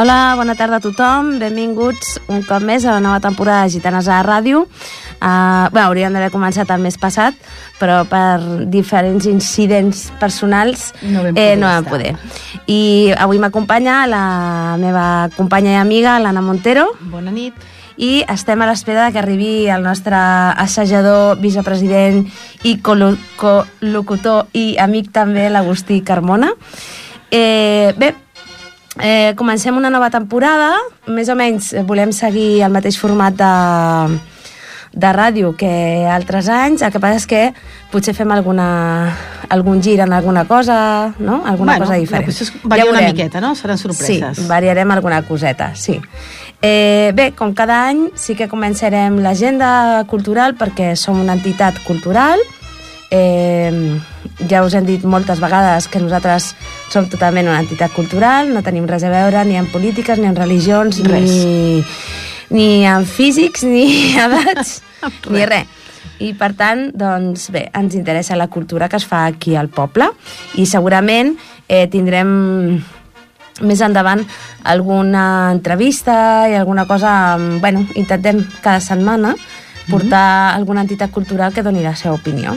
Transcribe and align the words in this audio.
Hola, 0.00 0.32
bona 0.34 0.54
tarda 0.56 0.78
a 0.78 0.80
tothom. 0.80 1.34
Benvinguts 1.36 2.14
un 2.32 2.38
cop 2.48 2.62
més 2.64 2.86
a 2.86 2.94
la 2.94 3.02
nova 3.04 3.18
temporada 3.20 3.66
de 3.66 3.72
Gitanes 3.74 4.06
a 4.08 4.14
la 4.14 4.22
Ràdio. 4.24 4.62
Uh, 5.20 5.66
bé, 5.74 5.82
hauríem 5.82 6.14
d'haver 6.16 6.30
començat 6.32 6.70
el 6.72 6.80
mes 6.80 6.96
passat, 6.96 7.36
però 7.76 7.98
per 8.08 8.64
diferents 8.72 9.26
incidents 9.28 10.06
personals 10.16 10.86
No 11.02 11.26
vam 11.26 11.34
eh, 11.34 11.50
poder 11.50 11.58
no 11.60 11.68
vam 11.68 11.90
poder. 11.90 12.14
I 12.64 13.12
avui 13.12 13.42
m'acompanya 13.42 13.98
la 14.08 14.22
meva 14.80 15.04
companya 15.36 15.76
i 15.76 15.82
amiga, 15.82 16.16
l'Anna 16.16 16.40
Montero, 16.40 16.86
Bona 17.12 17.28
nit. 17.28 17.52
i 18.00 18.24
estem 18.24 18.64
a 18.64 18.70
l'espera 18.70 19.10
que 19.12 19.20
arribi 19.20 19.68
el 19.68 19.84
nostre 19.84 20.16
assajador, 20.16 21.36
vicepresident 21.44 22.24
i 22.64 22.78
col·locutor 22.80 24.48
i 24.56 24.78
amic 24.80 25.12
també, 25.12 25.50
l'Agustí 25.52 26.00
Carmona. 26.00 26.54
Eh, 27.30 27.92
bé, 28.00 28.14
eh, 29.02 29.32
comencem 29.36 29.76
una 29.76 29.90
nova 29.90 30.10
temporada, 30.10 30.74
més 31.08 31.28
o 31.28 31.36
menys 31.38 31.72
eh, 31.72 31.84
volem 31.86 32.12
seguir 32.12 32.62
el 32.64 32.72
mateix 32.72 32.98
format 33.00 33.36
de, 33.36 34.18
de 34.92 35.12
ràdio 35.14 35.54
que 35.56 36.06
altres 36.10 36.48
anys, 36.50 36.82
el 36.82 36.92
que 36.92 37.02
passa 37.02 37.20
és 37.20 37.26
que 37.30 37.42
potser 37.90 38.14
fem 38.14 38.30
alguna, 38.34 38.68
algun 39.48 39.82
gir 39.82 39.98
en 40.00 40.12
alguna 40.12 40.44
cosa, 40.48 41.14
no? 41.18 41.42
alguna 41.46 41.76
bueno, 41.76 41.86
cosa 41.86 41.98
diferent. 41.98 42.26
Potser 42.30 42.50
varia 42.62 42.86
una 42.86 43.00
veurem. 43.00 43.14
miqueta, 43.14 43.40
no? 43.40 43.54
Seran 43.54 43.78
sorpreses. 43.78 44.38
Sí, 44.38 44.46
variarem 44.48 44.90
alguna 44.90 45.22
coseta, 45.26 45.74
sí. 45.74 46.00
Eh, 46.62 47.12
bé, 47.16 47.32
com 47.32 47.54
cada 47.56 47.86
any, 47.88 48.10
sí 48.14 48.36
que 48.36 48.50
començarem 48.50 49.16
l'agenda 49.24 50.04
cultural 50.10 50.58
perquè 50.60 50.92
som 50.96 51.20
una 51.20 51.38
entitat 51.38 51.80
cultural. 51.86 52.42
Eh, 53.10 53.98
ja 54.48 54.62
us 54.62 54.74
hem 54.78 54.86
dit 54.86 55.02
moltes 55.02 55.40
vegades 55.42 55.88
que 55.90 55.98
nosaltres 56.02 56.52
som 56.90 57.08
totalment 57.10 57.48
una 57.48 57.60
entitat 57.62 57.92
cultural, 57.94 58.52
no 58.54 58.62
tenim 58.62 58.86
res 58.86 59.04
a 59.04 59.10
veure 59.10 59.42
ni 59.44 59.58
en 59.58 59.66
polítiques, 59.70 60.18
ni 60.18 60.30
en 60.30 60.38
religions, 60.38 61.02
Res. 61.06 61.26
ni, 61.26 61.84
ni 62.54 62.86
en 62.86 63.06
físics, 63.06 63.64
ni 63.66 64.14
edats, 64.26 64.80
ni 65.30 65.44
res. 65.46 65.76
I 66.20 66.34
per 66.36 66.52
tant, 66.52 66.90
doncs 66.94 67.48
bé, 67.52 67.66
ens 67.76 67.96
interessa 67.96 68.36
la 68.36 68.50
cultura 68.52 68.90
que 68.92 68.98
es 69.00 69.06
fa 69.08 69.24
aquí 69.26 69.54
al 69.56 69.70
poble 69.72 70.10
i 70.60 70.66
segurament 70.68 71.32
eh, 71.66 71.86
tindrem 71.88 72.28
més 73.64 73.80
endavant 73.84 74.22
alguna 74.68 75.50
entrevista 75.52 76.48
i 76.48 76.56
alguna 76.56 76.86
cosa, 76.86 77.36
mm, 77.36 77.60
bueno, 77.60 77.86
intentem 77.96 78.44
cada 78.60 78.80
setmana 78.80 79.34
portar 79.90 80.54
alguna 80.54 80.84
entitat 80.84 81.10
cultural 81.10 81.52
que 81.52 81.64
doni 81.64 81.82
la 81.82 81.96
seva 81.96 82.14
opinió. 82.14 82.56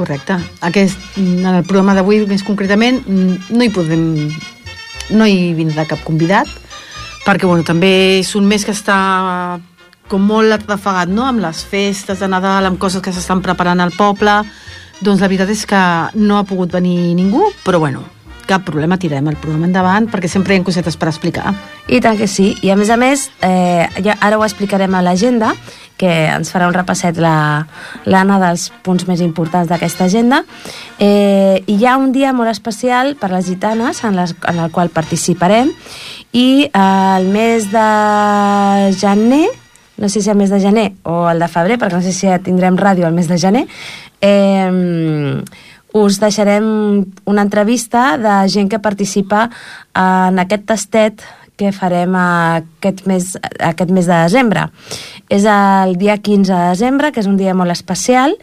Correcte. 0.00 0.38
Aquest, 0.64 0.96
en 1.20 1.44
el 1.44 1.64
programa 1.68 1.92
d'avui, 1.92 2.22
més 2.24 2.44
concretament, 2.46 3.02
mm, 3.04 3.52
no 3.52 3.66
hi 3.66 3.72
podem... 3.74 4.04
No 5.10 5.26
hi 5.26 5.50
vindrà 5.58 5.84
cap 5.90 6.04
convidat, 6.06 6.48
perquè 7.24 7.48
bueno, 7.48 7.64
també 7.66 8.20
és 8.20 8.30
un 8.38 8.46
mes 8.46 8.62
que 8.62 8.70
està 8.70 9.58
com 10.08 10.22
molt 10.22 10.54
atrafegat, 10.54 11.10
no?, 11.10 11.24
amb 11.26 11.42
les 11.42 11.64
festes 11.66 12.22
de 12.22 12.28
Nadal, 12.30 12.68
amb 12.68 12.78
coses 12.78 13.02
que 13.02 13.12
s'estan 13.12 13.42
preparant 13.42 13.82
al 13.82 13.90
poble. 13.96 14.38
Doncs 15.02 15.20
la 15.20 15.28
veritat 15.28 15.50
és 15.50 15.66
que 15.66 15.82
no 16.14 16.38
ha 16.38 16.46
pogut 16.46 16.70
venir 16.78 17.12
ningú, 17.18 17.50
però 17.66 17.82
bueno, 17.82 18.04
cap 18.46 18.64
problema, 18.64 18.96
tirem 18.98 19.26
el 19.28 19.36
programa 19.36 19.66
endavant, 19.66 20.08
perquè 20.10 20.28
sempre 20.28 20.54
hi 20.54 20.60
ha 20.60 20.64
cosetes 20.64 20.96
per 20.96 21.08
explicar. 21.08 21.52
I 21.88 22.00
tant 22.00 22.16
que 22.18 22.26
sí. 22.28 22.54
I 22.62 22.70
a 22.70 22.76
més 22.76 22.90
a 22.90 22.96
més, 22.96 23.30
eh, 23.42 23.86
ja, 24.04 24.16
ara 24.20 24.38
ho 24.38 24.44
explicarem 24.44 24.94
a 24.94 25.02
l'agenda, 25.02 25.54
que 26.00 26.08
ens 26.32 26.48
farà 26.52 26.66
un 26.66 26.72
repasset 26.72 27.18
la- 27.20 27.66
l'Anna 28.06 28.38
dels 28.40 28.70
punts 28.82 29.06
més 29.06 29.20
importants 29.20 29.68
d'aquesta 29.68 30.04
agenda. 30.04 30.44
Eh, 30.98 31.62
hi 31.66 31.84
ha 31.84 31.96
un 31.98 32.12
dia 32.12 32.32
molt 32.32 32.48
especial 32.50 33.16
per 33.20 33.30
les 33.30 33.44
gitanes 33.46 34.02
en, 34.04 34.16
les, 34.16 34.34
en 34.48 34.58
el 34.58 34.70
qual 34.70 34.88
participarem 34.88 35.70
i 36.32 36.70
eh, 36.72 37.16
el 37.18 37.26
mes 37.28 37.70
de 37.70 38.94
gener, 38.98 39.48
no 39.98 40.08
sé 40.08 40.22
si 40.22 40.30
el 40.30 40.36
mes 40.36 40.48
de 40.48 40.60
gener 40.60 40.92
o 41.02 41.28
el 41.28 41.38
de 41.38 41.48
febrer, 41.48 41.76
perquè 41.78 41.98
no 41.98 42.02
sé 42.02 42.12
si 42.16 42.26
tindrem 42.44 42.76
ràdio 42.80 43.06
el 43.06 43.12
mes 43.12 43.28
de 43.28 43.36
gener, 43.36 43.66
eh, 44.22 45.42
us 45.92 46.20
deixarem 46.20 46.64
una 47.24 47.42
entrevista 47.42 48.16
de 48.18 48.48
gent 48.48 48.70
que 48.70 48.78
participa 48.78 49.48
en 49.94 50.38
aquest 50.38 50.66
tastet 50.66 51.24
que 51.60 51.72
farem 51.76 52.14
aquest 52.16 53.04
mes, 53.10 53.34
aquest 53.58 53.90
mes 53.92 54.06
de 54.08 54.16
desembre. 54.22 54.68
És 55.28 55.44
el 55.44 55.96
dia 56.00 56.16
15 56.16 56.52
de 56.54 56.68
desembre, 56.72 57.12
que 57.12 57.20
és 57.20 57.28
un 57.28 57.36
dia 57.36 57.54
molt 57.54 57.74
especial, 57.74 58.36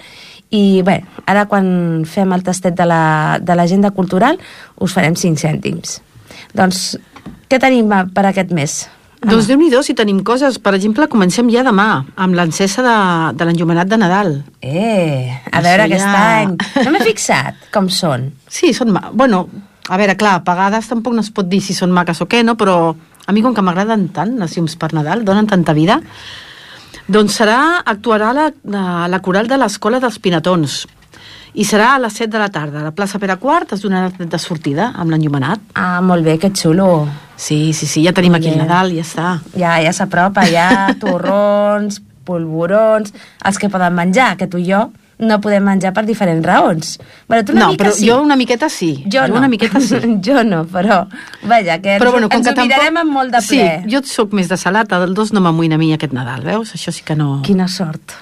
i 0.49 0.81
bé, 0.85 1.01
ara 1.25 1.47
quan 1.49 2.05
fem 2.07 2.31
el 2.31 2.43
tastet 2.43 2.75
de 2.77 2.85
la- 2.85 3.39
l'agenda 3.55 3.91
cultural 3.91 4.37
us 4.77 4.93
farem 4.93 5.15
5 5.15 5.41
cèntims. 5.41 6.01
Doncs, 6.53 6.99
què 7.49 7.59
tenim 7.59 7.89
per 8.13 8.25
aquest 8.25 8.51
mes? 8.51 8.87
Doncs 9.23 9.47
déu 9.49 9.57
nhi 9.57 9.71
si 9.83 9.95
tenim 9.97 10.19
coses. 10.23 10.59
Per 10.59 10.73
exemple, 10.75 11.07
comencem 11.09 11.49
ja 11.49 11.63
demà, 11.65 12.05
amb 12.15 12.35
l'encesa 12.37 12.83
de, 12.85 12.97
de 13.37 13.45
l'enllumenat 13.45 13.87
de 13.89 13.97
Nadal. 13.97 14.43
Eh, 14.61 15.31
a 15.51 15.57
Això 15.57 15.63
veure 15.65 15.83
aquest 15.87 16.05
ja- 16.05 16.41
any. 16.41 16.57
No 16.85 16.91
m'he 16.93 17.01
fixat 17.01 17.55
com 17.73 17.89
són. 17.89 18.31
Sí, 18.47 18.73
són... 18.73 18.91
Ma... 18.93 19.09
Bueno, 19.11 19.47
a 19.89 19.97
veure, 19.97 20.15
clar, 20.19 20.43
pagades 20.45 20.87
tampoc 20.87 21.13
no 21.17 21.21
es 21.25 21.31
pot 21.33 21.49
dir 21.49 21.61
si 21.65 21.73
són 21.73 21.91
maques 21.95 22.21
o 22.21 22.27
què, 22.29 22.43
no? 22.45 22.53
Però 22.59 22.93
a 23.27 23.33
mi, 23.33 23.41
com 23.41 23.55
que 23.57 23.63
m'agraden 23.65 24.09
tant 24.13 24.37
les 24.39 24.53
llums 24.55 24.77
per 24.77 24.93
Nadal, 24.93 25.25
donen 25.25 25.47
tanta 25.49 25.73
vida, 25.73 25.97
doncs 27.07 27.39
serà, 27.39 27.81
actuarà 27.85 28.33
la, 28.35 28.51
la, 28.69 28.85
la 29.09 29.19
coral 29.23 29.47
de 29.47 29.57
l'Escola 29.57 29.99
dels 30.03 30.19
Pinatons. 30.19 30.85
I 31.57 31.65
serà 31.65 31.95
a 31.95 32.01
les 32.01 32.13
7 32.13 32.29
de 32.35 32.41
la 32.41 32.49
tarda. 32.53 32.81
A 32.81 32.85
la 32.85 32.93
plaça 32.93 33.17
Pere 33.17 33.37
Quart 33.41 33.71
es 33.73 33.81
donarà 33.81 34.11
de 34.13 34.39
sortida 34.41 34.91
amb 34.93 35.09
l'enllumenat. 35.09 35.63
Ah, 35.73 36.01
molt 36.05 36.25
bé, 36.25 36.37
que 36.37 36.51
xulo. 36.53 37.07
Sí, 37.35 37.73
sí, 37.73 37.89
sí, 37.89 38.03
ja 38.05 38.13
tenim 38.13 38.37
aquí 38.37 38.51
el. 38.51 38.59
Nadal, 38.61 38.93
ja 38.93 39.05
està. 39.05 39.31
Ja, 39.57 39.77
ja 39.81 39.93
s'apropa, 39.93 40.45
ja 40.51 40.69
torrons, 41.01 42.01
polvorons, 42.27 43.13
els 43.45 43.57
que 43.57 43.71
poden 43.73 43.97
menjar, 43.97 44.35
que 44.37 44.49
tu 44.51 44.61
i 44.61 44.69
jo 44.69 44.87
no 45.17 45.39
podem 45.41 45.65
menjar 45.65 45.95
per 45.95 46.03
diferents 46.05 46.45
raons. 46.45 46.91
Bueno, 47.25 47.43
tu 47.45 47.55
una 47.55 47.63
no, 47.63 47.71
mica 47.73 47.83
però 47.83 47.93
sí. 47.95 48.05
jo 48.05 48.19
una 48.21 48.35
miqueta 48.37 48.69
sí. 48.69 48.91
Jo 49.09 49.25
no. 49.27 49.39
Una 49.39 49.49
miqueta 49.49 49.81
sí. 49.81 49.97
jo 50.27 50.43
no, 50.45 50.63
però 50.69 50.99
vaja, 51.41 51.79
que 51.81 51.95
ens, 51.95 52.03
Però 52.03 52.11
bueno, 52.13 52.29
com 52.29 52.37
ens 52.37 52.51
que 52.51 52.53
ho 52.53 52.65
mirarem 52.67 53.01
amb 53.01 53.17
molt 53.17 53.33
de 53.33 53.41
Sí, 53.41 53.57
ple. 53.57 53.89
jo 53.89 54.03
sóc 54.05 54.35
més 54.37 54.49
de 54.49 54.57
salat, 54.61 54.93
el 54.93 55.17
dos 55.17 55.33
no 55.33 55.41
m'amoïna 55.41 55.79
a 55.79 55.81
mi 55.81 55.89
aquest 55.95 56.13
Nadal, 56.13 56.45
veus? 56.45 56.75
Això 56.77 56.93
sí 56.93 57.01
que 57.07 57.17
no... 57.17 57.39
Quina 57.47 57.65
sort, 57.67 58.13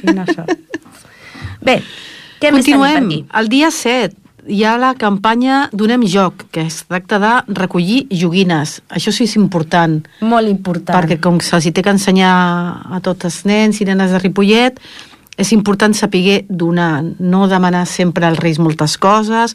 quina 0.00 0.26
sort. 0.26 0.58
Bé, 1.66 1.78
què 2.42 2.50
més 2.50 2.66
Continuem. 2.66 2.98
per 2.98 3.06
aquí? 3.06 3.24
El 3.38 3.48
dia 3.52 3.70
7 3.70 4.22
hi 4.50 4.64
ha 4.66 4.74
la 4.76 4.94
campanya 4.98 5.68
Donem 5.70 6.02
Joc, 6.02 6.48
que 6.50 6.66
es 6.66 6.80
tracta 6.88 7.20
de 7.22 7.30
recollir 7.54 8.08
joguines. 8.10 8.80
Això 8.90 9.12
sí 9.14 9.24
és 9.28 9.36
important, 9.38 10.00
Molt 10.20 10.48
important. 10.50 10.96
perquè 10.96 11.20
com 11.20 11.38
se'ls 11.38 11.70
té 11.72 11.82
que 11.82 11.94
ensenyar 11.94 12.32
a 12.90 13.00
tots 13.00 13.24
els 13.24 13.44
nens 13.46 13.80
i 13.80 13.84
nenes 13.84 14.10
de 14.10 14.18
Ripollet, 14.18 14.80
és 15.36 15.52
important 15.52 15.94
saber 15.94 16.44
donar, 16.48 17.04
no 17.18 17.46
demanar 17.48 17.86
sempre 17.86 18.26
als 18.26 18.38
reis 18.38 18.58
moltes 18.58 18.98
coses, 18.98 19.54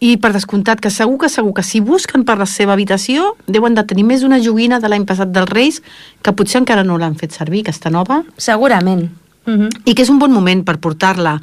i 0.00 0.16
per 0.16 0.32
descomptat 0.32 0.80
que 0.80 0.90
segur 0.90 1.18
que 1.18 1.28
segur 1.28 1.54
que 1.54 1.62
si 1.62 1.80
busquen 1.80 2.24
per 2.24 2.36
la 2.38 2.46
seva 2.46 2.74
habitació 2.74 3.34
deuen 3.46 3.74
de 3.74 3.84
tenir 3.84 4.04
més 4.04 4.20
d'una 4.20 4.42
joguina 4.44 4.80
de 4.80 4.88
l'any 4.88 5.06
passat 5.08 5.30
dels 5.32 5.48
Reis 5.48 5.80
que 6.22 6.34
potser 6.36 6.60
encara 6.60 6.84
no 6.84 6.98
l'han 6.98 7.16
fet 7.16 7.32
servir, 7.32 7.62
aquesta 7.64 7.90
nova, 7.90 8.22
Segurament. 8.36 9.10
Uh 9.46 9.52
-huh. 9.52 9.70
i 9.84 9.94
que 9.94 10.02
és 10.02 10.10
un 10.10 10.18
bon 10.18 10.32
moment 10.32 10.64
per 10.64 10.78
portar-la 10.78 11.40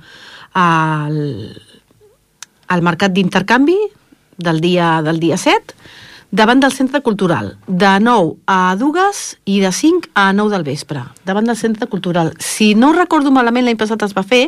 al, 0.53 1.17
al 2.67 2.81
mercat 2.81 3.11
d'intercanvi 3.13 3.77
del 4.37 4.61
dia, 4.61 5.01
del 5.01 5.19
dia 5.19 5.37
7 5.37 5.75
davant 6.33 6.57
del 6.63 6.71
centre 6.73 7.01
cultural, 7.05 7.51
de 7.67 7.99
9 8.01 8.39
a 8.49 8.73
2 8.75 9.19
i 9.45 9.59
de 9.61 9.69
5 9.71 10.09
a 10.17 10.31
9 10.33 10.49
del 10.49 10.63
vespre, 10.65 11.03
davant 11.29 11.45
del 11.45 11.55
centre 11.55 11.85
cultural. 11.85 12.31
Si 12.41 12.73
no 12.73 12.89
recordo 12.91 13.29
malament, 13.29 13.67
l'any 13.67 13.77
passat 13.77 14.01
es 14.01 14.15
va 14.17 14.23
fer, 14.25 14.47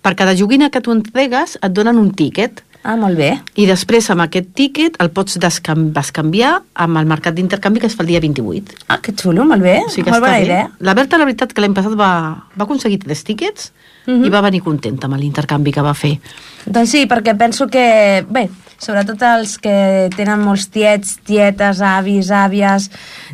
per 0.00 0.14
cada 0.14 0.36
joguina 0.38 0.70
que 0.70 0.78
tu 0.80 0.92
entregues 0.94 1.56
et 1.60 1.72
donen 1.74 1.98
un 1.98 2.12
tíquet, 2.14 2.62
Ah, 2.84 2.94
molt 3.00 3.16
bé. 3.18 3.32
i 3.56 3.64
després 3.66 4.10
amb 4.12 4.20
aquest 4.20 4.52
tíquet 4.54 4.94
el 5.00 5.10
pots 5.10 5.38
descam 5.40 5.88
bescanviar 5.96 6.62
amb 6.74 6.98
el 7.00 7.06
mercat 7.10 7.34
d'intercanvi 7.34 7.80
que 7.80 7.86
es 7.88 7.96
fa 7.96 8.04
el 8.04 8.10
dia 8.12 8.20
28. 8.20 8.76
Ah, 8.86 9.00
que 9.00 9.10
xulo, 9.16 9.44
molt 9.44 9.62
bé. 9.64 9.80
O 9.86 9.90
sigui 9.90 10.04
que 10.04 10.10
molt 10.12 10.22
bona 10.22 10.36
bé. 10.38 10.44
idea. 10.44 10.70
La 10.80 10.94
Berta, 10.94 11.18
la 11.18 11.24
veritat, 11.24 11.52
que 11.52 11.60
l'any 11.64 11.74
passat 11.74 11.96
va, 11.98 12.44
va 12.54 12.62
aconseguir 12.68 13.00
tres 13.02 13.24
tíquets 13.24 13.72
Mhm. 14.06 14.24
i 14.26 14.30
va 14.30 14.42
venir 14.44 14.60
contenta 14.60 15.06
amb 15.06 15.16
l'intercanvi 15.16 15.72
que 15.72 15.82
va 15.82 15.94
fer. 15.94 16.18
Doncs 16.66 16.90
sí, 16.90 17.06
perquè 17.06 17.36
penso 17.36 17.66
que, 17.66 18.24
bé, 18.28 18.48
sobretot 18.78 19.22
els 19.22 19.58
que 19.58 20.10
tenen 20.16 20.42
molts 20.44 20.68
tiets, 20.68 21.18
tietes, 21.24 21.80
avis, 21.80 22.30
àvies, 22.30 22.90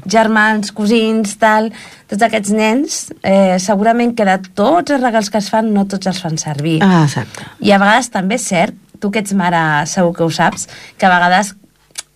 germans, 0.07 0.73
cosins, 0.73 1.37
tal, 1.39 1.73
tots 2.11 2.23
aquests 2.23 2.51
nens, 2.51 3.01
eh, 3.23 3.59
segurament 3.59 4.15
que 4.15 4.25
de 4.25 4.39
tots 4.55 4.91
els 4.91 5.03
regals 5.03 5.31
que 5.31 5.39
es 5.39 5.51
fan, 5.51 5.73
no 5.75 5.87
tots 5.87 6.07
els 6.07 6.21
fan 6.21 6.39
servir. 6.39 6.79
Ah, 6.83 7.05
exacte. 7.05 7.47
I 7.61 7.73
a 7.73 7.79
vegades 7.79 8.11
també 8.11 8.37
és 8.37 8.47
cert, 8.47 8.75
tu 9.01 9.11
que 9.11 9.21
ets 9.21 9.33
mare 9.33 9.87
segur 9.87 10.15
que 10.15 10.23
ho 10.23 10.31
saps, 10.31 10.69
que 10.99 11.07
a 11.07 11.11
vegades 11.11 11.55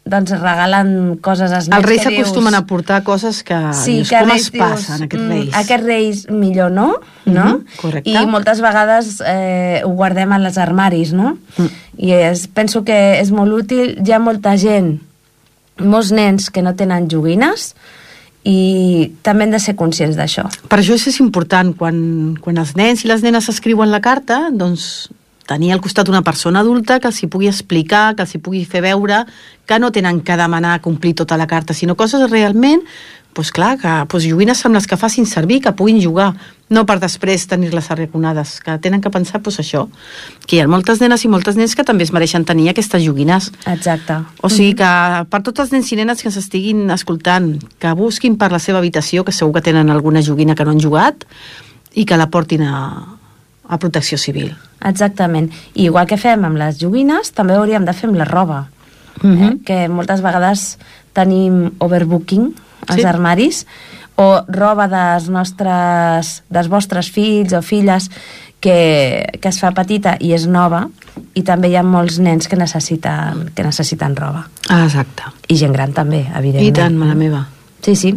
doncs 0.05 0.35
regalen 0.37 1.17
coses 1.25 1.51
als 1.51 1.69
nens 1.71 1.79
Els 1.79 1.87
reis 1.89 2.03
s'acostumen 2.05 2.55
a 2.55 2.67
portar 2.69 3.03
coses 3.06 3.43
que, 3.43 3.56
Sí, 3.73 3.95
dius, 4.03 4.11
que 4.11 4.19
com 4.21 4.29
reis 4.35 4.43
es 4.43 4.51
passen, 4.51 4.99
dius, 4.99 5.06
aquests 5.06 5.25
"Mm, 5.25 5.31
reis. 5.31 5.55
Aquests 5.62 5.85
reis 5.87 6.27
millor 6.31 6.71
no, 6.71 7.01
no? 7.25 7.45
Mhm, 7.45 7.65
correcte. 7.81 8.11
I 8.11 8.27
moltes 8.27 8.61
vegades 8.61 9.23
eh, 9.25 9.81
ho 9.85 9.91
guardem 9.97 10.33
en 10.37 10.45
els 10.45 10.59
armaris, 10.59 11.12
no? 11.17 11.39
Mm. 11.56 11.71
I 11.97 12.12
és, 12.12 12.47
penso 12.49 12.85
que 12.85 13.19
és 13.21 13.31
molt 13.31 13.53
útil. 13.53 13.97
Hi 14.05 14.12
ha 14.12 14.19
molta 14.21 14.56
gent 14.61 15.01
molts 15.79 16.12
nens 16.12 16.51
que 16.51 16.62
no 16.62 16.75
tenen 16.77 17.09
joguines 17.11 17.75
i 18.45 19.11
també 19.23 19.45
hem 19.45 19.51
de 19.51 19.59
ser 19.59 19.75
conscients 19.75 20.17
d'això. 20.17 20.45
Per 20.69 20.79
això 20.79 20.95
és 20.95 21.19
important, 21.21 21.73
quan, 21.77 22.37
quan 22.41 22.59
els 22.59 22.77
nens 22.77 23.05
i 23.05 23.09
les 23.09 23.23
nenes 23.25 23.49
escriuen 23.49 23.91
la 23.91 24.01
carta, 24.05 24.51
doncs 24.53 25.09
tenir 25.49 25.73
al 25.73 25.82
costat 25.85 26.08
una 26.08 26.23
persona 26.23 26.61
adulta 26.61 27.00
que 27.00 27.11
els 27.11 27.23
hi 27.23 27.29
pugui 27.29 27.50
explicar, 27.50 28.14
que 28.17 28.25
els 28.25 28.35
hi 28.35 28.41
pugui 28.41 28.64
fer 28.64 28.85
veure 28.85 29.25
que 29.67 29.79
no 29.79 29.93
tenen 29.93 30.23
que 30.25 30.37
demanar 30.37 30.81
complir 30.85 31.14
tota 31.14 31.37
la 31.37 31.46
carta, 31.46 31.75
sinó 31.75 31.96
coses 31.96 32.31
realment 32.31 32.85
doncs 33.35 33.50
clar, 33.50 33.75
que 33.82 33.91
doncs 34.06 34.26
joguines 34.29 34.61
amb 34.64 34.79
les 34.79 34.87
que 34.87 34.96
facin 34.96 35.26
servir, 35.26 35.61
que 35.64 35.73
puguin 35.75 35.99
jugar, 36.00 36.29
no 36.70 36.85
per 36.87 37.00
després 37.02 37.46
tenir-les 37.50 37.91
arraconades, 37.91 38.61
que 38.62 38.76
tenen 38.82 39.02
que 39.02 39.11
pensar 39.11 39.41
doncs, 39.43 39.58
això, 39.61 39.88
que 40.46 40.56
hi 40.56 40.62
ha 40.62 40.69
moltes 40.70 41.02
nenes 41.02 41.25
i 41.26 41.31
moltes 41.32 41.58
nens 41.58 41.75
que 41.75 41.85
també 41.85 42.06
es 42.06 42.12
mereixen 42.14 42.46
tenir 42.46 42.69
aquestes 42.70 43.02
joguines. 43.02 43.50
Exacte. 43.67 44.20
O 44.41 44.50
sigui 44.52 44.76
que 44.79 44.93
per 45.31 45.43
tots 45.43 45.67
els 45.67 45.75
nens 45.75 45.91
i 45.91 45.99
nenes 45.99 46.23
que 46.23 46.31
s'estiguin 46.31 46.87
escoltant, 46.94 47.56
que 47.82 47.96
busquin 47.99 48.38
per 48.38 48.52
la 48.55 48.62
seva 48.62 48.79
habitació, 48.79 49.26
que 49.26 49.35
segur 49.35 49.58
que 49.58 49.67
tenen 49.73 49.91
alguna 49.91 50.23
joguina 50.23 50.55
que 50.55 50.64
no 50.64 50.76
han 50.76 50.82
jugat, 50.82 51.26
i 51.94 52.06
que 52.06 52.19
la 52.19 52.31
portin 52.31 52.62
a, 52.67 52.79
a 53.69 53.78
protecció 53.78 54.19
civil. 54.19 54.55
Exactament. 54.84 55.50
I 55.75 55.88
igual 55.88 56.06
que 56.06 56.20
fem 56.20 56.44
amb 56.44 56.61
les 56.61 56.78
joguines, 56.81 57.32
també 57.32 57.56
hauríem 57.56 57.84
de 57.84 57.94
fer 57.96 58.08
amb 58.11 58.19
la 58.20 58.28
roba. 58.28 58.66
Mm 59.22 59.34
-hmm. 59.34 59.52
eh? 59.52 59.58
Que 59.64 59.88
moltes 59.88 60.20
vegades 60.20 60.78
tenim 61.12 61.72
overbooking 61.78 62.55
als 62.87 63.00
sí. 63.00 63.06
armaris 63.06 63.66
o 64.16 64.44
roba 64.49 64.87
dels 64.88 65.28
nostres, 65.28 66.43
dels 66.49 66.69
vostres 66.69 67.11
fills 67.11 67.52
o 67.52 67.62
filles 67.62 68.11
que, 68.61 69.26
que 69.40 69.49
es 69.49 69.58
fa 69.61 69.72
petita 69.76 70.17
i 70.20 70.32
és 70.32 70.46
nova 70.46 70.87
i 71.34 71.43
també 71.43 71.69
hi 71.69 71.76
ha 71.76 71.82
molts 71.82 72.19
nens 72.22 72.49
que 72.49 72.56
necessiten, 72.56 73.50
que 73.55 73.67
necessiten 73.67 74.17
roba. 74.17 74.46
Ah, 74.69 74.84
exacte. 74.87 75.22
I 75.49 75.58
gent 75.60 75.75
gran 75.75 75.93
també, 75.93 76.25
evidentment. 76.31 76.70
I 76.70 76.72
tant, 76.72 76.96
mare 76.96 77.19
meva. 77.19 77.43
Sí, 77.84 77.94
sí. 78.00 78.14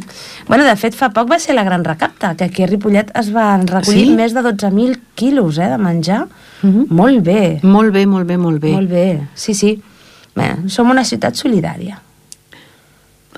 Bueno, 0.47 0.63
de 0.63 0.75
fet, 0.79 0.95
fa 0.95 1.09
poc 1.11 1.27
va 1.27 1.39
ser 1.44 1.57
la 1.57 1.65
gran 1.67 1.83
recapta, 1.83 2.33
que 2.39 2.45
aquí 2.47 2.63
a 2.63 2.67
Ripollet 2.69 3.11
es 3.19 3.33
van 3.35 3.67
recollir 3.67 4.05
sí? 4.07 4.15
més 4.15 4.33
de 4.35 4.44
12.000 4.45 4.95
quilos 5.19 5.59
eh, 5.59 5.67
de 5.67 5.77
menjar. 5.77 6.27
Uh 6.63 6.69
-huh. 6.69 6.85
Molt 6.89 7.23
bé. 7.23 7.59
Molt 7.63 7.91
bé, 7.91 8.05
molt 8.05 8.27
bé, 8.27 8.38
molt 8.38 8.61
bé. 8.61 8.71
Molt 8.71 8.89
bé, 8.89 9.27
sí, 9.35 9.53
sí. 9.53 9.81
Bé, 10.35 10.55
som 10.67 10.89
una 10.89 11.03
ciutat 11.03 11.35
solidària. 11.35 11.99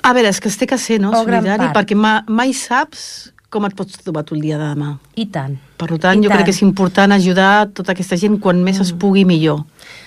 A 0.02 0.12
veure, 0.12 0.28
és 0.28 0.40
que 0.40 0.48
es 0.48 0.56
té 0.56 0.66
que 0.66 0.78
ser, 0.78 1.00
no?, 1.00 1.10
o 1.10 1.24
solidari, 1.24 1.66
perquè 1.74 1.94
ma, 1.94 2.22
mai 2.28 2.52
saps 2.52 3.32
com 3.50 3.66
et 3.66 3.74
pots 3.74 3.98
trobar 3.98 4.22
tu 4.24 4.36
el 4.36 4.40
dia 4.40 4.58
de 4.58 4.64
demà. 4.64 4.94
I 5.16 5.26
tant. 5.26 5.58
Per 5.76 5.88
tant, 5.98 6.20
I 6.20 6.22
jo 6.22 6.28
tant. 6.28 6.38
crec 6.38 6.44
que 6.44 6.54
és 6.54 6.62
important 6.62 7.12
ajudar 7.12 7.68
tota 7.74 7.92
aquesta 7.92 8.16
gent 8.16 8.38
quan 8.38 8.62
més 8.62 8.78
mm. 8.78 8.82
es 8.82 8.92
pugui 8.92 9.24
millor. 9.24 9.64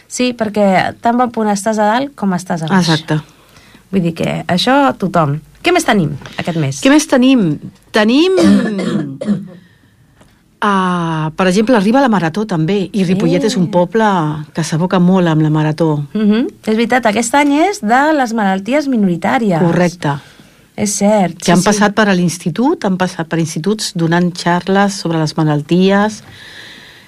Sí, 0.07 0.31
perquè 0.38 0.95
tan 1.01 1.17
bon 1.17 1.31
punt 1.31 1.49
estàs 1.51 1.79
a 1.81 1.89
dalt 1.91 2.15
com 2.15 2.33
estàs 2.38 2.63
a 2.63 2.67
baix. 2.71 2.88
Exacte. 2.88 3.19
Vull 3.94 4.01
dir 4.07 4.16
que 4.18 4.40
això 4.50 4.75
tothom. 4.98 5.38
Què 5.63 5.72
més 5.72 5.86
tenim 5.86 6.16
aquest 6.42 6.57
mes? 6.60 6.81
Què 6.84 6.92
més 6.92 7.06
tenim? 7.10 7.54
Tenim 7.95 8.40
Uh, 10.63 11.28
per 11.38 11.50
exemple, 11.50 11.75
arriba 11.75 12.00
la 12.00 12.07
Marató 12.07 12.45
també, 12.48 12.86
i 12.95 13.04
Ripollet 13.04 13.44
eh. 13.44 13.50
és 13.50 13.57
un 13.60 13.66
poble 13.72 14.07
que 14.56 14.63
s'aboca 14.63 14.95
molt 15.04 15.28
amb 15.28 15.44
la 15.44 15.51
Marató. 15.51 16.06
Uh 16.13 16.19
mhm. 16.22 16.31
-huh. 16.31 16.54
És 16.63 16.75
veritat, 16.78 17.06
aquest 17.06 17.36
any 17.36 17.51
és 17.68 17.81
de 17.81 18.01
les 18.16 18.34
malalties 18.34 18.88
minoritàries. 18.88 19.60
Correcte. 19.60 20.16
És 20.75 20.95
cert. 20.98 21.38
Que 21.38 21.45
sí, 21.45 21.51
han 21.51 21.62
sí. 21.62 21.68
passat 21.68 21.94
per 21.94 22.07
a 22.07 22.13
l'institut, 22.13 22.86
han 22.86 22.98
passat 22.98 23.28
per 23.28 23.40
instituts 23.40 23.92
donant 23.94 24.31
xarles 24.34 24.94
sobre 24.94 25.19
les 25.19 25.36
malalties, 25.38 26.24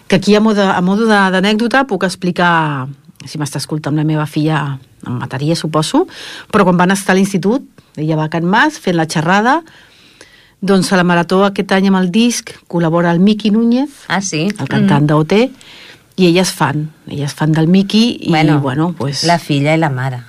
que 0.08 0.18
aquí 0.18 0.36
a 0.36 0.40
modo, 0.40 0.62
a 0.62 0.82
modo 0.82 1.08
d'anècdota 1.08 1.88
puc 1.88 2.04
explicar, 2.04 2.88
si 3.24 3.40
m'està 3.40 3.62
escoltant 3.62 3.96
la 3.96 4.04
meva 4.04 4.26
filla, 4.28 4.78
em 5.06 5.18
mataria, 5.22 5.56
suposo, 5.56 6.06
però 6.52 6.68
quan 6.68 6.78
van 6.78 6.94
estar 6.96 7.16
a 7.16 7.20
l'institut, 7.20 7.66
ella 7.96 8.20
va 8.20 8.28
a 8.28 8.34
Can 8.34 8.46
Mas 8.46 8.80
fent 8.82 8.98
la 8.98 9.08
xerrada, 9.08 9.62
doncs 10.66 10.92
a 10.92 11.00
la 11.00 11.06
Marató 11.08 11.44
aquest 11.46 11.72
any 11.76 11.90
amb 11.92 12.02
el 12.02 12.12
disc 12.12 12.52
col·labora 12.72 13.14
el 13.14 13.24
Miqui 13.24 13.52
Núñez, 13.54 14.06
ah, 14.08 14.22
sí? 14.22 14.48
el 14.50 14.68
cantant 14.68 15.06
mm. 15.06 15.12
d'OT, 15.12 15.36
i 16.16 16.30
elles 16.30 16.52
fan, 16.56 16.90
elles 17.12 17.34
fan 17.36 17.52
del 17.56 17.68
Miqui 17.68 18.06
i, 18.22 18.30
bueno, 18.30 18.62
bueno 18.62 18.94
pues... 18.98 19.26
La 19.28 19.40
filla 19.40 19.76
i 19.76 19.82
la 19.82 19.92
mare. 19.92 20.24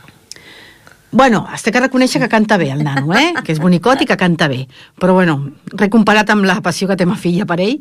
Bueno, 1.16 1.46
has 1.48 1.62
de 1.64 1.72
que 1.72 1.80
reconèixer 1.80 2.20
que 2.20 2.28
canta 2.28 2.58
bé 2.60 2.66
el 2.74 2.82
nano, 2.84 3.14
eh? 3.16 3.30
que 3.40 3.54
és 3.54 3.58
bonicot 3.62 4.02
i 4.04 4.06
que 4.06 4.18
canta 4.20 4.50
bé. 4.52 4.66
Però 5.00 5.14
bueno, 5.16 5.38
recomparat 5.72 6.28
amb 6.28 6.44
la 6.44 6.58
passió 6.60 6.84
que 6.90 6.96
té 7.00 7.06
ma 7.08 7.14
filla 7.16 7.46
per 7.48 7.56
ell. 7.64 7.78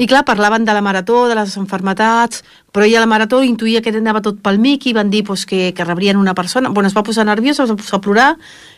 I 0.00 0.06
clar, 0.08 0.22
parlaven 0.24 0.64
de 0.64 0.72
la 0.72 0.80
marató, 0.80 1.26
de 1.28 1.34
les 1.36 1.52
enfermetats, 1.60 2.40
però 2.72 2.86
ella 2.86 3.02
a 3.02 3.04
la 3.04 3.10
marató 3.10 3.42
intuïa 3.44 3.82
que 3.84 3.92
anava 3.92 4.22
tot 4.24 4.38
pel 4.40 4.56
mic 4.56 4.86
i 4.88 4.94
van 4.96 5.10
dir 5.12 5.20
pues, 5.28 5.44
que, 5.44 5.74
que 5.76 5.84
rebrien 5.84 6.16
una 6.16 6.32
persona. 6.32 6.70
Bueno, 6.70 6.88
es 6.88 6.96
va 6.96 7.02
posar 7.04 7.26
nerviosa, 7.28 7.66
es 7.66 7.74
va 7.74 7.76
posar 7.76 7.98
a 7.98 8.04
plorar, 8.06 8.28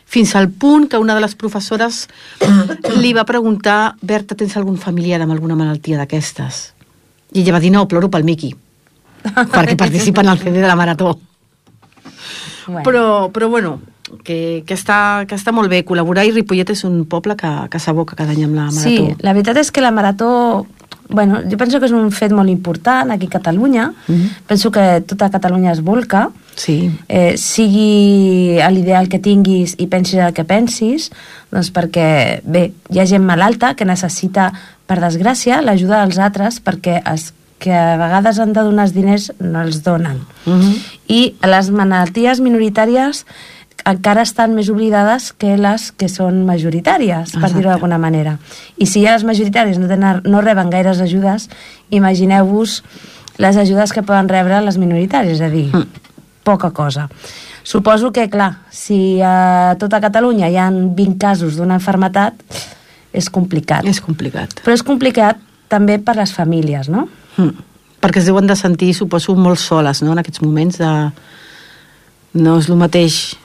fins 0.03 0.35
al 0.35 0.49
punt 0.49 0.89
que 0.91 0.99
una 0.99 1.15
de 1.15 1.23
les 1.23 1.37
professores 1.39 2.09
li 2.99 3.13
va 3.15 3.23
preguntar 3.23 3.95
Berta, 4.01 4.35
tens 4.35 4.57
algun 4.59 4.75
familiar 4.75 5.21
amb 5.23 5.37
alguna 5.37 5.55
malaltia 5.55 6.01
d'aquestes? 6.01 6.65
I 7.31 7.45
ella 7.45 7.55
va 7.55 7.63
dir, 7.63 7.71
no, 7.71 7.87
ploro 7.87 8.11
pel 8.11 8.27
Miqui, 8.27 8.51
perquè 9.23 9.77
participa 9.79 10.27
en 10.27 10.33
el 10.35 10.43
CD 10.43 10.59
de 10.59 10.67
la 10.67 10.75
marató. 10.75 11.13
Bueno. 12.67 12.83
Però, 12.83 13.03
però 13.31 13.49
bueno, 13.49 13.79
que, 14.23 14.63
que, 14.65 14.73
està, 14.73 15.25
que 15.29 15.37
està 15.37 15.53
molt 15.55 15.69
bé 15.69 15.83
col·laborar 15.85 16.25
i 16.25 16.33
Ripollet 16.33 16.71
és 16.75 16.83
un 16.87 17.03
poble 17.09 17.35
que, 17.39 17.51
que 17.71 17.81
s'aboca 17.81 18.17
cada 18.17 18.35
any 18.35 18.45
amb 18.45 18.57
la 18.57 18.69
Marató. 18.69 18.89
Sí, 18.89 19.15
la 19.25 19.33
veritat 19.37 19.61
és 19.61 19.71
que 19.71 19.83
la 19.85 19.93
Marató 19.95 20.65
bueno, 21.07 21.41
jo 21.45 21.57
penso 21.57 21.79
que 21.79 21.85
és 21.85 21.93
un 21.93 22.09
fet 22.11 22.33
molt 22.33 22.49
important 22.49 23.11
aquí 23.13 23.27
a 23.27 23.37
Catalunya. 23.37 23.93
Mm 24.07 24.15
-hmm. 24.15 24.29
Penso 24.47 24.71
que 24.71 25.01
tota 25.05 25.29
Catalunya 25.29 25.71
es 25.71 25.81
volca. 25.81 26.29
Sí. 26.55 26.91
Eh, 27.07 27.37
sigui 27.37 28.57
l'ideal 28.57 29.07
que 29.07 29.19
tinguis 29.19 29.75
i 29.77 29.87
pensis 29.87 30.19
el 30.19 30.33
que 30.33 30.43
pensis, 30.43 31.11
doncs 31.51 31.71
perquè, 31.73 32.41
bé, 32.43 32.71
hi 32.89 32.99
ha 32.99 33.05
gent 33.05 33.23
malalta 33.23 33.75
que 33.75 33.85
necessita, 33.85 34.53
per 34.85 34.99
desgràcia, 34.99 35.61
l'ajuda 35.61 36.01
dels 36.03 36.17
altres 36.17 36.61
perquè 36.61 37.01
es 37.13 37.33
que 37.65 37.73
a 37.73 37.97
vegades 37.97 38.37
han 38.39 38.53
de 38.53 38.61
donar 38.61 38.85
els 38.85 38.93
diners 38.93 39.31
no 39.41 39.65
els 39.65 39.81
donen. 39.83 40.21
Uh 40.45 40.53
mhm. 40.53 40.61
-huh. 40.61 40.79
I 41.07 41.35
les 41.41 41.69
malalties 41.69 42.39
minoritàries 42.39 43.25
encara 43.85 44.21
estan 44.21 44.55
més 44.55 44.69
oblidades 44.69 45.33
que 45.33 45.57
les 45.57 45.91
que 45.91 46.07
són 46.09 46.45
majoritàries, 46.45 47.35
per 47.37 47.51
dir-ho 47.53 47.69
d'alguna 47.69 47.97
manera. 47.97 48.37
I 48.77 48.85
si 48.85 49.03
ja 49.03 49.13
les 49.13 49.23
majoritàries 49.23 49.77
no, 49.77 49.87
tenen, 49.87 50.21
no 50.25 50.41
reben 50.41 50.69
gaires 50.69 51.01
ajudes, 51.01 51.49
imagineu-vos 51.89 52.83
les 53.37 53.57
ajudes 53.57 53.93
que 53.93 54.01
poden 54.01 54.29
rebre 54.29 54.61
les 54.61 54.77
minoritàries, 54.77 55.37
és 55.37 55.41
a 55.41 55.49
dir, 55.49 55.69
mm. 55.75 55.85
poca 56.43 56.71
cosa. 56.71 57.09
Suposo 57.63 58.11
que, 58.11 58.29
clar, 58.29 58.53
si 58.69 59.21
a 59.21 59.75
tota 59.77 60.01
Catalunya 60.01 60.49
hi 60.49 60.57
ha 60.57 60.71
20 60.71 61.17
casos 61.17 61.55
d'una 61.55 61.75
enfermetat, 61.75 62.33
és 63.13 63.29
complicat. 63.29 63.85
És 63.85 64.01
complicat. 64.01 64.49
Però 64.63 64.73
és 64.73 64.83
complicat 64.83 65.37
també 65.69 65.99
per 65.99 66.15
les 66.15 66.33
famílies, 66.33 66.89
no? 66.89 67.07
Mm. 67.37 67.65
Perquè 68.03 68.21
es 68.21 68.29
deuen 68.29 68.47
de 68.47 68.55
sentir, 68.55 68.93
suposo, 68.93 69.35
molt 69.35 69.59
soles, 69.59 70.03
no?, 70.05 70.13
en 70.13 70.21
aquests 70.21 70.43
moments 70.45 70.81
de... 70.81 70.91
No 72.35 72.57
és 72.59 72.67
el 72.67 72.75
mateix 72.75 73.35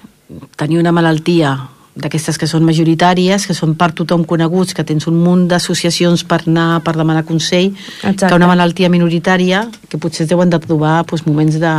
tenir 0.59 0.81
una 0.81 0.91
malaltia 0.93 1.55
d'aquestes 2.01 2.39
que 2.39 2.49
són 2.51 2.65
majoritàries, 2.67 3.47
que 3.47 3.55
són 3.57 3.75
per 3.79 3.91
tothom 3.97 4.25
coneguts, 4.29 4.75
que 4.75 4.85
tens 4.87 5.07
un 5.11 5.19
munt 5.23 5.47
d'associacions 5.51 6.23
per 6.29 6.41
anar 6.47 6.81
per 6.87 6.95
demanar 6.99 7.25
consell, 7.29 7.73
Exacte. 8.03 8.29
que 8.29 8.39
una 8.39 8.49
malaltia 8.51 8.91
minoritària, 8.93 9.65
que 9.89 9.99
potser 9.99 10.25
es 10.25 10.31
deuen 10.31 10.51
de 10.51 10.61
trobar 10.63 11.01
doncs, 11.05 11.27
moments 11.27 11.59
de, 11.63 11.75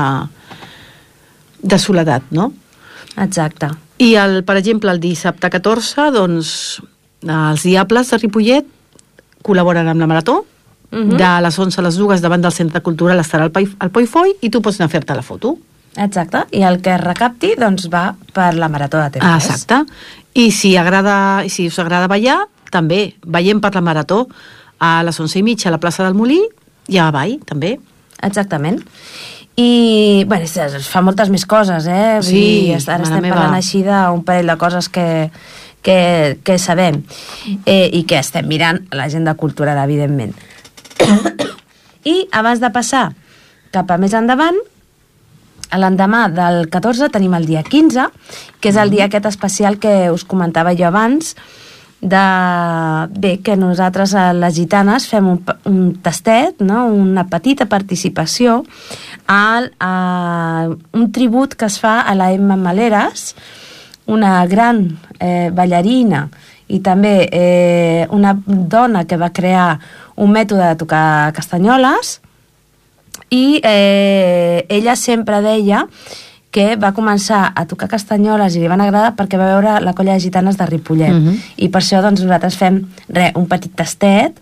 de 1.63 1.79
soledat, 1.79 2.27
no? 2.31 2.51
Exacte. 3.15 3.71
I, 4.01 4.15
el, 4.17 4.41
per 4.43 4.57
exemple, 4.59 4.91
el 4.91 4.99
dissabte 4.99 5.49
14, 5.51 6.09
doncs, 6.15 6.53
els 7.27 7.63
Diables 7.67 8.11
de 8.11 8.21
Ripollet 8.21 8.71
col·laboren 9.45 9.87
amb 9.89 10.01
la 10.01 10.09
Marató, 10.09 10.41
uh 10.91 10.97
mhm. 10.97 11.11
-huh. 11.11 11.17
de 11.17 11.41
les 11.41 11.59
11 11.59 11.79
a 11.79 11.83
les 11.83 11.95
2 11.95 12.21
davant 12.21 12.41
del 12.41 12.51
Centre 12.51 12.81
Cultural 12.81 13.19
estarà 13.19 13.43
el, 13.43 13.75
el 13.79 13.89
Poifoi 13.89 14.35
i 14.41 14.49
tu 14.49 14.61
pots 14.61 14.79
anar 14.79 14.85
a 14.87 14.89
fer-te 14.89 15.15
la 15.15 15.21
foto. 15.21 15.57
Exacte, 15.95 16.45
i 16.51 16.63
el 16.63 16.79
que 16.81 16.97
recapti 16.97 17.55
doncs, 17.59 17.89
va 17.91 18.15
per 18.33 18.53
la 18.55 18.69
Marató 18.69 18.97
de 18.97 19.09
Tempes. 19.09 19.29
Ah, 19.29 19.37
exacte. 19.37 19.85
I 20.33 20.51
si, 20.51 20.77
agrada, 20.77 21.43
si 21.49 21.67
us 21.67 21.79
agrada 21.79 22.07
ballar, 22.07 22.47
també 22.71 23.15
veiem 23.25 23.59
per 23.59 23.73
la 23.75 23.81
Marató 23.81 24.27
a 24.79 25.03
les 25.03 25.19
11 25.19 25.39
i 25.39 25.43
mitja 25.43 25.69
a 25.69 25.71
la 25.71 25.79
plaça 25.79 26.03
del 26.03 26.15
Molí 26.15 26.39
i 26.87 26.97
a 26.97 27.09
Avall, 27.11 27.39
també. 27.45 27.77
Exactament. 28.23 28.81
I, 29.59 30.23
bueno, 30.27 30.45
es, 30.45 30.87
fa 30.87 31.01
moltes 31.03 31.29
més 31.29 31.43
coses, 31.45 31.85
eh? 31.85 32.19
Vull 32.21 32.29
sí, 32.29 32.45
dir, 32.71 32.77
ara 32.87 33.03
estem 33.03 33.19
meva. 33.21 33.35
parlant 33.35 33.57
així 33.57 33.83
d'un 33.83 34.23
parell 34.25 34.47
de 34.47 34.55
coses 34.57 34.87
que, 34.89 35.29
que, 35.83 35.97
que 36.43 36.57
sabem 36.57 37.01
eh, 37.65 37.89
i 37.91 38.05
que 38.07 38.21
estem 38.21 38.47
mirant 38.47 38.79
l'agenda 38.95 39.35
cultural, 39.35 39.81
evidentment. 39.83 40.33
I 42.13 42.15
abans 42.31 42.61
de 42.61 42.69
passar 42.73 43.11
cap 43.71 43.91
a 43.91 43.97
més 44.01 44.13
endavant, 44.17 44.57
l'endemà 45.71 46.25
del 46.33 46.65
14 46.71 47.09
tenim 47.13 47.33
el 47.37 47.47
dia 47.47 47.63
15, 47.63 48.09
que 48.59 48.71
és 48.71 48.79
el 48.79 48.91
dia 48.91 49.07
aquest 49.07 49.29
especial 49.29 49.79
que 49.79 50.11
us 50.11 50.25
comentava 50.27 50.75
jo 50.75 50.89
abans, 50.89 51.35
de, 52.01 52.21
bé, 53.21 53.35
que 53.45 53.55
nosaltres 53.55 54.15
a 54.17 54.31
les 54.33 54.55
gitanes 54.57 55.05
fem 55.07 55.27
un, 55.35 55.41
un 55.69 55.81
tastet, 56.01 56.59
no? 56.65 56.87
una 56.89 57.27
petita 57.29 57.67
participació 57.69 58.63
al, 59.29 59.69
a 59.79 60.67
un 60.97 61.11
tribut 61.13 61.53
que 61.53 61.69
es 61.69 61.77
fa 61.79 61.99
a 62.01 62.15
la 62.17 62.31
Emma 62.33 62.57
Maleres, 62.57 63.35
una 64.09 64.41
gran 64.49 64.87
eh, 65.19 65.51
ballarina 65.53 66.25
i 66.71 66.79
també 66.81 67.29
eh, 67.31 68.07
una 68.09 68.33
dona 68.45 69.05
que 69.05 69.19
va 69.19 69.29
crear 69.29 69.75
un 70.15 70.31
mètode 70.31 70.65
de 70.65 70.79
tocar 70.79 71.31
castanyoles 71.33 72.19
i 73.31 73.61
eh, 73.63 74.65
ella 74.69 74.95
sempre 74.95 75.41
deia 75.41 75.87
que 76.51 76.75
va 76.75 76.91
començar 76.91 77.45
a 77.55 77.63
tocar 77.65 77.87
castanyoles 77.87 78.57
i 78.57 78.61
li 78.61 78.67
van 78.67 78.83
agradar 78.83 79.13
perquè 79.15 79.39
va 79.39 79.53
veure 79.53 79.77
la 79.79 79.93
colla 79.95 80.17
de 80.17 80.23
gitanes 80.23 80.57
de 80.59 80.67
Ripollet. 80.67 81.13
Mhm. 81.13 81.37
I 81.63 81.69
per 81.69 81.81
això 81.81 82.01
doncs, 82.03 82.21
nosaltres 82.21 82.57
fem 82.59 82.81
re, 83.07 83.31
un 83.35 83.47
petit 83.47 83.71
tastet, 83.73 84.35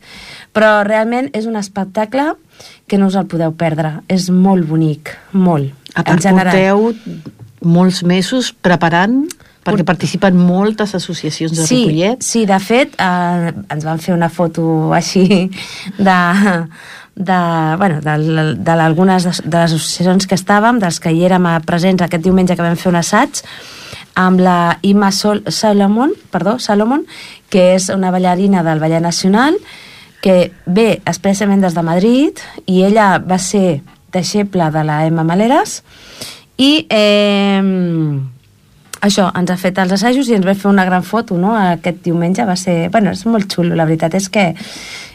però 0.52 0.82
realment 0.84 1.30
és 1.34 1.46
un 1.46 1.56
espectacle 1.56 2.34
que 2.88 2.98
no 2.98 3.08
us 3.08 3.16
el 3.16 3.28
podeu 3.30 3.54
perdre. 3.54 4.02
És 4.08 4.30
molt 4.30 4.66
bonic, 4.68 5.14
molt. 5.32 5.72
A 5.94 6.04
part, 6.04 6.24
porteu 6.24 6.94
molts 7.62 8.02
mesos 8.04 8.52
preparant 8.54 9.28
perquè 9.66 9.86
participen 9.86 10.38
moltes 10.40 10.96
associacions 10.96 11.58
de 11.58 11.66
sí, 11.68 11.82
Ripollet. 11.84 12.24
Sí, 12.24 12.46
de 12.48 12.60
fet, 12.64 12.96
eh, 12.96 13.52
ens 13.74 13.86
van 13.86 14.00
fer 14.00 14.16
una 14.16 14.30
foto 14.32 14.94
així 14.96 15.26
de, 15.98 16.20
de, 17.16 17.42
bueno, 17.78 18.00
de, 18.02 18.16
de 18.56 18.72
algunes 18.72 19.28
de, 19.28 19.34
de 19.44 19.58
les 19.58 19.76
associacions 19.76 20.30
que 20.30 20.40
estàvem, 20.40 20.80
dels 20.80 21.02
que 21.04 21.12
hi 21.12 21.26
érem 21.28 21.50
a 21.50 21.60
presents 21.66 22.06
aquest 22.06 22.24
diumenge 22.24 22.56
que 22.56 22.66
vam 22.66 22.80
fer 22.80 22.94
un 22.94 23.00
assaig, 23.02 23.44
amb 24.20 24.42
la 24.44 24.80
Ima 24.84 25.12
Sol 25.16 25.44
Salomon, 25.48 26.16
perdó, 26.32 26.58
Salomon, 26.60 27.06
que 27.50 27.74
és 27.76 27.90
una 27.94 28.12
ballarina 28.12 28.64
del 28.64 28.80
Ballet 28.80 29.04
Nacional, 29.04 29.60
que 30.24 30.52
ve 30.66 31.00
expressament 31.06 31.62
des 31.64 31.76
de 31.76 31.84
Madrid, 31.84 32.42
i 32.68 32.84
ella 32.88 33.18
va 33.20 33.40
ser 33.40 33.82
deixeble 34.12 34.72
de 34.74 34.84
la 34.84 35.06
Emma 35.08 35.24
Maleres, 35.24 35.82
i 36.60 36.86
eh, 36.90 37.62
això, 39.02 39.30
ens 39.40 39.52
ha 39.52 39.58
fet 39.60 39.78
els 39.82 39.94
assajos 39.96 40.28
i 40.30 40.36
ens 40.38 40.46
va 40.48 40.56
fer 40.56 40.70
una 40.72 40.86
gran 40.86 41.04
foto, 41.04 41.38
no?, 41.40 41.56
aquest 41.56 42.02
diumenge 42.06 42.46
va 42.46 42.56
ser... 42.60 42.90
Bueno, 42.94 43.12
és 43.16 43.26
molt 43.26 43.52
xulo, 43.54 43.76
la 43.76 43.86
veritat 43.88 44.16
és 44.20 44.30
que 44.30 44.54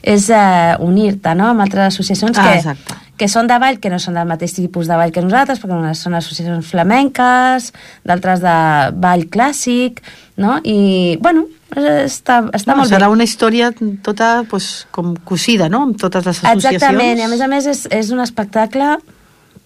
és 0.05 0.29
eh, 0.33 0.75
unir-te, 0.85 1.35
no?, 1.37 1.51
amb 1.53 1.65
altres 1.65 1.93
associacions 1.95 2.39
Ah, 2.39 2.45
que, 2.49 2.59
exacte. 2.59 2.95
que 3.17 3.29
són 3.29 3.47
de 3.49 3.59
ball, 3.61 3.79
que 3.81 3.91
no 3.93 3.99
són 4.03 4.15
del 4.19 4.29
mateix 4.29 4.55
tipus 4.57 4.89
de 4.91 4.97
ball 5.01 5.13
que 5.13 5.23
nosaltres, 5.25 5.61
perquè 5.63 5.77
unes 5.77 6.01
són 6.05 6.15
associacions 6.19 6.67
flamenques, 6.71 7.73
d'altres 8.05 8.41
de 8.45 8.57
ball 9.01 9.27
clàssic, 9.33 10.01
no?, 10.37 10.59
i, 10.65 11.17
bueno, 11.21 11.47
està, 11.75 12.41
està 12.55 12.73
No, 12.73 12.81
molt 12.83 12.93
serà 12.93 13.09
bé. 13.09 13.13
una 13.17 13.25
història 13.27 13.73
tota 14.03 14.45
pues, 14.49 14.87
com 14.95 15.15
cosida, 15.25 15.69
no?, 15.69 15.83
amb 15.89 16.01
totes 16.01 16.25
les 16.25 16.39
associacions. 16.41 16.73
Exactament, 16.75 17.19
i 17.19 17.27
a 17.27 17.29
més 17.29 17.41
a 17.45 17.49
més 17.49 17.67
és, 17.67 17.85
és 17.91 18.11
un 18.15 18.21
espectacle 18.25 18.97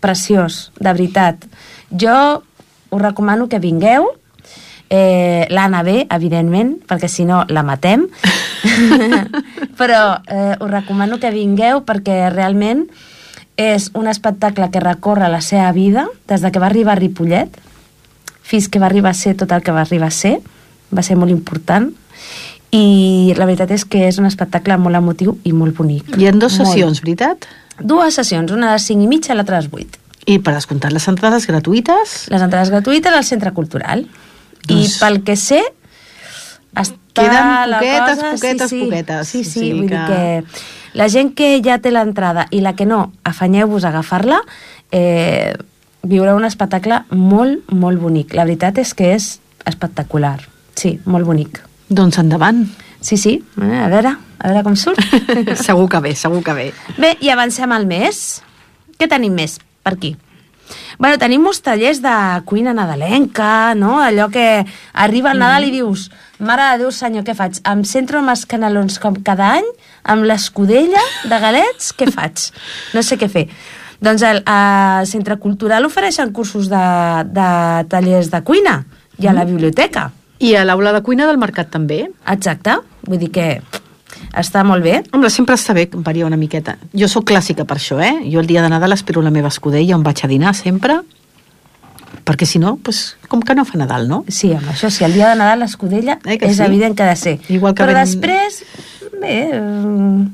preciós, 0.00 0.70
de 0.78 0.92
veritat. 0.92 1.44
Jo 1.90 2.42
us 2.90 3.02
recomano 3.02 3.48
que 3.48 3.58
vingueu, 3.58 4.08
eh, 4.88 5.46
l'Anna 5.50 5.82
ve, 5.82 6.06
evidentment, 6.10 6.78
perquè 6.88 7.08
si 7.08 7.26
no 7.28 7.44
la 7.48 7.62
matem, 7.62 8.06
però 9.80 10.18
eh, 10.26 10.56
us 10.58 10.70
recomano 10.70 11.20
que 11.20 11.32
vingueu 11.34 11.84
perquè 11.86 12.28
realment 12.32 12.86
és 13.58 13.90
un 13.98 14.06
espectacle 14.06 14.70
que 14.70 14.80
recorre 14.80 15.28
la 15.28 15.40
seva 15.42 15.70
vida 15.72 16.06
des 16.28 16.40
de 16.40 16.52
que 16.52 16.62
va 16.62 16.70
arribar 16.70 16.94
a 16.94 17.00
Ripollet 17.00 17.56
fins 18.48 18.68
que 18.68 18.78
va 18.78 18.86
arribar 18.86 19.10
a 19.10 19.18
ser 19.18 19.34
tot 19.36 19.50
el 19.52 19.62
que 19.62 19.74
va 19.74 19.82
arribar 19.82 20.08
a 20.08 20.14
ser, 20.14 20.38
va 20.94 21.02
ser 21.04 21.18
molt 21.20 21.34
important, 21.34 21.90
i 22.72 23.34
la 23.36 23.44
veritat 23.48 23.72
és 23.76 23.84
que 23.84 24.06
és 24.08 24.18
un 24.20 24.28
espectacle 24.28 24.76
molt 24.80 24.96
emotiu 24.96 25.36
i 25.44 25.52
molt 25.52 25.76
bonic. 25.76 26.16
Hi 26.16 26.28
ha 26.28 26.32
dues 26.32 26.56
Molt. 26.56 26.70
sessions, 26.70 27.02
veritat? 27.04 27.44
Dues 27.78 28.16
sessions, 28.16 28.52
una 28.52 28.72
les 28.74 28.88
5 28.88 29.04
i 29.04 29.08
mitja 29.10 29.34
i 29.34 29.36
l'altra 29.36 29.60
les 29.60 29.68
8. 29.72 30.07
I 30.28 30.38
per 30.44 30.52
descomptar 30.54 30.90
les 30.92 31.06
entrades 31.08 31.46
gratuïtes? 31.48 32.26
Les 32.32 32.42
entrades 32.44 32.68
gratuïtes 32.74 33.14
al 33.16 33.24
Centre 33.24 33.52
Cultural. 33.56 34.04
I 34.68 34.74
Doncs- 34.74 34.98
pel 35.00 35.22
que 35.24 35.36
sé, 35.40 35.62
està 36.76 36.96
Queden 37.18 37.70
la 37.70 37.78
poquetes, 37.80 38.18
cosa... 38.18 38.32
poquetes, 38.34 38.70
sí, 38.70 38.76
sí. 38.78 38.84
poquetes. 38.84 39.28
Sí, 39.28 39.40
O 39.40 39.44
sí, 39.44 39.50
sigui 39.60 39.72
vull 39.80 39.88
que- 39.88 39.96
dir 39.96 40.06
que 40.06 40.98
la 40.98 41.08
gent 41.08 41.32
que 41.34 41.48
ja 41.64 41.78
té 41.82 41.90
l'entrada 41.90 42.46
i 42.50 42.60
la 42.60 42.74
que 42.76 42.86
no, 42.86 43.12
afanyeu-vos 43.24 43.84
a 43.84 43.88
agafar-la, 43.90 44.40
eh, 44.92 45.54
viureu 46.02 46.36
un 46.38 46.44
espectacle 46.46 47.02
molt, 47.10 47.64
molt 47.72 48.00
bonic. 48.00 48.34
La 48.34 48.44
veritat 48.44 48.78
és 48.78 48.94
que 48.94 49.14
és 49.14 49.38
espectacular. 49.66 50.40
Sí, 50.78 50.98
molt 51.06 51.26
bonic. 51.26 51.62
Doncs 51.88 52.18
endavant. 52.22 52.66
Sí, 53.00 53.16
sí, 53.16 53.38
eh, 53.62 53.78
a 53.78 53.88
veure, 53.88 54.16
a 54.38 54.48
veure 54.52 54.62
com 54.66 54.76
surt. 54.76 55.00
segur 55.66 55.88
que 55.88 56.00
bé, 56.04 56.14
segur 56.14 56.42
que 56.44 56.52
bé. 56.54 56.68
Bé, 56.98 57.16
i 57.20 57.30
avancem 57.34 57.72
al 57.72 57.86
mes. 57.86 58.42
Què 58.98 59.06
tenim 59.10 59.34
més 59.38 59.58
per 59.88 59.96
aquí? 59.96 60.16
Bueno, 60.98 61.16
tenim 61.16 61.46
uns 61.46 61.62
tallers 61.64 62.02
de 62.04 62.14
cuina 62.44 62.74
nadalenca, 62.76 63.74
no? 63.74 64.02
Allò 64.02 64.28
que 64.28 64.66
arriba 64.92 65.32
el 65.32 65.40
Nadal 65.40 65.68
i 65.68 65.72
dius 65.72 66.10
mare 66.38 66.66
de 66.72 66.84
Déu 66.84 66.92
senyor, 66.92 67.24
què 67.24 67.34
faig? 67.34 67.60
Em 67.64 67.84
centro 67.88 68.20
amb 68.20 68.34
els 68.34 68.44
canelons 68.46 68.98
com 69.00 69.16
cada 69.24 69.54
any, 69.58 69.66
amb 70.04 70.26
l'escudella 70.28 71.00
de 71.24 71.40
galets, 71.40 71.92
què 71.96 72.10
faig? 72.16 72.50
No 72.94 73.02
sé 73.02 73.16
què 73.16 73.30
fer. 73.32 73.48
Doncs 74.04 74.22
el, 74.22 74.42
al 74.46 75.08
Centre 75.10 75.38
Cultural 75.42 75.88
ofereixen 75.88 76.30
cursos 76.36 76.68
de, 76.70 76.84
de 77.34 77.48
tallers 77.90 78.30
de 78.30 78.44
cuina 78.46 78.82
i 79.18 79.26
a 79.26 79.34
la 79.34 79.48
biblioteca. 79.48 80.10
I 80.38 80.54
a 80.54 80.62
l'aula 80.68 80.92
de 80.94 81.02
cuina 81.02 81.26
del 81.26 81.40
mercat 81.40 81.72
també. 81.72 82.04
Exacte. 82.30 82.76
Vull 83.08 83.18
dir 83.24 83.32
que 83.34 83.48
està 84.36 84.64
molt 84.64 84.82
bé. 84.84 85.02
Home, 85.12 85.30
sempre 85.30 85.54
està 85.58 85.74
bé 85.76 85.88
variar 85.92 86.26
una 86.26 86.36
miqueta. 86.40 86.76
Jo 86.92 87.08
sóc 87.08 87.26
clàssica 87.30 87.64
per 87.68 87.76
això, 87.78 88.00
eh? 88.02 88.14
Jo 88.32 88.40
el 88.40 88.46
dia 88.50 88.62
de 88.62 88.68
Nadal 88.72 88.92
espero 88.96 89.22
la 89.22 89.30
meva 89.34 89.48
escudella 89.48 89.96
on 89.96 90.02
vaig 90.06 90.24
a 90.24 90.28
dinar 90.28 90.54
sempre, 90.54 91.00
perquè 92.24 92.44
si 92.46 92.58
no, 92.58 92.76
pues, 92.76 93.16
com 93.28 93.40
que 93.42 93.54
no 93.54 93.64
fa 93.64 93.78
Nadal, 93.80 94.08
no? 94.08 94.24
Sí, 94.28 94.52
amb 94.52 94.68
això 94.72 94.90
sí, 94.90 95.04
el 95.04 95.12
dia 95.16 95.28
de 95.30 95.36
Nadal 95.40 95.60
l'escudella 95.64 96.18
Eh 96.24 96.38
és 96.40 96.56
sí? 96.56 96.62
evident 96.62 96.96
que 96.96 97.02
ha 97.02 97.08
de 97.08 97.16
ser. 97.16 97.38
Igual 97.48 97.74
que 97.74 97.82
Però 97.84 97.94
ben- 97.94 98.04
després, 98.04 98.62
bé, 99.20 99.36
eh, 99.52 100.26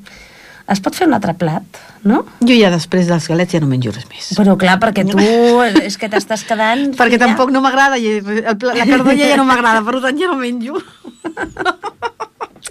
es 0.73 0.81
pot 0.81 0.95
fer 0.97 1.07
un 1.07 1.15
altre 1.15 1.35
plat, 1.35 1.63
no? 2.03 2.25
Jo 2.41 2.55
ja 2.57 2.71
després 2.73 3.07
dels 3.07 3.29
galets 3.29 3.53
ja 3.53 3.61
no 3.61 3.67
menjo 3.71 3.93
res 3.93 4.07
més. 4.11 4.33
Però 4.39 4.57
clar, 4.59 4.79
perquè 4.81 5.05
tu 5.07 5.19
és 5.85 5.97
que 5.99 6.09
t'estàs 6.09 6.43
quedant... 6.49 6.93
perquè 6.99 7.19
filla. 7.19 7.27
tampoc 7.29 7.51
no 7.55 7.61
m'agrada, 7.61 7.97
la 8.01 8.87
cardolla 8.87 9.29
ja 9.29 9.37
no 9.37 9.45
m'agrada, 9.45 9.83
per 9.85 10.01
tant 10.01 10.19
ja 10.19 10.27
no 10.33 10.37
menjo. 10.41 10.81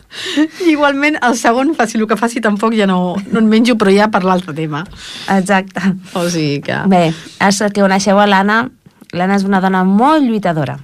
Igualment, 0.73 1.17
el 1.25 1.35
segon, 1.37 1.73
faci 1.77 1.97
el 1.97 2.07
que 2.07 2.17
faci, 2.19 2.41
tampoc 2.41 2.75
ja 2.77 2.87
no, 2.89 3.15
no 3.31 3.41
en 3.41 3.49
menjo, 3.49 3.75
però 3.79 3.93
ja 3.93 4.09
per 4.13 4.23
l'altre 4.25 4.55
tema. 4.57 4.83
Exacte. 5.33 5.95
O 6.17 6.25
sigui 6.29 6.61
que... 6.65 6.79
Bé, 6.91 7.05
és 7.13 7.61
que 7.65 7.81
coneixeu 7.81 8.19
a 8.21 8.29
l'Anna. 8.29 8.63
L'Anna 9.13 9.37
és 9.37 9.45
una 9.45 9.61
dona 9.61 9.83
molt 9.85 10.25
lluitadora. 10.25 10.79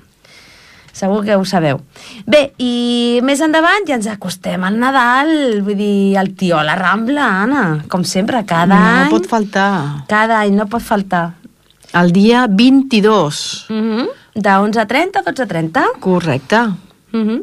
Segur 1.00 1.22
que 1.24 1.36
ho 1.38 1.46
sabeu. 1.48 1.80
Bé, 2.28 2.50
i 2.60 3.22
més 3.24 3.40
endavant 3.46 3.86
ja 3.88 3.96
ens 3.96 4.10
acostem 4.12 4.66
al 4.68 4.80
Nadal, 4.82 5.62
vull 5.64 5.78
dir, 5.80 6.18
el 6.20 6.34
tio 6.36 6.58
a 6.60 6.66
la 6.68 6.76
Rambla, 6.76 7.28
Anna, 7.46 7.64
com 7.92 8.04
sempre, 8.04 8.44
cada 8.50 8.74
no 8.74 8.96
any. 9.06 9.14
pot 9.14 9.30
faltar. 9.30 9.70
Cada 10.12 10.42
any, 10.42 10.58
no 10.58 10.68
pot 10.68 10.84
faltar. 10.84 11.30
El 11.96 12.12
dia 12.12 12.48
22. 12.50 13.66
Mm 13.70 13.86
-hmm. 13.86 14.08
De 14.36 14.50
11.30 14.50 15.18
a 15.20 15.24
12.30. 15.24 15.86
Correcte. 16.00 16.60
Mm 17.12 17.24
-hmm. 17.26 17.40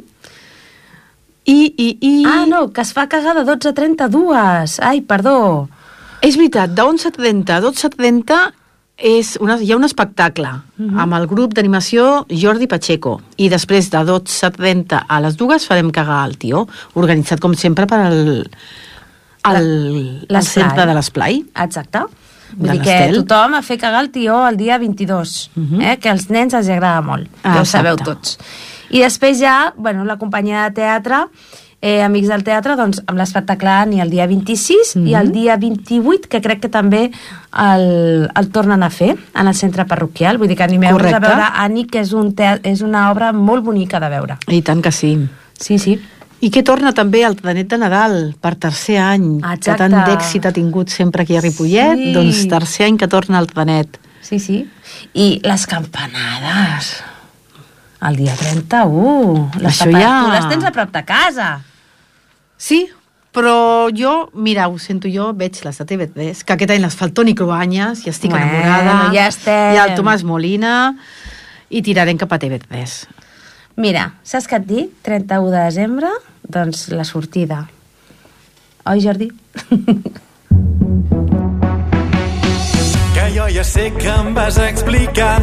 I, 1.46 1.74
i, 1.78 1.88
i... 2.00 2.12
Ah, 2.26 2.44
no, 2.48 2.72
que 2.74 2.82
es 2.82 2.92
fa 2.92 3.06
cagar 3.08 3.34
de 3.38 3.44
12.30 3.46 4.02
a 4.02 4.08
2. 4.10 4.78
Ai, 4.82 5.00
perdó. 5.06 5.68
És 6.26 6.34
veritat, 6.36 6.72
de 6.74 6.82
11.30 6.82 7.50
a 7.54 7.60
12.30 7.62 8.38
és 8.96 9.34
una, 9.44 9.58
hi 9.60 9.70
ha 9.70 9.76
un 9.76 9.84
espectacle 9.84 10.48
Mhm. 10.78 10.98
amb 10.98 11.14
el 11.14 11.26
grup 11.28 11.52
d'animació 11.54 12.24
Jordi 12.32 12.66
Pacheco 12.66 13.20
i 13.36 13.50
després 13.52 13.90
de 13.92 13.98
12.30 14.08 15.02
a 15.06 15.20
les 15.20 15.36
dues 15.36 15.66
farem 15.68 15.90
cagar 15.92 16.22
al 16.24 16.36
tió, 16.40 16.66
organitzat 16.94 17.38
com 17.40 17.54
sempre 17.54 17.86
per 17.86 17.98
al, 18.00 18.48
al, 19.44 19.56
al 19.56 19.68
L'esplai. 20.28 20.42
centre 20.42 20.86
de 20.86 20.94
l'esplai. 20.94 21.44
Exacte. 21.62 22.00
Vull 22.56 22.70
dir 22.72 22.80
que 22.80 22.96
tothom 23.20 23.54
a 23.58 23.62
fer 23.62 23.76
cagar 23.78 24.00
el 24.04 24.10
tió 24.14 24.46
el 24.48 24.56
dia 24.56 24.78
22, 24.78 25.50
Mhm. 25.54 25.80
eh? 25.82 25.96
que 25.98 26.08
als 26.08 26.30
nens 26.30 26.54
els 26.54 26.68
agrada 26.68 27.02
molt, 27.02 27.28
Ah, 27.42 27.54
ja 27.54 27.60
ho 27.60 27.64
sabeu 27.64 27.96
tots. 27.96 28.38
I 28.90 29.00
després 29.00 29.38
ja, 29.40 29.72
bueno, 29.76 30.04
la 30.04 30.16
companyia 30.18 30.64
de 30.68 30.74
teatre, 30.74 31.24
eh, 31.82 32.02
Amics 32.02 32.28
del 32.28 32.42
Teatre, 32.42 32.74
doncs 32.76 33.02
amb 33.06 33.18
l'espectacle 33.18 33.68
Ani 33.68 34.00
el 34.00 34.10
dia 34.10 34.26
26 34.26 34.94
i 34.96 34.98
Mhm. 34.98 35.14
el 35.20 35.32
dia 35.32 35.56
28, 35.56 36.28
que 36.28 36.40
crec 36.40 36.60
que 36.60 36.68
també 36.68 37.10
el, 37.52 38.30
el 38.34 38.48
tornen 38.50 38.82
a 38.82 38.90
fer 38.90 39.16
en 39.34 39.46
el 39.46 39.54
centre 39.54 39.84
parroquial. 39.84 40.38
Vull 40.38 40.48
dir 40.48 40.56
que 40.56 40.64
animeu-vos 40.64 41.12
a 41.12 41.18
veure 41.20 41.44
Ani, 41.54 41.84
que 41.86 42.00
és, 42.00 42.12
un 42.12 42.34
tea 42.34 42.58
és 42.62 42.80
una 42.82 43.10
obra 43.10 43.32
molt 43.32 43.64
bonica 43.64 44.00
de 44.00 44.08
veure. 44.08 44.38
I 44.48 44.62
tant 44.62 44.82
que 44.82 44.92
sí. 44.92 45.18
Sí, 45.58 45.78
sí. 45.78 46.00
I 46.40 46.50
que 46.50 46.62
torna 46.62 46.92
també 46.92 47.22
el 47.24 47.34
Tanet 47.36 47.68
de 47.68 47.78
Nadal 47.78 48.34
per 48.40 48.56
tercer 48.56 48.98
any, 48.98 49.38
Exacte. 49.38 49.70
que 49.70 49.76
tant 49.78 49.94
d'èxit 50.04 50.44
ha 50.46 50.52
tingut 50.52 50.88
sempre 50.90 51.22
aquí 51.22 51.34
a 51.36 51.40
Ripollet, 51.40 51.96
Sí. 51.96 52.12
doncs 52.12 52.46
tercer 52.48 52.86
any 52.86 52.98
que 52.98 53.08
torna 53.08 53.38
el 53.38 53.46
Tanet. 53.46 53.98
Sí, 54.20 54.38
sí. 54.38 54.68
I 55.14 55.40
les 55.42 55.66
campanades. 55.66 57.02
El 58.02 58.16
dia 58.16 58.34
31. 58.36 59.50
Les 59.60 59.80
Això 59.80 59.90
ja- 59.90 60.24
Tu 60.24 60.30
les 60.32 60.48
tens 60.48 60.64
a 60.64 60.70
prop 60.72 60.90
de 60.92 61.04
casa. 61.04 61.62
Sí, 62.58 62.88
però 63.32 63.88
jo, 63.92 64.30
mira, 64.34 64.68
ho 64.68 64.78
sento 64.78 65.08
jo, 65.08 65.32
veig 65.34 65.62
les 65.64 65.78
de 65.78 65.84
TV3, 65.84 66.42
que 66.44 66.52
aquest 66.52 66.70
any 66.70 66.80
les 66.80 66.94
fa 66.96 67.04
el 67.06 67.12
Toni 67.12 67.34
Cruanyes, 67.34 68.06
i 68.06 68.10
estic 68.10 68.30
Bueno, 68.30 68.46
enamorada. 68.46 69.10
ja 69.12 69.26
estem. 69.28 69.74
I 69.74 69.78
el 69.78 69.94
Tomàs 69.96 70.24
Molina, 70.24 70.96
i 71.70 71.82
tirarem 71.82 72.16
cap 72.16 72.32
a 72.32 72.38
TV3. 72.38 73.06
Mira, 73.76 74.14
saps 74.24 74.46
què 74.48 74.56
et 74.56 74.66
dic? 74.66 74.90
31 75.02 75.50
de 75.50 75.58
desembre, 75.64 76.08
doncs 76.42 76.88
la 76.88 77.04
sortida. 77.04 77.68
Oi, 78.86 79.00
Jordi? 79.02 79.30
Jo 83.34 83.48
ja 83.48 83.64
sé 83.64 83.92
que 83.92 84.08
em 84.08 84.34
vas 84.34 84.56
explicar 84.58 85.40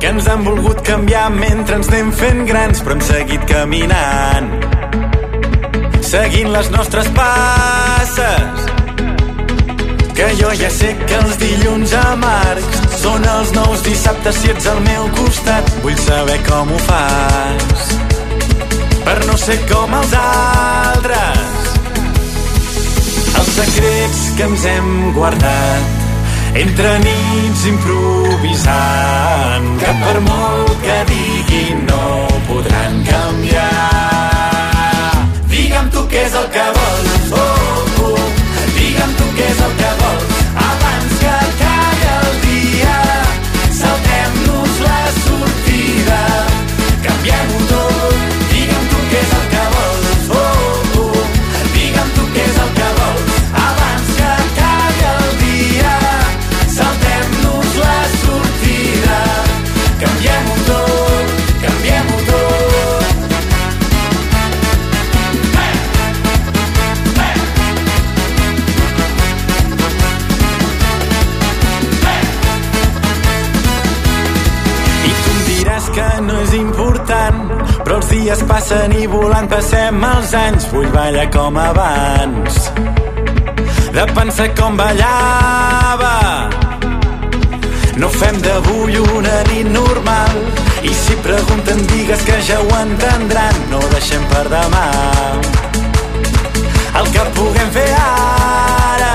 que 0.00 0.06
ens 0.08 0.26
han 0.28 0.44
volgut 0.44 0.80
canviar 0.86 1.30
mentre 1.30 1.76
ens 1.76 1.88
anem 1.88 2.12
fent 2.12 2.44
grans, 2.46 2.80
però 2.82 2.94
hem 2.94 3.02
seguit 3.04 3.44
caminant. 3.50 4.50
Seguint 6.00 6.52
les 6.52 6.70
nostres 6.70 7.08
passes. 7.16 8.68
Que 10.14 10.28
jo 10.40 10.52
ja 10.60 10.70
sé 10.70 10.92
que 11.06 11.18
els 11.18 11.36
dilluns 11.42 11.96
amargs 12.04 12.80
són 13.02 13.26
els 13.36 13.52
nous 13.56 13.82
dissabtes 13.88 14.38
si 14.38 14.54
ets 14.54 14.70
al 14.70 14.80
meu 14.86 15.10
costat. 15.18 15.74
Vull 15.82 15.98
saber 16.06 16.38
com 16.48 16.70
ho 16.70 16.80
fas 16.86 17.90
per 19.04 19.18
no 19.26 19.36
ser 19.36 19.58
com 19.68 19.98
els 20.00 20.16
altres. 20.22 21.68
Els 23.34 23.52
secrets 23.58 24.24
que 24.38 24.50
ens 24.52 24.72
hem 24.76 24.90
guardat 25.18 26.03
entre 26.54 26.90
nits 27.02 27.64
improvisant 27.66 29.66
que 29.80 29.92
per 30.02 30.18
molt 30.28 30.76
que 30.84 30.98
diguin 31.10 31.82
no 31.88 32.04
podran 32.48 33.00
canviar. 33.08 33.72
Digue'm 35.50 35.88
tu 35.94 36.00
què 36.12 36.20
és 36.28 36.34
el 36.38 36.46
que 36.54 36.66
vols, 36.78 37.13
passem 79.94 80.18
els 80.18 80.34
anys. 80.34 80.66
Vull 80.72 80.90
ballar 80.92 81.30
com 81.30 81.56
abans, 81.56 82.70
de 83.92 84.04
pensar 84.14 84.48
com 84.58 84.76
ballava. 84.76 86.50
No 87.96 88.08
fem 88.08 88.40
d'avui 88.42 88.98
una 88.98 89.42
nit 89.50 89.66
normal, 89.70 90.34
i 90.82 90.92
si 90.92 91.14
pregunten 91.22 91.86
digues 91.86 92.22
que 92.24 92.40
ja 92.42 92.60
ho 92.60 92.68
entendran, 92.80 93.54
no 93.70 93.80
deixem 93.92 94.24
per 94.32 94.48
demà. 94.48 94.86
El 96.98 97.10
que 97.12 97.24
puguem 97.38 97.70
fer 97.74 97.88
ara, 98.00 99.14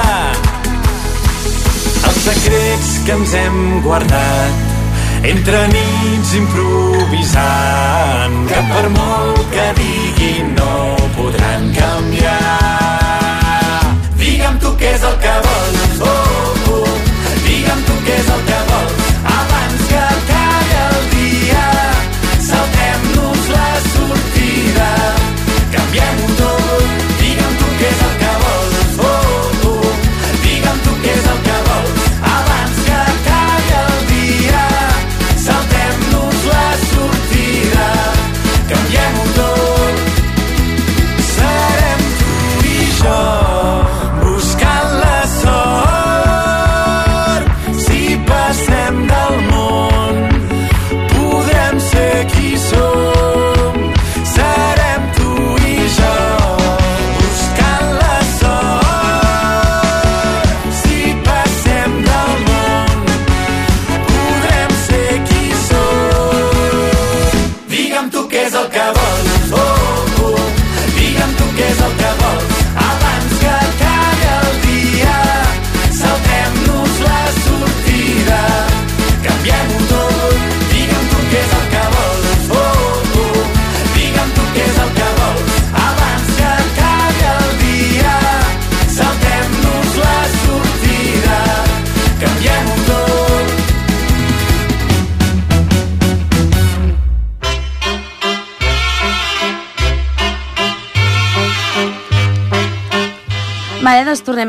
els 2.07 2.23
secrets 2.23 2.97
que 3.05 3.15
ens 3.19 3.33
hem 3.33 3.81
guardat 3.83 4.68
entre 5.23 5.67
nits 5.67 6.33
improvisant 6.37 8.35
que 8.47 8.61
per 8.71 8.85
molt 8.95 9.41
que 9.51 9.67
diguin 9.79 10.55
no 10.55 10.95
podran 11.17 11.63
canviar. 11.75 12.37
Digue'm 14.19 14.59
tu 14.63 14.71
què 14.79 14.89
és 14.95 15.03
el 15.03 15.15
que 15.23 15.35
vols, 15.47 16.01
oh, 16.07 16.73
oh. 16.77 16.95
digue'm 17.45 17.81
tu 17.87 17.95
què 18.07 18.15
és 18.23 18.29
el 18.35 18.41
que 18.47 18.59
vols, 18.59 18.68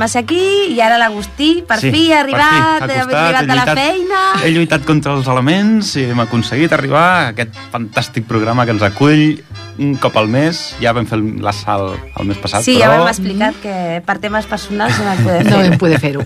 tornem 0.00 0.04
a 0.04 0.08
ser 0.08 0.22
aquí 0.24 0.72
i 0.72 0.80
ara 0.80 0.96
l'Agustí, 0.96 1.62
per 1.66 1.78
Sí, 1.80 1.90
fi, 1.92 2.12
ha 2.12 2.20
arribat, 2.22 2.80
per 2.80 2.88
fi, 2.88 2.96
ha 2.96 3.02
ha 3.02 3.04
costat, 3.04 3.36
arribat 3.36 3.48
de 3.50 3.56
la 3.58 3.74
feina. 3.76 4.20
He 4.44 4.52
lluitat 4.54 4.86
contra 4.88 5.12
els 5.12 5.28
elements 5.28 5.92
i 6.00 6.06
hem 6.08 6.20
aconseguit 6.24 6.72
arribar 6.72 7.04
a 7.04 7.26
aquest 7.34 7.58
fantàstic 7.72 8.24
programa 8.24 8.64
que 8.64 8.72
ens 8.72 8.84
acull 8.86 9.42
un 9.81 9.95
cop 10.01 10.16
al 10.21 10.29
mes. 10.29 10.61
Ja 10.83 10.93
vam 10.97 11.07
fer 11.09 11.19
la 11.40 11.53
sal 11.57 11.95
el 12.21 12.29
mes 12.29 12.38
passat, 12.38 12.62
Sí, 12.66 12.77
però... 12.77 12.85
ja 12.85 12.99
m'hem 12.99 13.09
explicat 13.11 13.57
que 13.62 13.75
per 14.07 14.19
temes 14.23 14.47
personals 14.51 14.99
no 15.01 15.07
vam 15.09 15.23
poder 15.25 15.43
fer. 15.45 15.51
No 15.51 15.62
vam 15.64 15.79
poder 15.81 16.01
fer-ho. 16.03 16.25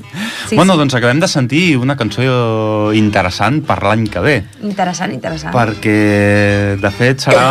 Sí, 0.49 0.57
bueno, 0.59 0.75
sí. 0.75 0.79
doncs 0.83 0.95
acabem 0.99 1.21
de 1.23 1.29
sentir 1.31 1.63
una 1.81 1.97
cançó 1.97 2.93
interessant 2.95 3.63
per 3.65 3.79
l'any 3.87 4.07
que 4.13 4.21
ve, 4.21 4.35
Interessant, 4.67 5.15
interessant. 5.15 5.55
perquè 5.55 6.77
de 6.83 6.91
fet 6.93 7.25
serà 7.25 7.47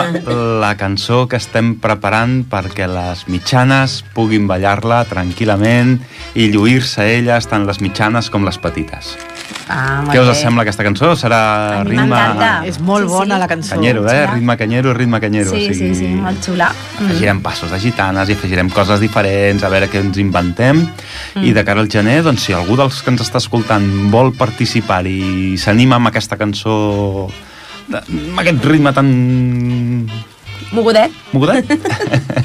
la 0.61 0.73
cançó 0.77 1.23
que 1.27 1.39
estem 1.41 1.73
preparant 1.81 2.43
perquè 2.51 2.85
les 2.91 3.25
mitjanes 3.31 4.01
puguin 4.13 4.45
ballar-la 4.47 5.03
tranquil·lament 5.09 5.97
i 6.35 6.49
lluir-se 6.53 7.07
elles 7.17 7.47
tant 7.49 7.65
les 7.65 7.81
mitjanes 7.81 8.29
com 8.29 8.45
les 8.45 8.57
petites. 8.61 9.15
Ah, 9.67 10.03
Què 10.11 10.19
us 10.19 10.27
bé. 10.27 10.35
sembla 10.35 10.63
aquesta 10.65 10.83
cançó? 10.83 11.13
Serà 11.15 11.39
A 11.79 11.83
mi 11.83 11.91
ritme... 11.93 12.05
m'encanta. 12.11 12.49
És 12.67 12.79
molt 12.83 13.07
Sí, 13.07 13.13
bona 13.13 13.35
sí. 13.35 13.39
la 13.39 13.47
cançó. 13.47 13.69
Canyero, 13.75 14.01
eh? 14.07 14.15
xula. 14.17 14.33
Ritme 14.33 14.57
canyero, 14.59 14.93
ritme 14.93 15.19
canyero. 15.23 15.49
Sí, 15.51 15.61
o 15.69 15.73
sigui, 15.73 15.93
sí, 15.93 15.95
sí, 15.95 16.09
molt 16.19 16.43
xula. 16.43 16.67
Mm. 16.73 17.05
Afegirem 17.05 17.41
passos 17.45 17.71
de 17.71 17.79
gitanes 17.79 18.29
i 18.29 18.35
afegirem 18.35 18.69
coses 18.69 18.99
diferents, 19.03 19.63
a 19.63 19.69
veure 19.71 19.87
què 19.91 20.01
ens 20.03 20.19
inventem. 20.19 20.83
Mm. 21.35 21.43
I 21.47 21.53
de 21.55 21.63
cara 21.63 21.79
al 21.83 21.89
gener, 21.89 22.19
doncs, 22.27 22.43
si 22.49 22.53
algú 22.57 22.75
dels 22.79 22.99
que 23.01 23.13
ens 23.13 23.23
està 23.23 23.39
escoltant 23.39 23.87
vol 24.11 24.33
participar 24.35 25.03
i 25.07 25.55
s'anima 25.57 25.95
amb 26.01 26.11
aquesta 26.11 26.37
cançó, 26.39 27.29
amb 27.93 28.43
aquest 28.43 28.65
ritme 28.67 28.91
tan 28.95 29.09
Mogudet, 30.73 31.11
mogudet... 31.31 31.69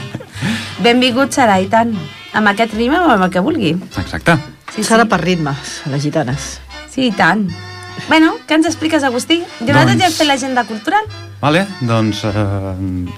benvingut 0.85 1.33
serà, 1.35 1.59
i 1.63 1.67
tant. 1.73 1.95
Amb 2.37 2.51
aquest 2.53 2.75
ritme 2.77 3.01
o 3.01 3.09
amb 3.15 3.25
el 3.27 3.31
que 3.33 3.41
vulgui. 3.43 3.73
Exacte. 3.97 4.37
Sí, 4.75 4.85
Serà 4.85 5.07
sí. 5.07 5.09
per 5.11 5.19
ritmes, 5.23 5.79
les 5.89 6.03
gitanes. 6.05 6.49
Sí, 6.99 7.07
i 7.07 7.13
tant. 7.15 7.47
Bueno, 8.09 8.33
què 8.49 8.57
ens 8.59 8.67
expliques, 8.67 9.05
Agustí? 9.07 9.41
Nosaltres 9.61 9.87
Doncs- 9.87 10.01
ja 10.03 10.07
hem 10.09 10.15
fet 10.17 10.27
l'agenda 10.27 10.65
cultural. 10.67 11.05
Vale, 11.41 11.65
doncs 11.87 12.25
eh, 12.27 12.33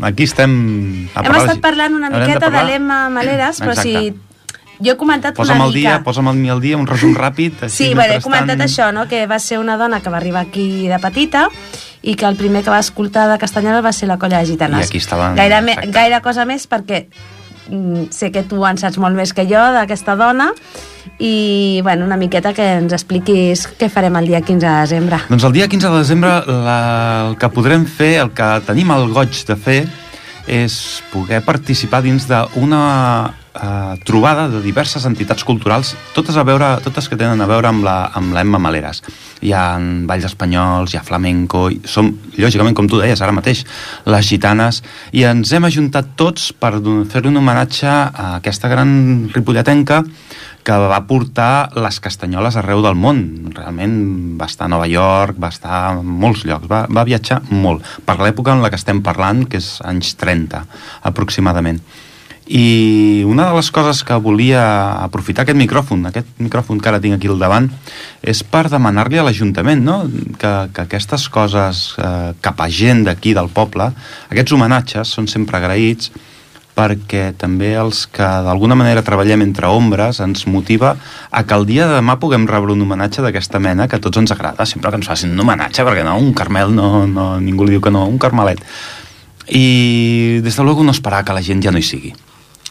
aquí 0.04 0.24
estem... 0.28 1.08
A 1.14 1.22
Hem 1.24 1.32
de- 1.32 1.38
estat 1.38 1.60
parlant 1.64 1.94
una 1.96 2.10
miqueta 2.12 2.34
de, 2.34 2.40
parlar- 2.50 2.66
l'Emma 2.68 2.98
Maleres, 3.08 3.60
però 3.64 3.72
Exacte. 3.72 4.10
si... 4.12 4.26
Jo 4.80 4.94
he 4.94 4.96
comentat 4.96 5.36
Posa'm 5.36 5.58
una 5.60 5.66
mica... 5.68 5.76
dia, 5.78 5.94
posa'm 6.04 6.28
al 6.28 6.36
mi 6.40 6.48
al 6.52 6.60
dia, 6.60 6.76
un 6.80 6.86
resum 6.88 7.12
ràpid. 7.24 7.64
Així, 7.68 7.76
Sí, 7.76 7.88
bueno, 7.94 8.14
he 8.16 8.20
comentat 8.24 8.60
això, 8.64 8.90
no? 8.92 9.06
que 9.08 9.26
va 9.28 9.38
ser 9.38 9.58
una 9.60 9.76
dona 9.80 10.00
que 10.00 10.08
va 10.12 10.16
arribar 10.20 10.40
aquí 10.46 10.88
de 10.88 10.98
petita 11.00 11.48
i 12.02 12.14
que 12.16 12.24
el 12.28 12.36
primer 12.36 12.62
que 12.64 12.70
va 12.72 12.78
escoltar 12.80 13.28
de 13.32 13.36
Castanyola 13.38 13.80
va 13.84 13.92
ser 13.92 14.08
la 14.08 14.16
colla 14.18 14.40
de 14.40 14.46
gitanes. 14.52 14.86
I 14.86 14.88
aquí 14.88 14.98
estaven, 14.98 15.36
Gaire, 15.36 15.60
me, 15.64 15.76
gaire 15.92 16.20
cosa 16.24 16.44
més 16.48 16.64
perquè 16.68 17.06
sé 18.10 18.30
que 18.34 18.42
tu 18.46 18.64
en 18.66 18.78
saps 18.80 18.98
molt 19.02 19.16
més 19.16 19.32
que 19.36 19.46
jo 19.48 19.60
d'aquesta 19.74 20.16
dona 20.18 20.50
i 21.20 21.80
bueno, 21.82 22.06
una 22.06 22.16
miqueta 22.20 22.52
que 22.56 22.66
ens 22.78 22.94
expliquis 22.96 23.66
què 23.78 23.90
farem 23.92 24.16
el 24.20 24.30
dia 24.30 24.40
15 24.40 24.66
de 24.66 24.76
desembre. 24.86 25.20
Doncs 25.28 25.44
el 25.48 25.56
dia 25.56 25.68
15 25.68 25.90
de 25.90 25.98
desembre 25.98 26.32
la, 26.48 26.78
el 27.28 27.36
que 27.40 27.50
podrem 27.52 27.84
fer, 27.86 28.14
el 28.24 28.32
que 28.36 28.48
tenim 28.66 28.92
el 28.94 29.10
goig 29.12 29.42
de 29.48 29.56
fer, 29.56 29.80
és 30.50 30.74
poder 31.12 31.42
participar 31.46 32.02
dins 32.02 32.26
d'una 32.28 32.80
eh, 33.54 33.94
trobada 34.04 34.48
de 34.48 34.60
diverses 34.62 35.04
entitats 35.08 35.44
culturals, 35.44 35.94
totes 36.14 36.36
a 36.36 36.44
veure, 36.46 36.72
totes 36.84 37.08
que 37.08 37.18
tenen 37.18 37.40
a 37.40 37.48
veure 37.50 37.70
amb 37.70 37.84
la, 37.84 37.96
amb 38.14 38.34
la 38.34 38.44
Emma 38.44 38.60
Maleres. 38.62 39.02
Hi 39.42 39.54
ha 39.56 39.64
balls 40.08 40.28
espanyols, 40.28 40.94
hi 40.94 41.00
ha 41.00 41.06
flamenco, 41.06 41.68
i 41.72 41.80
som, 41.88 42.10
lògicament, 42.38 42.76
com 42.76 42.88
tu 42.90 43.00
deies 43.00 43.20
ara 43.20 43.34
mateix, 43.34 43.64
les 44.06 44.28
gitanes, 44.28 44.82
i 45.12 45.24
ens 45.28 45.52
hem 45.52 45.66
ajuntat 45.68 46.14
tots 46.20 46.50
per 46.52 46.76
fer 47.10 47.26
un 47.28 47.40
homenatge 47.40 47.88
a 47.90 48.36
aquesta 48.38 48.70
gran 48.70 49.30
ripolletenca 49.34 50.04
que 50.60 50.76
va 50.76 50.98
portar 51.08 51.70
les 51.80 51.96
castanyoles 52.04 52.58
arreu 52.60 52.82
del 52.84 52.98
món. 52.98 53.22
Realment 53.56 53.96
va 54.40 54.48
estar 54.50 54.68
a 54.68 54.72
Nova 54.72 54.86
York, 54.90 55.38
va 55.40 55.48
estar 55.48 55.72
a 55.86 55.94
molts 56.02 56.44
llocs, 56.44 56.68
va, 56.68 56.84
va 56.84 57.06
viatjar 57.08 57.40
molt, 57.48 57.86
per 58.04 58.18
l'època 58.20 58.52
en 58.52 58.62
la 58.62 58.70
que 58.70 58.78
estem 58.80 59.00
parlant, 59.02 59.46
que 59.48 59.58
és 59.62 59.78
anys 59.88 60.12
30, 60.20 60.62
aproximadament. 61.10 61.80
I 62.50 63.22
una 63.30 63.44
de 63.46 63.54
les 63.54 63.68
coses 63.70 64.00
que 64.02 64.16
volia 64.18 64.62
aprofitar 65.04 65.44
aquest 65.44 65.58
micròfon, 65.58 66.02
aquest 66.08 66.32
micròfon 66.42 66.80
que 66.82 66.88
ara 66.90 66.98
tinc 66.98 67.14
aquí 67.14 67.28
al 67.30 67.38
davant, 67.38 67.68
és 68.26 68.40
per 68.42 68.64
demanar-li 68.72 69.20
a 69.20 69.26
l'Ajuntament 69.26 69.84
no? 69.86 70.00
que, 70.34 70.50
que 70.74 70.82
aquestes 70.82 71.28
coses 71.30 71.84
eh, 72.02 72.32
cap 72.42 72.58
a 72.58 72.66
gent 72.66 73.04
d'aquí 73.06 73.36
del 73.38 73.52
poble, 73.54 73.92
aquests 74.34 74.56
homenatges 74.56 75.12
són 75.14 75.30
sempre 75.30 75.60
agraïts, 75.60 76.10
perquè 76.74 77.28
també 77.38 77.70
els 77.78 78.00
que 78.10 78.26
d'alguna 78.46 78.74
manera 78.78 79.04
treballem 79.06 79.44
entre 79.44 79.70
ombres 79.70 80.18
ens 80.24 80.42
motiva 80.50 80.94
a 81.30 81.42
que 81.44 81.54
el 81.54 81.68
dia 81.68 81.86
de 81.86 81.98
demà 81.98 82.16
puguem 82.18 82.48
rebre 82.50 82.74
un 82.74 82.82
homenatge 82.82 83.22
d'aquesta 83.22 83.60
mena 83.62 83.86
que 83.86 84.00
a 84.00 84.02
tots 84.02 84.18
ens 84.18 84.34
agrada, 84.34 84.66
sempre 84.66 84.90
que 84.90 84.98
ens 84.98 85.10
facin 85.10 85.36
un 85.36 85.44
homenatge, 85.44 85.84
perquè 85.86 86.02
no, 86.06 86.16
un 86.18 86.32
carmel, 86.34 86.74
no, 86.74 87.06
no, 87.06 87.28
ningú 87.38 87.68
li 87.68 87.76
diu 87.76 87.84
que 87.84 87.94
no, 87.94 88.08
un 88.10 88.18
carmelet. 88.18 88.64
I 89.46 90.40
des 90.42 90.56
de 90.56 90.66
luego 90.66 90.82
no 90.82 90.94
esperar 90.94 91.22
que 91.24 91.36
la 91.36 91.46
gent 91.46 91.62
ja 91.62 91.70
no 91.74 91.78
hi 91.78 91.86
sigui. 91.86 92.12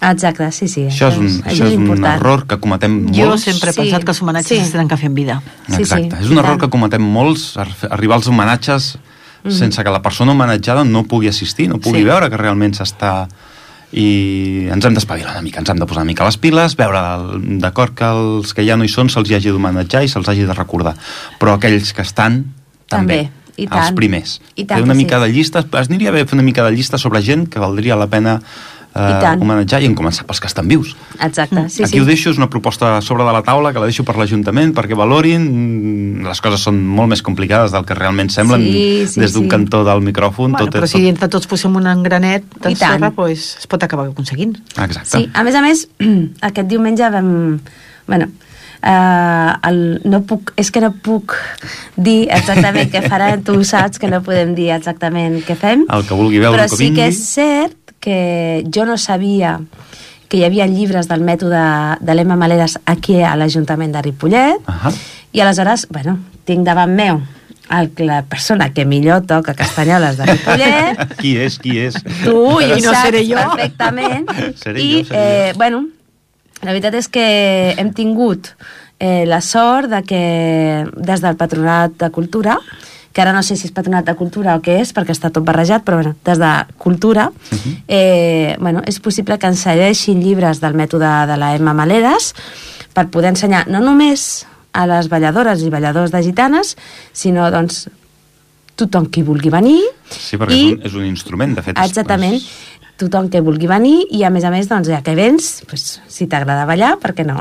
Exacte, 0.02 0.50
sí, 0.56 0.68
sí. 0.72 0.86
Això 0.88 1.10
és 1.12 1.18
un, 1.20 1.28
això 1.44 1.66
és 1.68 1.74
un 1.76 1.82
important. 1.84 2.14
error 2.16 2.46
que 2.48 2.58
cometem 2.58 3.08
Jo 3.14 3.28
molts. 3.34 3.44
sempre 3.44 3.70
he 3.70 3.74
Sí, 3.74 3.82
pensat 3.82 4.06
que 4.06 4.12
els 4.12 4.22
homenatges 4.22 4.58
sí. 4.58 4.64
es 4.64 4.72
tenen 4.72 4.88
que 4.88 4.96
fer 4.98 5.08
en 5.08 5.16
vida. 5.16 5.42
Sí, 5.68 5.82
Exacte. 5.82 6.16
sí, 6.18 6.24
és 6.24 6.30
un 6.32 6.38
error 6.38 6.56
tant. 6.58 6.62
que 6.62 6.70
cometem 6.70 7.02
molts, 7.04 7.58
ar- 7.58 7.68
arribar 7.92 8.16
als 8.16 8.28
homenatges 8.28 8.98
sense 9.50 9.84
que 9.84 9.90
la 9.90 10.02
persona 10.02 10.32
homenatjada 10.34 10.84
no 10.84 11.04
pugui 11.06 11.28
assistir, 11.30 11.68
no 11.70 11.80
pugui 11.80 12.00
Sí. 12.00 12.04
veure 12.06 12.30
que 12.30 12.38
realment 12.38 12.74
s'està... 12.76 13.28
I 13.92 14.68
ens 14.72 14.86
hem 14.86 14.94
d'espavilar 14.94 15.32
una 15.34 15.42
mica, 15.42 15.60
ens 15.64 15.70
hem 15.72 15.80
de 15.80 15.86
posar 15.90 16.04
una 16.04 16.10
mica 16.12 16.24
les 16.24 16.38
piles, 16.38 16.76
veure 16.78 17.00
d'acord 17.58 17.96
que 17.98 18.06
els 18.06 18.54
que 18.54 18.64
ja 18.68 18.76
no 18.78 18.84
hi 18.86 18.92
són 18.92 19.10
se'ls 19.10 19.32
hagi 19.34 19.50
d'homenatjar 19.50 20.04
i 20.06 20.08
se'ls 20.12 20.30
hagi 20.30 20.44
de 20.46 20.54
recordar. 20.54 20.94
Però 21.40 21.56
aquells 21.58 21.92
que 21.98 22.04
estan, 22.06 22.54
també. 22.88 23.24
També, 23.26 23.32
i 23.58 23.64
els 23.66 23.72
tant. 23.90 23.96
primers. 23.98 24.36
I 24.56 24.66
tant 24.66 24.78
fer 24.78 24.84
una 24.86 24.94
mica 24.94 25.18
sí. 25.18 25.24
de 25.26 25.34
llista, 25.34 25.60
es 25.66 25.90
aniria 25.90 26.12
bé 26.12 26.24
fer 26.26 26.36
una 26.38 26.44
mica 26.46 26.64
de 26.64 26.72
llista 26.72 27.00
sobre 27.02 27.24
gent 27.26 27.48
que 27.50 27.58
valdria 27.60 27.96
la 27.98 28.06
pena 28.08 28.42
eh, 28.96 29.20
tant. 29.22 29.42
homenatjar 29.42 29.82
i 29.84 29.86
en 29.90 29.96
començar 29.96 30.26
pels 30.26 30.40
que 30.42 30.48
estan 30.48 30.68
vius. 30.68 30.96
Exacte, 31.20 31.68
sí, 31.70 31.84
Aquí 31.84 31.98
sí. 31.98 32.00
ho 32.02 32.06
deixo, 32.06 32.30
és 32.32 32.38
una 32.38 32.50
proposta 32.50 33.02
sobre 33.02 33.24
de 33.24 33.34
la 33.36 33.42
taula 33.44 33.72
que 33.74 33.80
la 33.80 33.86
deixo 33.90 34.04
per 34.08 34.16
l'Ajuntament 34.18 34.74
perquè 34.76 34.96
valorin. 34.98 35.46
Mm, 35.50 36.26
Les 36.30 36.42
coses 36.42 36.60
són 36.62 36.82
molt 36.86 37.10
més 37.10 37.22
complicades 37.26 37.72
del 37.72 37.86
que 37.86 37.96
realment 37.96 38.30
semblen 38.30 38.62
Sí, 38.62 39.06
sí, 39.08 39.20
des 39.22 39.34
d'un 39.34 39.44
sí. 39.44 39.50
cantó 39.50 39.84
del 39.84 40.02
micròfon. 40.02 40.52
Bueno, 40.52 40.66
tot, 40.66 40.74
però 40.76 40.86
tot... 40.86 40.92
si 40.92 41.08
entre 41.08 41.28
tots 41.30 41.48
posem 41.48 41.76
un 41.76 41.88
engranet 41.88 42.44
de 42.62 42.72
I 42.72 42.76
sorra, 42.76 43.12
pues, 43.12 43.56
es 43.60 43.68
pot 43.68 43.82
acabar 43.84 44.08
aconseguint. 44.10 44.58
Exacte. 44.78 45.10
Sí, 45.18 45.30
a 45.34 45.44
més 45.44 45.56
a 45.56 45.62
més, 45.62 45.88
aquest 46.42 46.68
diumenge 46.68 47.10
vam... 47.10 47.60
Bueno, 48.08 48.28
eh, 48.82 49.54
el, 49.70 50.02
no 50.06 50.22
puc, 50.28 50.54
és 50.60 50.72
que 50.72 50.82
no 50.82 50.92
puc 51.04 51.36
dir 51.96 52.28
exactament 52.32 52.90
què 52.92 53.02
farem, 53.08 53.44
tu 53.46 53.58
saps 53.68 54.00
que 54.02 54.10
no 54.12 54.22
podem 54.26 54.54
dir 54.58 54.72
exactament 54.76 55.40
què 55.48 55.56
fem, 55.60 55.86
El 55.90 56.06
que 56.08 56.16
vulgui 56.18 56.40
veure 56.42 56.58
però 56.58 56.70
que 56.70 56.76
sí 56.78 56.86
vingui. 56.90 57.02
que 57.02 57.08
és 57.12 57.20
cert 57.36 57.76
que 58.00 58.64
jo 58.74 58.86
no 58.86 58.98
sabia 58.98 59.60
que 60.30 60.38
hi 60.38 60.44
havia 60.46 60.68
llibres 60.70 61.08
del 61.10 61.24
mètode 61.26 61.60
de 62.06 62.14
l'Emma 62.16 62.36
Maleres 62.38 62.78
aquí 62.86 63.22
a 63.26 63.36
l'Ajuntament 63.36 63.92
de 63.96 64.02
Ripollet, 64.06 64.60
Ahà. 64.70 64.92
i 65.34 65.42
aleshores, 65.42 65.88
bueno, 65.90 66.20
tinc 66.46 66.66
davant 66.68 66.94
meu 66.96 67.22
el, 67.70 67.92
la 68.06 68.24
persona 68.26 68.72
que 68.74 68.86
millor 68.86 69.26
toca 69.30 69.54
castanyoles 69.54 70.18
de 70.18 70.26
Ripollet, 70.26 71.02
Qui 71.22 71.36
és, 71.38 71.58
qui 71.62 71.78
és? 71.82 71.98
tu 72.24 72.60
i 72.62 72.72
I 72.78 72.82
no 72.86 72.94
seré 72.98 73.24
jo. 73.28 73.38
perfectament 73.38 74.26
Seré 74.64 74.82
i 74.82 74.92
jo, 75.00 75.08
seré 75.12 75.50
eh, 75.50 75.54
bueno 75.58 75.84
la 76.62 76.74
veritat 76.74 76.98
és 77.00 77.08
que 77.08 77.26
hem 77.78 77.94
tingut 77.96 78.50
eh, 79.00 79.24
la 79.30 79.40
sort 79.42 79.88
de 79.94 80.02
que 80.04 80.24
des 80.98 81.22
del 81.24 81.38
Patronat 81.40 81.94
de 82.02 82.10
Cultura 82.12 82.58
que 83.14 83.22
ara 83.22 83.34
no 83.34 83.42
sé 83.44 83.56
si 83.58 83.68
és 83.68 83.74
Patronat 83.74 84.06
de 84.06 84.16
Cultura 84.18 84.56
o 84.58 84.64
què 84.64 84.80
és, 84.84 84.94
perquè 84.94 85.16
està 85.16 85.32
tot 85.34 85.46
barrejat, 85.46 85.84
però 85.86 86.00
bueno, 86.00 86.16
des 86.26 86.40
de 86.42 86.52
Cultura 86.78 87.30
eh, 87.88 88.56
bueno, 88.60 88.84
és 88.86 89.00
possible 89.02 89.40
que 89.40 89.50
ens 89.50 89.66
cedeixin 89.66 90.22
llibres 90.22 90.62
del 90.62 90.78
mètode 90.78 91.10
de 91.30 91.38
la 91.42 91.56
Emma 91.58 91.74
Maleres 91.74 92.34
per 92.94 93.10
poder 93.10 93.34
ensenyar 93.34 93.66
no 93.70 93.82
només 93.82 94.46
a 94.74 94.86
les 94.90 95.10
balladores 95.10 95.64
i 95.66 95.72
balladors 95.74 96.14
de 96.14 96.22
gitanes, 96.24 96.76
sinó 97.14 97.50
doncs 97.52 97.88
tothom 98.80 99.10
qui 99.12 99.26
vulgui 99.26 99.52
venir 99.52 99.80
Sí, 100.10 100.38
perquè 100.40 100.56
i 100.56 100.66
és, 100.68 100.76
un, 100.76 100.84
és 100.88 100.98
un 101.02 101.08
instrument, 101.10 101.56
de 101.58 101.66
fet. 101.66 101.80
Exactament. 101.82 102.40
És... 102.40 102.78
Tothom 103.00 103.30
que 103.32 103.40
vulgui 103.40 103.70
venir 103.70 104.02
i 104.12 104.26
a 104.28 104.30
més 104.34 104.44
a 104.44 104.50
més, 104.52 104.68
doncs, 104.68 104.90
ja 104.92 105.00
que 105.00 105.14
vens, 105.16 105.62
doncs, 105.70 106.02
si 106.12 106.28
t'agrada 106.28 106.66
ballar, 106.68 106.98
per 107.00 107.14
què 107.16 107.24
no? 107.24 107.38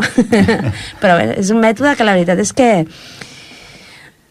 Però 1.03 1.17
és 1.33 1.51
un 1.51 1.59
mètode 1.59 1.97
que 1.99 2.07
la 2.07 2.15
veritat 2.15 2.39
és 2.45 2.53
que 2.55 2.69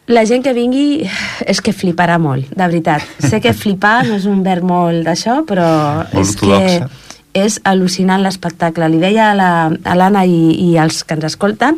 la 0.07 0.23
gent 0.25 0.43
que 0.43 0.53
vingui 0.55 1.03
és 1.45 1.59
que 1.61 1.73
fliparà 1.75 2.17
molt, 2.19 2.47
de 2.55 2.63
veritat. 2.63 3.03
Sé 3.19 3.41
que 3.43 3.53
flipar 3.53 4.05
no 4.07 4.15
és 4.15 4.25
un 4.29 4.41
verb 4.45 4.63
molt 4.67 5.03
d'això, 5.05 5.41
però 5.45 5.67
Molt 6.13 6.15
és 6.21 6.35
ortodoxe. 6.35 6.79
que 6.79 7.41
és 7.43 7.59
al·lucinant 7.69 8.23
l'espectacle. 8.23 8.87
Li 8.89 8.97
deia 8.97 9.31
a 9.31 9.35
la- 9.35 9.69
a 9.83 9.95
l'Anna 9.95 10.23
i, 10.25 10.71
i 10.71 10.77
als 10.77 11.03
que 11.03 11.13
ens 11.13 11.25
escolten 11.25 11.77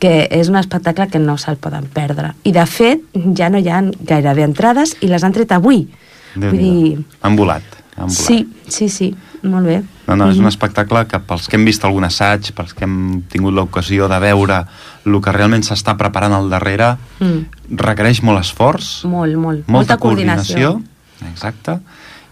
que 0.00 0.28
és 0.30 0.48
un 0.48 0.56
espectacle 0.56 1.08
que 1.08 1.18
no 1.18 1.36
se'l 1.36 1.56
poden 1.56 1.84
perdre. 1.92 2.32
I 2.44 2.52
de 2.52 2.64
fet, 2.66 3.02
ja 3.36 3.50
no 3.50 3.58
hi 3.58 3.68
ha 3.68 3.82
gairebé 4.00 4.44
entrades 4.44 4.96
i 5.02 5.08
les 5.08 5.22
han 5.24 5.32
tret 5.32 5.52
avui. 5.52 5.88
Vull 6.36 6.56
dir, 6.58 6.98
Han 7.20 7.36
volat. 7.36 7.62
Han 7.96 8.06
volat. 8.06 8.16
Sí, 8.16 8.48
sí, 8.66 8.88
sí, 8.88 9.14
molt 9.44 9.66
bé. 9.66 9.82
No, 10.08 10.16
no, 10.16 10.30
és 10.30 10.38
un 10.40 10.46
espectacle 10.48 11.06
que 11.06 11.18
pels 11.20 11.48
que 11.48 11.56
hem 11.56 11.64
vist 11.64 11.84
algun 11.84 12.04
assaig, 12.04 12.50
pels 12.56 12.74
que 12.74 12.84
hem 12.84 13.22
tingut 13.30 13.54
l'ocasió 13.54 14.08
de 14.08 14.18
veure 14.20 14.64
el 15.06 15.20
que 15.20 15.32
realment 15.32 15.62
s'està 15.62 15.96
preparant 16.00 16.32
al 16.32 16.50
darrere, 16.50 16.96
Mm. 17.20 17.44
requereix 17.76 18.22
molt 18.22 18.40
esforç, 18.40 19.04
Molt, 19.04 19.36
molt. 19.36 19.58
molta, 19.66 19.72
Molta 19.72 19.96
coordinació. 19.98 20.82
exacte, 21.30 21.78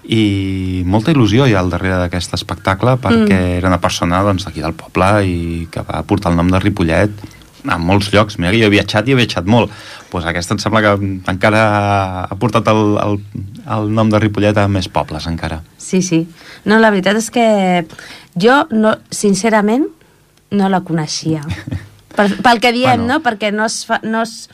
i 0.05 0.83
molta 0.85 1.13
il·lusió 1.13 1.47
hi 1.47 1.55
ha 1.55 1.61
al 1.61 1.71
darrere 1.71 1.97
d'aquest 2.01 2.35
espectacle 2.35 2.97
perquè 2.99 3.39
Mm. 3.39 3.59
era 3.59 3.69
una 3.69 3.81
persona 3.81 4.23
doncs, 4.23 4.45
d'aquí 4.45 4.61
del 4.61 4.75
poble 4.75 5.25
i 5.27 5.69
que 5.71 5.81
va 5.83 6.03
portar 6.03 6.33
el 6.33 6.37
nom 6.37 6.49
de 6.51 6.59
Ripollet 6.59 7.11
a 7.67 7.79
molts 7.79 8.11
llocs. 8.13 8.39
Mira 8.39 8.53
que 8.53 8.61
jo 8.63 8.67
he 8.71 8.75
viatjat 8.75 9.09
i 9.09 9.15
he 9.15 9.19
viatjat 9.19 9.47
molt. 9.47 9.71
Pues 10.11 10.25
aquesta 10.29 10.55
em 10.57 10.61
sembla 10.63 10.83
que 10.85 10.93
encara 11.33 11.63
ha 12.25 12.37
portat 12.41 12.67
el, 12.73 12.83
el, 13.03 13.19
el 13.77 13.93
nom 13.95 14.11
de 14.13 14.19
Ripollet 14.23 14.59
a 14.59 14.67
més 14.69 14.89
pobles, 14.93 15.27
encara. 15.31 15.63
Sí, 15.79 16.03
sí. 16.03 16.25
No, 16.65 16.79
la 16.83 16.91
veritat 16.91 17.17
és 17.21 17.31
que 17.33 17.47
jo, 18.39 18.63
no, 18.71 18.97
sincerament, 19.11 19.87
no 20.53 20.69
la 20.69 20.83
coneixia. 20.85 21.43
Per, 22.17 22.27
pel 22.45 22.59
que 22.61 22.75
diem, 22.77 22.99
Bueno. 23.07 23.15
no? 23.15 23.23
Perquè 23.25 23.49
no 23.57 23.65
es 23.65 23.87
fa... 23.89 23.97
No 24.05 24.21
es, 24.27 24.51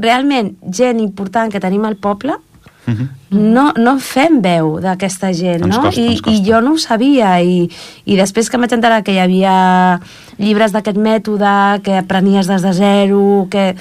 realment, 0.00 0.54
gent 0.74 0.98
important 0.98 1.52
que 1.52 1.60
tenim 1.60 1.84
al 1.84 1.94
poble, 2.00 2.38
Mhm. 2.86 3.08
no, 3.54 3.72
no 3.76 3.98
fem 3.98 4.40
veu 4.44 4.78
d'aquesta 4.80 5.32
gent, 5.32 5.62
Ens 5.64 5.76
no? 5.76 5.82
costa, 5.82 6.00
I, 6.00 6.06
ens 6.12 6.20
costa. 6.20 6.36
I 6.36 6.44
jo 6.44 6.60
no 6.60 6.72
ho 6.74 6.78
sabia, 6.78 7.40
i, 7.42 7.70
i 8.04 8.16
després 8.16 8.50
que 8.50 8.56
em 8.56 8.62
vaig 8.66 8.72
enterar 8.76 9.02
que 9.02 9.12
hi 9.14 9.18
havia 9.22 10.00
llibres 10.38 10.72
d'aquest 10.72 10.96
mètode, 10.98 11.82
que 11.82 11.96
aprenies 11.98 12.46
des 12.46 12.62
de 12.62 12.72
zero, 12.76 13.48
que... 13.50 13.74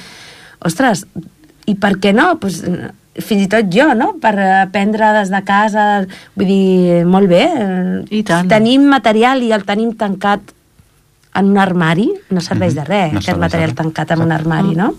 Ostres, 0.63 1.05
i 1.67 1.75
per 1.75 1.97
què 1.99 2.13
no? 2.15 2.37
Pues, 2.39 2.61
fins 3.19 3.43
i 3.43 3.47
tot 3.51 3.67
jo, 3.69 3.89
no? 3.93 4.13
Per 4.23 4.31
aprendre 4.63 5.11
des 5.19 5.29
de 5.29 5.41
casa, 5.45 6.05
vull 6.35 6.47
dir, 6.47 7.03
molt 7.05 7.27
bé. 7.29 7.43
I 8.09 8.23
tant. 8.23 8.47
Tenim 8.49 8.87
material 8.89 9.43
i 9.43 9.51
el 9.51 9.65
tenim 9.67 9.91
tancat 9.99 10.39
en 11.35 11.51
un 11.51 11.57
armari, 11.57 12.07
no 12.29 12.41
serveix 12.41 12.73
de 12.75 12.81
Mhm. 12.81 12.87
res, 12.87 13.11
No 13.11 13.19
aquest 13.19 13.25
serveix 13.25 13.39
de 13.39 13.45
material 13.47 13.69
res. 13.69 13.75
tancat 13.77 14.11
en 14.11 14.21
un 14.21 14.31
Exacte. 14.31 14.41
armari, 14.41 14.75
no? 14.75 14.93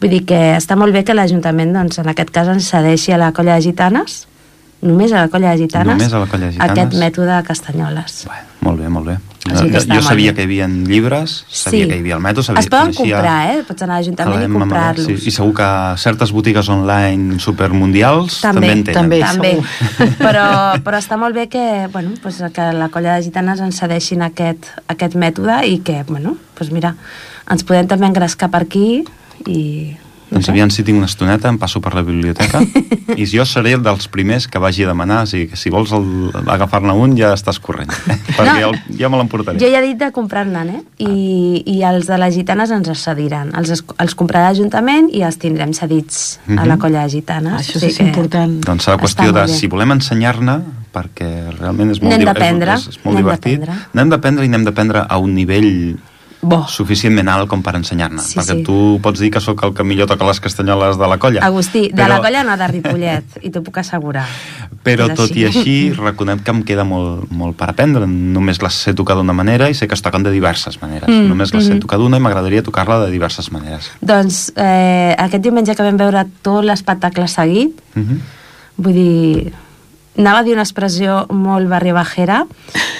Vull 0.00 0.10
dir 0.14 0.24
que 0.28 0.38
està 0.56 0.76
molt 0.78 0.94
bé 0.94 1.02
que 1.04 1.14
l'Ajuntament, 1.16 1.72
doncs, 1.74 1.98
en 1.98 2.08
aquest 2.12 2.30
cas, 2.30 2.48
ens 2.52 2.68
cedeixi 2.70 3.12
a 3.12 3.18
la 3.18 3.32
colla 3.34 3.56
de 3.58 3.62
gitanes, 3.66 4.26
només 4.82 5.10
a 5.12 5.24
la 5.24 5.28
colla 5.32 5.50
de 5.56 5.64
gitanes, 5.64 5.96
Només 5.96 6.12
a 6.12 6.20
la 6.22 6.26
colla 6.30 6.46
de 6.46 6.52
gitanes. 6.52 6.70
aquest 6.70 6.94
mètode 7.00 7.32
de 7.34 7.42
castanyoles. 7.42 8.20
Bueno, 8.26 8.46
molt 8.60 8.78
bé, 8.80 8.88
molt 8.88 9.06
bé. 9.06 9.16
O 9.48 9.56
sigui 9.56 9.70
que 9.72 9.78
està 9.80 9.94
jo 9.96 10.02
molt 10.02 10.08
sabia 10.10 10.34
que 10.36 10.42
hi 10.42 10.44
havia 10.44 10.66
llibres, 10.68 11.44
sabia 11.48 11.86
que 11.88 11.96
hi 11.96 12.02
havia 12.02 12.16
el 12.18 12.20
metro, 12.20 12.42
sabia 12.44 12.60
Es 12.60 12.68
poden 12.68 12.92
coneixia 12.92 13.16
comprar, 13.16 13.36
eh? 13.50 13.62
Pots 13.66 13.82
anar 13.82 13.94
a 13.94 13.98
l'Ajuntament 13.98 14.38
i 14.38 14.42
la 14.42 14.58
comprar-los. 14.60 15.06
Sí, 15.06 15.16
I 15.30 15.34
segur 15.34 15.54
que 15.56 15.68
certes 16.04 16.32
botigues 16.36 16.68
online 16.68 17.38
supermundials 17.40 18.40
també, 18.42 18.68
També, 18.68 18.72
en 18.72 18.84
tenen. 18.84 19.00
també. 19.00 19.20
també. 19.24 19.52
segur. 19.56 20.16
però, 20.26 20.46
però 20.84 21.00
està 21.00 21.16
molt 21.16 21.34
bé 21.34 21.48
que, 21.48 21.88
bueno, 21.92 22.12
pues, 22.22 22.42
que 22.52 22.72
la 22.76 22.90
colla 22.90 23.16
de 23.16 23.22
gitanes 23.26 23.62
ens 23.64 23.78
cedeixin 23.80 24.22
aquest, 24.22 24.68
aquest 24.86 25.14
mètode 25.16 25.62
i 25.66 25.78
que, 25.80 26.02
bueno, 26.06 26.36
pues 26.54 26.70
mira, 26.70 26.94
ens 27.50 27.64
podem 27.64 27.88
també 27.88 28.06
engrescar 28.10 28.50
per 28.52 28.66
aquí 28.66 29.06
i... 29.46 29.96
No 30.28 30.34
Doncs 30.36 30.44
sé. 30.44 30.52
aviam 30.52 30.68
si 30.68 30.82
tinc 30.84 30.98
una 30.98 31.06
estoneta, 31.08 31.48
em 31.48 31.56
passo 31.56 31.80
per 31.80 31.94
la 31.96 32.02
biblioteca 32.04 32.60
i 33.16 33.24
jo 33.24 33.46
seré 33.48 33.70
el 33.72 33.80
dels 33.82 34.10
primers 34.12 34.44
que 34.46 34.58
vagi 34.60 34.84
a 34.84 34.88
demanar, 34.90 35.22
o 35.24 35.26
sigui 35.26 35.46
que 35.48 35.56
si 35.56 35.70
vols 35.72 35.88
agafar-ne 36.46 36.92
un 36.92 37.14
ja 37.16 37.30
estàs 37.32 37.56
corrent, 37.64 37.88
perquè 38.36 38.58
No. 38.60 38.68
el, 38.68 38.76
ja 38.98 39.08
me 39.08 39.16
l'emportaré. 39.16 39.56
Jo 39.62 39.70
ja 39.72 39.80
he 39.80 39.86
dit 39.86 39.96
de 39.96 40.10
comprar-ne, 40.12 40.66
eh? 40.68 40.82
I, 41.00 41.62
I 41.64 41.78
els 41.88 42.10
de 42.10 42.18
les 42.20 42.34
gitanes 42.36 42.70
ens 42.76 42.90
els 42.92 43.00
cediran. 43.08 43.54
Els, 43.56 43.72
els 43.96 44.14
comprarà 44.20 44.50
l'Ajuntament 44.50 45.08
i 45.16 45.22
els 45.24 45.40
tindrem 45.40 45.72
cedits 45.72 46.38
a 46.50 46.66
la 46.66 46.74
Mhm. 46.76 46.78
colla 46.84 47.06
de 47.06 47.14
gitanes. 47.16 47.62
Això 47.62 47.80
sigui 47.80 47.94
és 47.94 48.00
important. 48.04 48.58
Doncs 48.68 48.84
serà 48.84 48.98
qüestió 49.00 49.32
de 49.32 49.46
si 49.48 49.66
volem 49.66 49.96
ensenyar-ne, 49.96 50.58
perquè 50.92 51.30
realment 51.56 51.90
és 51.96 52.02
molt, 52.02 52.20
d'aprendre, 52.28 52.74
és, 52.76 52.88
és 52.88 53.00
molt 53.02 53.16
n'hem 53.16 53.24
divertit. 53.24 53.60
d'aprendre. 53.64 53.88
N'hem 53.94 54.08
d'aprendre 54.12 54.44
i 54.44 54.48
n'hem 54.52 54.64
d'aprendre 54.68 55.06
a 55.08 55.16
un 55.18 55.32
nivell 55.34 55.96
Bo. 56.40 56.60
suficientment 56.70 57.26
alt 57.28 57.48
com 57.50 57.62
per 57.66 57.74
ensenyar-ne. 57.74 58.22
Sí, 58.22 58.36
perquè 58.38 58.54
sí. 58.60 58.62
tu 58.62 58.98
pots 59.02 59.18
dir 59.18 59.30
que 59.34 59.40
sóc 59.42 59.62
el 59.66 59.72
que 59.74 59.82
millor 59.82 60.06
toca 60.06 60.24
les 60.28 60.38
castanyoles 60.40 60.96
de 60.98 61.08
la 61.10 61.18
colla. 61.18 61.40
Agustí, 61.44 61.88
de 61.90 62.06
la 62.08 62.20
colla 62.22 62.44
no 62.46 62.56
de 62.56 62.68
Ripollet, 62.68 63.38
i 63.42 63.50
t'ho 63.50 63.62
puc 63.66 63.80
assegurar. 63.82 64.24
Però 64.86 65.08
tot 65.18 65.34
i 65.34 65.44
així. 65.48 65.58
així, 65.58 65.76
reconec 65.98 66.44
que 66.46 66.54
em 66.54 66.62
queda 66.62 66.84
molt, 66.86 67.26
molt 67.34 67.56
per 67.58 67.70
aprendre. 67.72 68.06
Només 68.06 68.62
les 68.62 68.72
sé 68.86 68.94
tocar 68.94 69.16
d'una 69.18 69.34
manera 69.34 69.68
i 69.68 69.74
sé 69.74 69.88
que 69.88 69.94
es 69.98 70.02
toquen 70.02 70.22
de 70.22 70.30
diverses 70.30 70.78
maneres. 70.80 71.08
Mm, 71.10 71.26
Només 71.28 71.52
les 71.52 71.64
sé 71.66 71.74
mhm. 71.74 71.80
tocar 71.80 71.98
d'una 71.98 72.18
i 72.18 72.20
m'agradaria 72.20 72.62
tocar-la 72.62 73.00
de 73.04 73.10
diverses 73.10 73.50
maneres. 73.50 73.90
Doncs 74.00 74.52
eh, 74.56 75.16
aquest 75.18 75.42
diumenge 75.42 75.74
que 75.74 75.82
vam 75.82 75.98
veure 75.98 76.24
tot 76.42 76.64
l'espectacle 76.64 77.26
seguit, 77.28 77.74
Mhm. 77.94 78.20
vull 78.76 78.94
dir, 78.94 79.52
anava 80.16 80.38
a 80.38 80.42
dir 80.44 80.52
una 80.54 80.62
expressió 80.62 81.26
molt 81.30 81.68
barriabajera, 81.68 82.44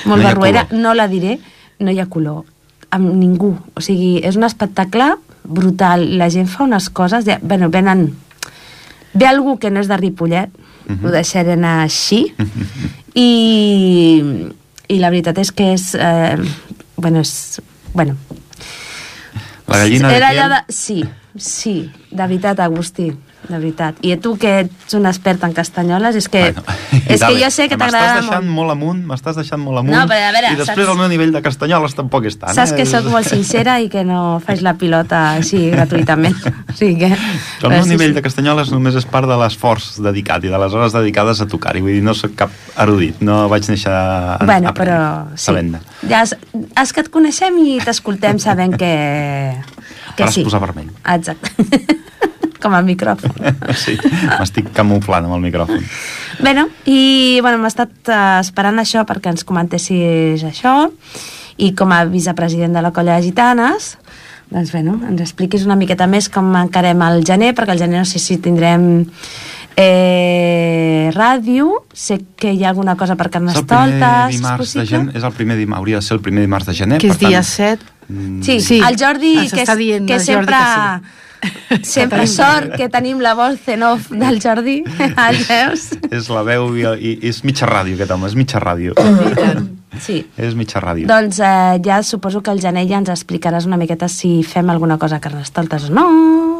molt 0.05 0.23
No 0.23 0.29
barruera, 0.29 0.67
no 0.73 0.93
la 0.95 1.07
diré, 1.07 1.39
no 1.79 1.91
hi 1.93 2.01
ha 2.01 2.07
color, 2.07 2.45
amb 2.91 3.13
ningú. 3.15 3.57
O 3.77 3.81
sigui, 3.85 4.19
és 4.25 4.37
un 4.37 4.45
espectacle 4.45 5.15
brutal. 5.45 6.07
La 6.19 6.31
gent 6.31 6.49
fa 6.49 6.65
unes 6.65 6.89
coses... 6.91 7.25
De, 7.25 7.39
bueno, 7.43 7.69
venen... 7.71 8.15
Ve 9.15 9.27
algú 9.27 9.59
que 9.59 9.71
no 9.71 9.81
és 9.81 9.89
de 9.89 9.97
Ripollet, 9.97 10.51
Mhm. 10.89 11.05
ho 11.05 11.11
deixaré 11.13 11.53
anar 11.53 11.83
així, 11.85 12.33
i, 13.15 14.23
i 14.89 14.97
la 15.03 15.11
veritat 15.13 15.37
és 15.43 15.51
que 15.53 15.73
és... 15.75 15.91
Eh, 15.95 16.37
bueno, 16.97 17.21
és... 17.21 17.61
Bueno, 17.93 18.17
La 19.67 19.79
gallina 19.83 20.15
era 20.17 20.31
de 20.33 20.39
allò 20.39 20.47
Kiel? 20.49 20.55
de... 20.67 20.73
Sí, 20.73 21.05
sí, 21.37 21.75
de 22.11 22.23
veritat, 22.23 22.61
Agustí, 22.65 23.11
de 23.49 23.55
veritat. 23.57 23.95
I 24.03 24.17
tu 24.21 24.35
que 24.37 24.51
ets 24.65 24.95
un 24.99 25.07
expert 25.07 25.45
en 25.47 25.53
castanyoles, 25.57 26.17
és 26.19 26.27
que, 26.29 26.41
Bueno, 26.53 26.63
és 27.09 27.21
que 27.23 27.35
jo 27.39 27.51
sé 27.55 27.69
que 27.71 27.77
M'estàs 27.79 27.93
t'agrada 27.95 28.21
deixant 28.21 28.45
molt. 28.45 28.55
molt 28.57 28.73
amunt, 28.75 29.05
m'estàs 29.07 29.37
deixant 29.39 29.63
molt 29.63 29.79
amunt. 29.81 29.95
No, 29.95 30.03
però 30.11 30.27
a 30.29 30.33
veure, 30.35 30.51
I 30.53 30.59
després 30.59 30.85
saps- 30.85 30.93
el 30.93 30.99
meu 30.99 31.09
nivell 31.09 31.33
de 31.33 31.43
castanyoles 31.45 31.95
tampoc 31.95 32.27
és 32.29 32.37
tant. 32.37 32.53
Saps 32.57 32.73
eh? 32.75 32.77
que 32.81 32.87
sóc 32.91 33.07
molt 33.13 33.29
sincera 33.35 33.79
i 33.81 33.89
que 33.89 34.03
no 34.05 34.41
faig 34.45 34.61
la 34.67 34.75
pilota 34.81 35.23
així 35.39 35.69
gratuïtament. 35.71 36.35
O 36.69 36.75
sigui 36.79 36.99
que... 37.01 37.09
El 37.63 37.71
meu 37.73 37.83
sí, 37.83 37.89
nivell 37.95 38.11
sí. 38.13 38.17
de 38.19 38.23
castanyoles 38.23 38.69
només 38.71 38.95
és 38.99 39.07
part 39.09 39.27
de 39.31 39.37
l'esforç 39.41 39.97
dedicat 40.05 40.45
i 40.45 40.51
de 40.53 40.59
les 40.61 40.75
hores 40.77 40.93
dedicades 40.93 41.41
a 41.41 41.47
tocar-hi. 41.49 41.81
Vull 41.81 41.97
dir, 41.97 42.03
no 42.05 42.13
sóc 42.15 42.35
cap 42.39 42.53
erudit, 42.79 43.23
no 43.25 43.49
vaig 43.49 43.67
néixer 43.71 43.91
a, 43.95 44.37
Bueno, 44.45 44.69
a 44.69 44.75
però 44.77 44.99
sí. 45.35 45.47
sabent-ne. 45.49 45.81
Ja 46.11 46.21
és, 46.27 46.35
és 46.55 46.93
que 46.93 47.01
et 47.07 47.09
coneixem 47.11 47.57
i 47.65 47.79
t'escoltem 47.83 48.39
sabent 48.39 48.77
que, 48.79 48.93
que 50.15 50.23
Ara 50.23 50.29
es 50.31 50.35
sí. 50.37 50.45
posa 50.45 50.61
vermell. 50.63 50.91
Exacte. 51.17 51.55
Com 52.63 52.75
el 52.75 52.85
micròfon. 52.89 53.33
Sí, 53.79 53.95
m'estic 54.39 54.73
camuflant 54.75 55.25
amb 55.29 55.37
el 55.39 55.45
micròfon. 55.47 55.83
Bueno, 56.43 56.69
i 56.87 57.39
bueno, 57.43 57.59
hem 57.61 57.67
estat 57.71 57.91
eh, 58.11 58.41
esperant 58.43 58.79
això 58.83 59.05
perquè 59.07 59.31
ens 59.35 59.45
comentessis 59.47 60.43
això 60.49 60.89
i 61.59 61.73
com 61.75 61.91
a 61.95 62.05
vicepresident 62.07 62.75
de 62.75 62.83
la 62.83 62.91
colla 62.95 63.17
de 63.19 63.27
gitanes 63.31 63.97
doncs 64.49 64.71
bueno, 64.73 64.95
ens 65.07 65.21
expliquis 65.21 65.67
una 65.67 65.77
miqueta 65.77 66.07
més 66.09 66.31
com 66.33 66.47
encarem 66.57 67.03
el 67.05 67.23
gener, 67.27 67.51
perquè 67.55 67.75
el 67.75 67.83
gener 67.83 67.99
no 68.01 68.07
sé 68.09 68.19
si 68.23 68.39
tindrem 68.41 69.05
eh, 69.77 71.11
ràdio, 71.15 71.69
sé 71.93 72.21
que 72.37 72.53
hi 72.55 72.65
ha 72.65 72.71
alguna 72.73 72.97
cosa 72.97 73.15
per 73.17 73.29
És 73.29 73.35
el 73.37 73.43
primer 73.45 73.55
Carnestoltes, 73.69 74.35
és 74.35 74.37
dimarts 74.41 74.59
de 74.59 74.65
possible? 74.65 74.87
gener, 74.91 75.17
és 75.21 75.25
el 75.29 75.33
primer 75.37 75.57
dimarts, 75.61 75.79
hauria 75.83 76.01
de 76.01 76.07
ser 76.09 76.17
el 76.17 76.23
primer 76.25 76.43
dimarts 76.47 76.67
de 76.67 76.75
gener. 76.75 76.99
Que 77.03 77.09
és 77.13 77.17
per 77.17 77.21
tant, 77.23 77.31
dia 77.31 77.43
7. 77.43 77.85
mm, 78.09 78.43
Sí, 78.43 78.61
Sí, 78.61 78.67
sí, 78.67 78.81
el 78.81 78.97
Jordi, 78.99 79.35
ens 79.45 79.53
que, 79.53 79.63
és- 79.63 79.77
dient 79.79 80.07
que 80.09 80.15
el 80.15 80.21
Jordi 80.25 80.33
sempre... 80.33 80.57
que 80.57 80.65
Sempre 80.65 81.28
tenim. 81.71 82.27
sort 82.27 82.77
que 82.77 82.89
tenim 82.89 83.21
la 83.21 83.35
voz 83.39 83.67
en 83.69 83.83
off 83.83 84.11
del 84.11 84.41
Jordi, 84.43 84.83
el 85.09 85.41
veus? 85.49 85.91
És 86.11 86.29
la 86.33 86.45
veu 86.47 86.71
i, 86.77 86.87
i, 86.99 87.17
és 87.29 87.43
mitja 87.47 87.69
ràdio, 87.69 87.99
aquest 87.99 88.15
home, 88.15 88.31
és 88.31 88.39
mitja 88.39 88.63
ràdio. 88.63 88.95
Sí. 89.99 90.21
és 90.37 90.55
mitja 90.55 90.81
ràdio. 90.83 91.09
Doncs 91.09 91.41
eh, 91.43 91.79
ja 91.85 92.03
suposo 92.07 92.43
que 92.45 92.53
el 92.55 92.61
gener 92.63 92.85
ja 92.87 93.01
ens 93.01 93.11
explicaràs 93.11 93.67
una 93.67 93.79
miqueta 93.81 94.07
si 94.13 94.43
fem 94.47 94.69
alguna 94.71 94.99
cosa 95.01 95.19
a 95.19 95.23
Carnestoltes 95.25 95.89
o 95.89 95.95
no, 95.95 96.05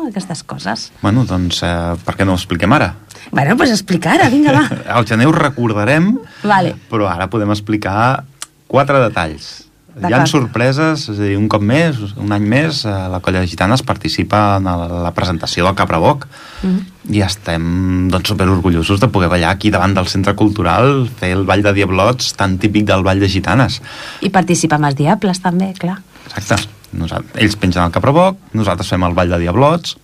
aquestes 0.09 0.43
coses. 0.43 0.89
Bueno, 1.03 1.25
doncs, 1.29 1.63
eh, 1.63 1.95
per 2.05 2.17
què 2.19 2.27
no 2.27 2.35
ho 2.35 2.41
expliquem 2.41 2.75
ara? 2.75 2.95
Bueno, 3.31 3.55
doncs 3.55 3.77
explica 3.77 4.17
ara, 4.17 4.31
vinga, 4.33 4.57
va. 4.57 4.65
Al 4.97 5.07
gener 5.07 5.29
ho 5.29 5.37
recordarem, 5.37 6.15
Vale. 6.43 6.75
però 6.91 7.11
ara 7.11 7.29
podem 7.31 7.53
explicar 7.55 8.25
quatre 8.67 9.01
detalls. 9.05 9.68
Hi 9.99 10.15
ha 10.15 10.27
sorpreses, 10.31 11.09
és 11.11 11.19
a 11.19 11.23
dir, 11.23 11.37
un 11.39 11.49
cop 11.51 11.63
més, 11.65 11.99
un 12.17 12.33
any 12.33 12.45
més, 12.47 12.85
eh, 12.87 12.93
la 13.11 13.19
Colla 13.25 13.43
de 13.43 13.51
Gitanes 13.51 13.83
participa 13.83 14.59
en 14.59 14.69
la, 14.69 15.13
presentació 15.17 15.65
del 15.67 15.75
Cabraboc 15.75 16.27
Mm. 16.63 17.13
i 17.15 17.21
estem 17.23 18.09
doncs, 18.11 18.29
superorgullosos 18.29 19.01
de 19.01 19.09
poder 19.09 19.29
ballar 19.31 19.51
aquí 19.51 19.71
davant 19.71 19.95
del 19.95 20.09
Centre 20.11 20.35
Cultural, 20.35 21.09
fer 21.21 21.31
el 21.37 21.45
ball 21.47 21.63
de 21.63 21.73
Diablots 21.73 22.35
tan 22.35 22.59
típic 22.59 22.85
del 22.85 23.03
ball 23.03 23.21
de 23.21 23.29
Gitanes. 23.29 23.81
I 24.21 24.31
participa 24.31 24.77
amb 24.77 24.91
els 24.91 24.99
Diables, 24.99 25.41
també, 25.41 25.73
clar. 25.79 26.01
Exacte. 26.35 26.69
Nosaltres, 26.93 27.37
ells 27.43 27.57
pengen 27.57 27.85
el 27.85 27.93
Cabraboc, 27.93 28.39
nosaltres 28.57 28.89
fem 28.89 29.03
el 29.05 29.15
ball 29.15 29.29
de 29.29 29.39
Diablots 29.39 29.97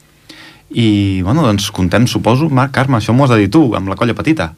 i, 0.71 1.23
bueno, 1.23 1.43
doncs 1.47 1.71
contem, 1.71 2.07
suposo, 2.11 2.51
Marc, 2.51 2.73
Carme, 2.75 2.99
això 2.99 3.15
m'ho 3.15 3.25
has 3.25 3.31
de 3.31 3.39
dir 3.45 3.51
tu, 3.51 3.75
amb 3.77 3.89
la 3.89 3.97
colla 3.97 4.15
petita. 4.15 4.53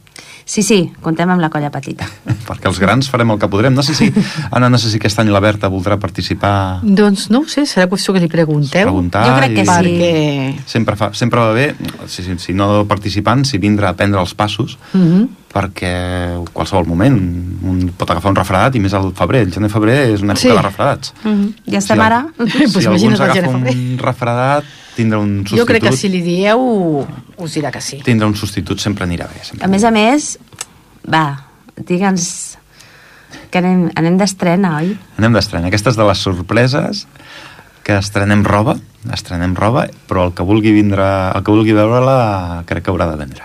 Sí, 0.48 0.62
sí, 0.62 0.92
contem 1.02 1.26
amb 1.28 1.40
la 1.42 1.48
colla 1.50 1.72
petita. 1.74 2.06
perquè 2.46 2.68
els 2.70 2.78
grans 2.78 3.09
farem 3.11 3.32
el 3.35 3.38
que 3.42 3.48
podrem. 3.50 3.74
No 3.74 3.82
sé 3.82 3.94
si, 3.98 4.06
Anna, 4.54 4.68
no 4.70 4.78
sé 4.78 4.92
si 4.92 5.00
aquest 5.00 5.18
any 5.18 5.28
la 5.35 5.40
Berta 5.42 5.66
voldrà 5.68 5.96
participar, 5.98 6.78
Doncs 6.87 7.24
no 7.35 7.40
ho 7.42 7.48
sé, 7.50 7.64
serà 7.66 7.88
qüestió 7.90 8.14
que 8.14 8.20
li 8.22 8.28
pregunteu. 8.30 8.87
preguntar... 8.87 9.24
Jo 9.26 9.35
crec 9.40 9.56
que 9.56 9.62
i- 9.62 9.66
sí. 9.66 9.72
Perquè... 9.72 10.68
Sempre, 10.70 10.94
fa, 10.96 11.11
sempre 11.18 11.40
va 11.40 11.50
bé, 11.52 11.74
si, 12.06 12.22
si, 12.22 12.38
si 12.38 12.54
no 12.54 12.85
participant, 12.87 13.42
si 13.44 13.59
vindrà 13.59 13.90
a 13.90 13.96
prendre 13.98 14.20
els 14.22 14.35
passos, 14.38 14.78
Mm 14.92 15.02
-hmm. 15.02 15.28
perquè 15.56 15.90
en 16.38 16.44
qualsevol 16.52 16.87
moment 16.87 17.16
un 17.62 17.90
pot 17.96 18.11
agafar 18.11 18.30
un 18.30 18.37
refredat, 18.37 18.74
i 18.76 18.78
més 18.80 18.94
al 18.94 19.12
febrer. 19.14 19.40
El 19.42 19.52
gener-febrer 19.52 20.12
és 20.14 20.22
una 20.22 20.35
època 20.35 20.42
Sí. 20.42 20.48
de 20.56 20.62
refredats. 20.62 21.14
Mm 21.24 21.30
-hmm. 21.32 21.54
Ja 21.72 21.78
estem 21.78 21.96
Si 21.96 22.02
ara... 22.02 22.26
Pues 22.37 22.72
Si 22.72 22.87
algú 22.87 23.09
agafa 23.11 23.50
un 23.50 23.98
refredat, 23.98 24.64
tindrà 24.96 25.18
un 25.20 25.38
substitut. 25.44 25.61
Jo 25.61 25.66
crec 25.68 25.85
que 25.90 25.92
si 25.96 26.09
li 26.12 26.22
dieu, 26.24 26.61
us 27.37 27.54
dirà 27.59 27.70
que 27.74 27.82
sí. 27.85 28.00
Tindrà 28.06 28.26
un 28.30 28.35
substitut, 28.38 28.80
sempre 28.82 29.04
anirà 29.06 29.28
bé. 29.30 29.42
Sempre 29.44 29.66
A 29.66 29.70
més 29.70 29.85
a 29.85 29.92
més, 29.94 30.32
va, 31.06 31.24
digue'ns 31.76 32.56
que 33.52 33.61
anem, 33.61 33.87
anem 33.94 34.16
d'estrena, 34.18 34.76
oi? 34.80 34.94
Anem 35.20 35.37
d'estrena. 35.37 35.68
Aquesta 35.70 35.92
és 35.92 35.98
de 36.00 36.06
les 36.09 36.18
sorpreses 36.24 37.04
que 37.87 37.94
estrenem 38.00 38.42
roba, 38.42 38.74
estrenem 39.14 39.52
roba, 39.54 39.87
però 40.09 40.24
el 40.26 40.32
que 40.35 40.42
vulgui 40.42 40.72
vindre, 40.74 41.04
el 41.37 41.44
que 41.46 41.52
vulgui 41.54 41.76
veure-la 41.76 42.64
crec 42.66 42.82
que 42.88 42.90
haurà 42.90 43.06
de 43.12 43.20
vindre. 43.20 43.44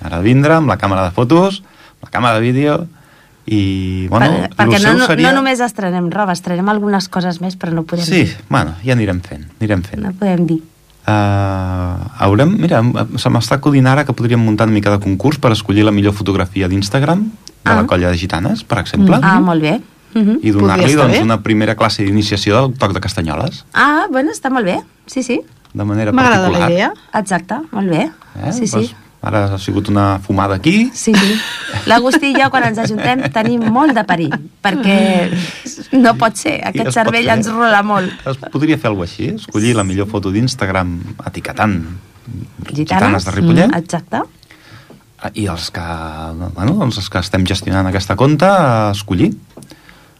Haurà 0.00 0.20
de 0.22 0.24
vindre 0.24 0.56
amb 0.56 0.70
la 0.72 0.78
càmera 0.80 1.04
de 1.10 1.12
fotos, 1.16 1.62
la 2.00 2.08
càmera 2.12 2.38
de 2.38 2.44
vídeo 2.46 2.78
i, 3.44 4.06
bueno, 4.08 4.30
Per, 4.48 4.54
perquè 4.56 4.78
no, 4.86 4.94
no, 5.02 5.06
seria... 5.10 5.28
no 5.28 5.42
només 5.42 5.60
estrenem 5.60 6.06
roba, 6.12 6.32
estrenem 6.32 6.68
algunes 6.72 7.10
coses 7.12 7.42
més, 7.44 7.58
però 7.60 7.74
no 7.76 7.84
podem 7.84 8.06
Sí, 8.06 8.22
dir. 8.24 8.36
bueno, 8.48 8.72
ja 8.86 8.94
anirem 8.96 9.20
fent, 9.20 9.44
anirem 9.60 9.82
fent. 9.84 10.00
No 10.00 10.14
podem 10.16 10.46
dir. 10.48 10.62
Uh, 11.06 12.00
haurem, 12.24 12.54
mira, 12.56 12.80
se 13.20 13.28
m'està 13.28 13.58
acudint 13.58 13.86
ara 13.90 14.06
que 14.08 14.14
podríem 14.16 14.40
muntar 14.40 14.64
una 14.66 14.72
mica 14.74 14.90
de 14.94 15.00
concurs 15.04 15.36
per 15.38 15.50
escollir 15.52 15.84
la 15.84 15.92
millor 15.92 16.14
fotografia 16.16 16.68
d'Instagram 16.68 17.26
de 17.28 17.70
Ah. 17.70 17.74
la 17.76 17.86
colla 17.86 18.08
de 18.10 18.16
gitanes, 18.16 18.64
per 18.64 18.78
exemple, 18.78 19.18
Ah, 19.22 19.40
molt 19.40 19.60
bé. 19.62 19.80
Uh 20.14 20.20
-huh. 20.22 20.38
i 20.42 20.50
donar-li 20.50 20.94
doncs, 20.94 21.12
bé. 21.18 21.22
una 21.22 21.42
primera 21.42 21.74
classe 21.74 22.04
d'iniciació 22.04 22.60
del 22.62 22.78
toc 22.78 22.92
de 22.94 23.00
castanyoles, 23.00 23.64
Ah, 23.74 24.06
bueno, 24.10 24.30
està 24.30 24.48
molt 24.50 24.64
bé. 24.64 24.80
Sí, 25.06 25.22
sí. 25.22 25.40
de 25.74 25.84
manera 25.84 26.12
M'agrada 26.12 26.42
particular. 26.46 26.68
la 26.68 26.74
idea. 26.74 26.92
Exacte, 27.14 27.54
molt 27.72 27.90
bé. 27.90 28.10
Eh? 28.46 28.52
Sí, 28.52 28.66
sí. 28.66 28.94
Ara 29.24 29.44
ha 29.54 29.58
sigut 29.58 29.88
una 29.88 30.18
fumada 30.20 30.56
aquí, 30.60 30.90
Sí, 30.92 31.14
sí. 31.16 31.34
L'Agustí 31.88 32.30
i 32.32 32.36
jo, 32.36 32.50
quan 32.52 32.66
ens 32.68 32.78
ajuntem, 32.82 33.22
tenim 33.32 33.64
molt 33.72 33.94
de 33.96 34.04
perill, 34.04 34.34
perquè 34.62 34.98
no 35.96 36.12
pot 36.20 36.36
ser. 36.36 36.58
Aquest 36.68 36.90
es 36.92 36.94
cervell 36.98 37.30
ens 37.32 37.48
rola 37.48 37.80
molt. 37.82 38.12
es 38.28 38.36
podria 38.52 38.76
fer 38.78 38.90
alguna 38.92 39.08
així, 39.08 39.30
escollir 39.34 39.74
la 39.74 39.84
millor 39.84 40.06
foto 40.12 40.30
d'Instagram 40.34 40.94
etiquetant 41.26 41.78
gitanes 42.72 43.24
de 43.24 43.30
Ripollet, 43.32 43.68
Mm, 43.68 43.78
exacte. 43.80 44.20
i 45.34 45.46
els 45.48 45.70
que, 45.70 45.80
bueno, 46.54 46.74
doncs 46.78 46.98
els 47.00 47.08
que 47.08 47.18
estem 47.18 47.46
gestionant 47.48 47.86
aquesta 47.88 48.16
compte, 48.16 48.46
escollir 48.92 49.32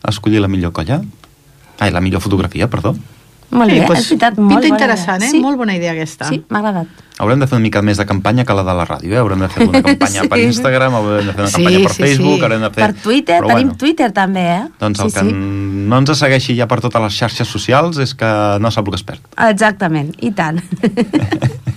escollir 0.08 0.40
la 0.40 0.48
millor 0.48 0.72
colla. 0.72 1.00
Ai, 1.80 1.90
la 1.90 2.00
millor 2.00 2.20
fotografia, 2.20 2.68
perdó. 2.68 2.94
Molt 3.54 3.70
bé, 3.70 3.80
doncs, 3.86 4.00
és 4.00 4.08
veritat, 4.10 4.36
molt 4.38 4.48
Pinta 4.50 4.68
bona 4.68 4.74
interessant, 4.74 5.22
idea. 5.22 5.28
eh? 5.28 5.30
Sí, 5.30 5.40
Molt 5.44 5.56
bona 5.60 5.74
idea 5.78 5.92
aquesta. 5.94 6.28
sí 6.28 6.42
m'ha 6.50 6.58
agradat. 6.58 6.86
Haurem 7.22 7.38
de 7.38 7.46
fer 7.46 7.54
una 7.56 7.62
mica 7.62 7.80
més 7.86 7.96
de 8.00 8.04
campanya 8.04 8.44
que 8.44 8.54
la 8.58 8.64
de 8.66 8.74
la 8.74 8.84
ràdio, 8.88 9.12
eh? 9.14 9.18
Haurem 9.22 9.44
de 9.44 9.48
fer 9.48 9.68
una 9.68 9.82
campanya 9.86 10.22
Sí. 10.24 10.28
per 10.28 10.38
Instagram, 10.42 10.94
haurem 10.98 11.26
de 11.28 11.32
fer 11.32 11.40
una 11.44 11.50
Sí, 11.50 11.62
campanya 11.62 11.82
per 11.86 11.92
sí, 11.94 12.02
Facebook, 12.02 12.34
sí. 12.38 12.42
haurem 12.42 12.60
de 12.66 12.70
fer... 12.70 12.82
Per 12.88 13.02
Twitter, 13.02 13.38
Però 13.40 13.48
tenim 13.52 13.68
bueno, 13.68 13.76
Twitter 13.78 14.10
també, 14.12 14.44
eh? 14.56 14.64
Doncs 14.80 15.00
el 15.04 15.10
sí, 15.10 15.18
que 15.20 15.24
sí. 15.28 15.32
no 15.94 15.98
ens 16.02 16.18
segueixi 16.18 16.56
ja 16.58 16.66
per 16.66 16.80
totes 16.80 17.02
les 17.06 17.12
xarxes 17.22 17.48
socials 17.48 17.98
és 18.02 18.14
que 18.18 18.32
no 18.60 18.70
sap 18.74 18.88
el 18.90 18.96
que 18.96 19.02
es 19.02 19.06
perd. 19.06 19.20
Exactament, 19.50 20.10
i 20.20 20.32
tant. 20.32 20.58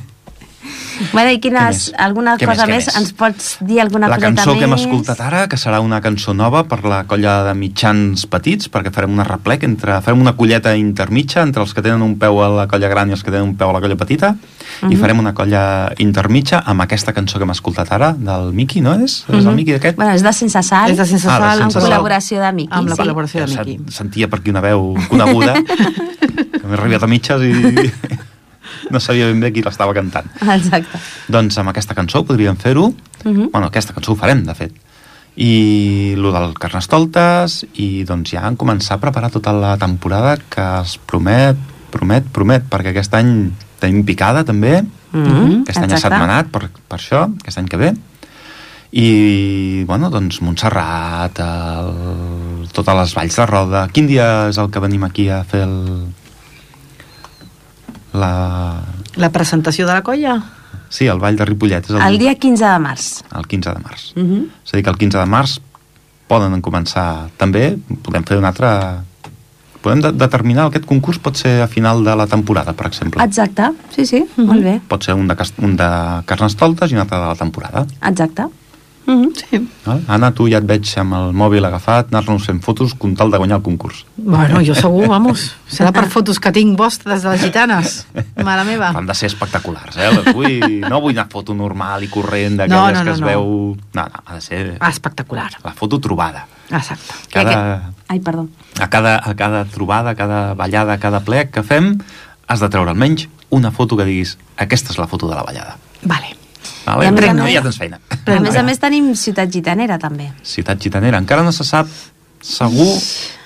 bueno, 1.14 1.32
i 1.32 1.40
quines, 1.40 1.64
més? 1.64 1.94
alguna 1.98 2.38
Què 2.38 2.46
cosa 2.46 2.66
més, 2.66 2.76
més? 2.76 2.86
més? 2.88 2.98
Ens 2.98 3.14
pots 3.14 3.58
dir 3.62 3.80
alguna 3.82 4.08
la 4.08 4.16
coseta 4.16 4.34
cançó 4.36 4.52
més? 4.52 4.60
que 4.60 4.66
hem 4.66 4.74
escoltat 4.74 5.22
ara, 5.22 5.48
que 5.48 5.58
serà 5.58 5.80
una 5.82 6.00
cançó 6.02 6.34
nova 6.34 6.64
per 6.68 6.84
la 6.86 7.04
colla 7.06 7.44
de 7.48 7.54
mitjans 7.54 8.26
petits, 8.28 8.70
perquè 8.72 8.92
farem 8.94 9.12
una 9.14 9.24
replec 9.28 9.64
entre, 9.64 10.00
farem 10.02 10.22
una 10.22 10.36
colleta 10.36 10.76
intermitja 10.78 11.42
entre 11.44 11.62
els 11.62 11.74
que 11.74 11.82
tenen 11.82 12.02
un 12.02 12.18
peu 12.20 12.42
a 12.44 12.50
la 12.50 12.68
colla 12.68 12.88
gran 12.90 13.10
i 13.10 13.18
els 13.18 13.24
que 13.24 13.32
tenen 13.32 13.48
un 13.50 13.56
peu 13.58 13.70
a 13.70 13.74
la 13.74 13.82
colla 13.82 13.96
petita, 13.96 14.36
i 14.82 14.86
Mhm. 14.94 15.00
farem 15.00 15.20
una 15.20 15.34
colla 15.34 15.92
intermitja 15.98 16.64
amb 16.66 16.82
aquesta 16.82 17.14
cançó 17.14 17.38
que 17.38 17.44
hem 17.44 17.52
escoltat 17.52 17.92
ara, 17.92 18.14
del 18.14 18.52
Miki, 18.54 18.82
no 18.82 18.94
és? 18.96 19.24
És 19.28 19.30
el 19.30 19.46
Mhm. 19.46 19.56
Miki 19.56 19.74
aquest? 19.74 19.96
Bueno, 19.98 20.14
és 20.14 20.22
de 20.24 20.34
Sense 20.34 20.62
Sal, 20.64 20.92
És 20.92 20.98
de 20.98 21.06
Sense 21.06 21.28
Ah, 21.28 21.34
de 21.34 21.38
Sal, 21.46 21.62
amb 21.62 21.72
Sense 21.72 21.80
Sal. 21.88 21.90
col·laboració 22.02 22.40
de 22.42 22.52
Miqui. 22.54 22.74
Amb 22.74 22.90
la 22.90 22.96
sí. 22.96 23.02
col·laboració 23.02 23.46
de 23.46 23.48
sen- 23.48 23.90
sentia 23.92 24.28
per 24.28 24.40
aquí 24.40 24.50
una 24.50 24.62
veu 24.62 24.96
coneguda 25.10 25.54
que 26.62 26.68
m'he 26.68 26.74
arribat 26.74 27.04
a 27.04 27.08
mitges 27.08 27.42
i 27.42 27.92
no 28.92 29.00
sabia 29.00 29.28
ben 29.28 29.40
bé 29.44 29.52
qui 29.54 29.64
l'estava 29.66 29.94
cantant. 29.94 30.28
Exacte. 30.42 31.00
Doncs 31.28 31.58
amb 31.58 31.70
aquesta 31.74 31.96
cançó 31.98 32.24
podríem 32.26 32.58
fer-ho. 32.58 32.94
Mhm. 33.24 33.50
Bueno, 33.52 33.68
aquesta 33.68 33.94
cançó 33.94 34.14
ho 34.14 34.20
farem, 34.20 34.44
de 34.46 34.56
fet. 34.56 34.76
I 35.38 36.16
lo 36.18 36.32
del 36.34 36.56
Carnestoltes 36.58 37.64
i 37.78 38.04
doncs 38.04 38.32
ja 38.34 38.48
han 38.48 38.58
començat 38.58 38.98
a 38.98 39.02
preparar 39.02 39.30
tota 39.30 39.54
la 39.54 39.78
temporada 39.78 40.38
que 40.38 40.66
es 40.82 40.98
promet, 40.98 41.58
promet, 41.92 42.26
promet, 42.34 42.64
perquè 42.70 42.90
aquest 42.90 43.14
any 43.14 43.52
tenim 43.80 44.04
picada 44.04 44.44
també, 44.44 44.84
Mhm, 45.12 45.64
aquest 45.64 45.80
any 45.80 45.94
ha 45.96 46.00
setmanat 46.02 46.52
per, 46.52 46.68
per 46.68 46.98
això, 47.00 47.24
aquest 47.42 47.62
any 47.62 47.68
que 47.72 47.80
ve. 47.80 47.94
I, 48.98 49.84
bueno, 49.88 50.10
doncs 50.10 50.40
Montserrat, 50.42 51.40
el, 51.44 52.68
totes 52.74 52.96
les 52.96 53.16
valls 53.18 53.36
de 53.36 53.46
Roda... 53.50 53.88
Quin 53.94 54.08
dia 54.08 54.48
és 54.52 54.60
el 54.62 54.72
que 54.72 54.84
venim 54.84 55.04
aquí 55.08 55.28
a 55.30 55.44
fer 55.48 55.66
el... 55.68 55.76
La... 58.18 58.82
La 59.16 59.30
presentació 59.34 59.88
de 59.88 59.94
la 59.94 60.02
colla? 60.06 60.38
Sí, 60.90 61.08
el 61.12 61.20
Vall 61.20 61.36
de 61.36 61.46
Ripollet 61.46 61.84
és 61.90 61.96
el, 61.96 62.02
El 62.02 62.18
dia 62.22 62.34
15 62.36 62.64
de 62.66 62.80
març. 62.80 63.08
el 63.36 63.46
15 63.48 63.74
de 63.74 63.82
març. 63.84 64.06
Mhm. 64.16 64.44
És 64.66 64.74
a 64.74 64.78
dir, 64.78 64.84
que 64.84 64.90
el 64.94 64.98
15 64.98 65.18
de 65.20 65.26
març 65.26 65.58
poden 66.28 66.62
començar 66.62 67.30
també, 67.38 67.78
podem 68.04 68.24
fer 68.28 68.38
un 68.38 68.46
altre... 68.46 68.72
Podem 69.82 70.02
de 70.02 70.10
determinar 70.12 70.66
aquest 70.68 70.86
concurs 70.90 71.20
pot 71.22 71.38
ser 71.38 71.62
a 71.62 71.68
final 71.72 72.02
de 72.04 72.14
la 72.18 72.26
temporada, 72.28 72.74
per 72.74 72.88
exemple. 72.90 73.24
Exacte, 73.24 73.70
sí, 73.96 74.06
sí, 74.06 74.24
Mhm. 74.36 74.46
molt 74.48 74.64
bé. 74.64 74.82
Pot 74.90 75.04
ser 75.06 75.14
un 75.16 75.28
de, 75.28 75.36
un 75.62 75.76
de 75.78 75.90
Carnestoltes 76.26 76.92
i 76.92 76.96
un 76.96 77.02
altre 77.02 77.18
de 77.20 77.28
la 77.28 77.36
temporada. 77.36 77.86
Exacte. 78.02 78.48
Mhm. 79.08 79.30
Sí. 79.40 79.60
Val? 79.86 80.02
Anna, 80.12 80.30
tu 80.36 80.50
ja 80.52 80.60
et 80.60 80.66
veig 80.68 80.90
amb 81.00 81.14
el 81.16 81.30
mòbil 81.34 81.64
agafat, 81.64 82.10
anar-nos 82.12 82.44
fent 82.46 82.60
fotos, 82.64 82.94
com 83.00 83.14
tal 83.16 83.32
de 83.32 83.38
guanyar 83.40 83.58
el 83.62 83.64
concurs. 83.64 84.02
Bueno, 84.18 84.60
jo 84.68 84.76
segur, 84.76 85.08
vamos. 85.16 85.46
Serà 85.72 85.94
per 85.96 86.10
fotos 86.12 86.42
que 86.44 86.52
tinc 86.52 86.76
vostres 86.78 87.24
de 87.24 87.30
les 87.32 87.42
gitanes. 87.42 88.06
Mare 88.44 88.66
meva. 88.68 88.90
Han 88.92 89.08
de 89.08 89.16
ser 89.16 89.30
espectaculars, 89.32 89.96
eh? 89.96 90.12
Les 90.12 90.34
vull... 90.36 90.60
No 90.90 91.00
vull 91.02 91.16
una 91.16 91.26
foto 91.32 91.56
normal 91.56 92.04
i 92.04 92.10
corrent 92.12 92.58
d'aquelles 92.60 92.70
No, 92.76 92.92
no, 92.92 93.00
que 93.00 93.06
no, 93.10 93.14
es 93.16 93.22
no. 93.22 93.28
veu... 93.32 93.78
No, 93.96 94.04
no, 94.12 94.24
ha 94.26 94.36
de 94.36 94.42
ser 94.42 94.78
Espectacular. 94.90 95.52
la 95.64 95.72
foto 95.74 96.00
trobada. 96.04 96.46
Exacte. 96.70 97.14
Cada, 97.32 97.94
Ai, 98.10 98.20
perdó. 98.20 98.48
a, 98.80 98.90
cada, 98.90 99.22
a 99.24 99.36
cada 99.36 99.64
trobada, 99.66 100.10
a 100.12 100.16
cada 100.16 100.54
ballada, 100.54 100.94
a 100.94 101.00
cada 101.00 101.22
plec 101.24 101.52
que 101.52 101.64
fem, 101.64 101.94
has 102.48 102.60
de 102.60 102.68
treure 102.70 102.92
almenys 102.92 103.30
una 103.50 103.72
foto 103.72 103.96
que 103.96 104.04
diguis 104.04 104.38
aquesta 104.58 104.92
és 104.92 105.00
la 105.00 105.08
foto 105.08 105.30
de 105.32 105.36
la 105.36 105.44
ballada. 105.48 105.78
Vale. 106.04 106.36
Vale? 106.86 107.06
I 107.06 107.08
a 107.08 107.12
més 107.12 107.30
a 107.30 107.34
No, 107.36 107.48
ja 107.52 107.62
tens 107.64 107.78
feina. 107.80 108.00
A 108.36 108.40
més 108.40 108.56
a 108.56 108.64
més 108.64 108.80
tenim 108.80 109.14
Ciutat 109.16 109.50
Gitanera, 109.54 109.98
també. 109.98 110.32
Ciutat 110.44 110.80
gitanera. 110.82 111.18
Encara 111.18 111.44
no 111.44 111.52
se 111.52 111.64
sap 111.64 111.88
segur 112.42 112.90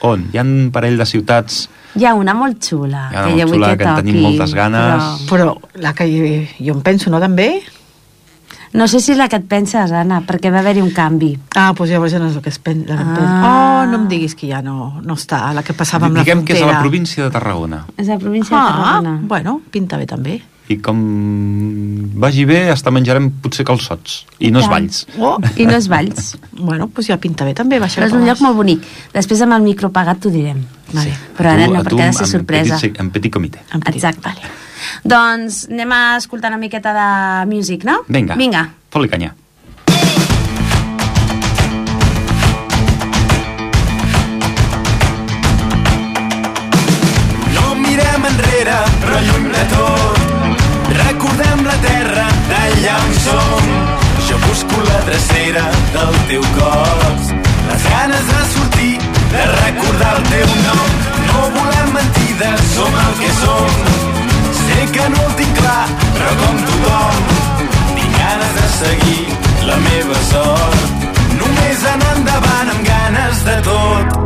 on. 0.01 0.25
Hi 0.33 0.37
ha 0.37 0.41
un 0.41 0.71
parell 0.73 0.97
de 0.97 1.05
ciutats 1.05 1.67
Hi 1.95 2.05
ha 2.07 2.13
una 2.15 2.33
molt 2.33 2.61
xula, 2.63 3.09
Hi 3.11 3.15
ha 3.17 3.25
una 3.25 3.35
que 3.35 3.45
molt 3.45 3.53
xula, 3.53 3.69
que 3.75 3.77
que 3.83 3.89
en 3.89 3.95
tenim 3.99 4.21
moltes 4.23 4.53
ganes. 4.55 5.03
Però 5.29 5.57
la 5.75 5.91
que 5.93 6.05
jo, 6.07 6.29
jo 6.65 6.73
em 6.77 6.81
penso, 6.81 7.09
no, 7.11 7.19
també? 7.19 7.61
No 8.73 8.87
sé 8.87 9.01
si 9.03 9.13
la 9.15 9.27
que 9.27 9.35
et 9.35 9.43
penses, 9.51 9.91
Anna, 9.91 10.21
perquè 10.23 10.47
va 10.53 10.59
haver-hi 10.61 10.79
un 10.79 10.93
canvi. 10.95 11.33
Ah, 11.59 11.73
doncs 11.75 11.91
llavors 11.91 12.13
ja 12.13 12.19
no 12.19 12.29
és 12.29 12.37
el 12.37 12.41
que 12.41 12.47
es 12.53 12.59
pen, 12.63 12.85
la 12.87 12.95
que 12.95 13.01
em 13.03 13.09
Ah. 13.09 13.15
penso. 13.17 13.49
Oh, 13.51 13.85
no 13.91 13.97
em 13.97 14.07
diguis 14.07 14.33
que 14.35 14.47
ja 14.47 14.61
no, 14.61 15.01
no 15.03 15.13
està, 15.19 15.51
la 15.53 15.61
que 15.63 15.73
passava 15.73 16.05
amb 16.07 16.15
la 16.15 16.23
Diguem 16.23 16.45
que 16.45 16.53
és 16.53 16.59
a 16.59 16.63
frontera. 16.63 16.77
la 16.79 16.85
província 16.87 17.23
de 17.25 17.29
Tarragona. 17.31 17.85
És 17.97 18.07
a 18.07 18.13
la 18.13 18.19
província 18.19 18.55
Ah, 18.57 18.63
de 18.63 18.71
Tarragona. 18.71 19.19
bueno, 19.27 19.61
pinta 19.69 19.97
bé 19.97 20.05
també. 20.07 20.41
I 20.71 20.77
com 20.84 20.99
vagi 22.21 22.45
bé, 22.47 22.62
hasta 22.71 22.93
menjarem 22.93 23.29
potser 23.43 23.65
calçots. 23.67 24.21
I 24.39 24.51
no 24.53 24.62
tant. 24.63 24.71
Valls. 24.71 25.03
Oh, 25.17 25.36
I 25.57 25.67
no 25.67 25.75
és 25.77 25.89
Valls. 25.91 26.31
bueno, 26.67 26.88
doncs 26.93 27.10
ja 27.12 27.17
pinta 27.21 27.47
bé 27.47 27.55
també. 27.57 27.79
Baixa 27.81 28.01
Però 28.01 28.10
és 28.10 28.15
un 28.17 28.25
lloc 28.27 28.41
molt 28.45 28.60
bonic. 28.60 28.86
Després 29.13 29.43
amb 29.45 29.57
el 29.57 29.65
micro 29.67 29.91
pagat 29.93 30.21
t'ho 30.23 30.31
direm. 30.34 30.63
Vale. 30.91 31.13
Però 31.38 31.53
ara 31.53 31.67
Tu- 31.67 31.73
no, 31.75 31.84
perquè 31.84 32.07
ha 32.07 32.12
de 32.12 32.17
ser 32.19 32.27
en 32.27 32.34
sorpresa. 32.38 32.79
Petit, 32.79 32.99
en 33.03 33.12
petit 33.12 33.34
comitè. 33.34 33.63
Exacte. 33.93 34.34
Doncs 35.07 35.65
anem 35.69 35.93
a 35.95 36.01
escoltar 36.17 36.51
una 36.51 36.60
miqueta 36.62 36.93
de 36.95 37.10
music, 37.51 37.86
no? 37.88 38.01
Vinga. 38.07 38.36
Vinga. 38.39 38.65
Fot-li 38.91 39.10
canya. 39.12 39.36
Drecera 55.12 55.69
del 55.93 56.13
teu 56.30 56.41
cos. 56.56 57.24
Les 57.67 57.84
ganes 57.93 58.26
de 58.32 58.41
sortir, 58.54 58.97
de 59.34 59.43
recordar 59.65 60.15
el 60.17 60.24
teu 60.30 60.47
nom. 60.67 60.89
No 61.28 61.41
volem 61.58 61.91
mentides, 61.97 62.63
som 62.76 62.95
el 63.06 63.13
que 63.19 63.32
som. 63.41 63.69
Sé 64.62 64.80
que 64.95 65.10
no 65.10 65.26
ho 65.26 65.36
tinc 65.41 65.54
clar, 65.60 65.86
però 66.15 66.32
com 66.41 66.65
tothom, 66.71 67.21
tinc 68.00 68.19
ganes 68.24 68.58
de 68.60 68.67
seguir 68.80 69.24
la 69.67 69.80
meva 69.89 70.26
sort. 70.32 71.11
Només 71.81 71.95
anar 71.97 72.09
endavant 72.15 72.67
amb 72.71 72.83
ganes 72.85 73.39
de 73.41 73.53
tot. 73.65 74.17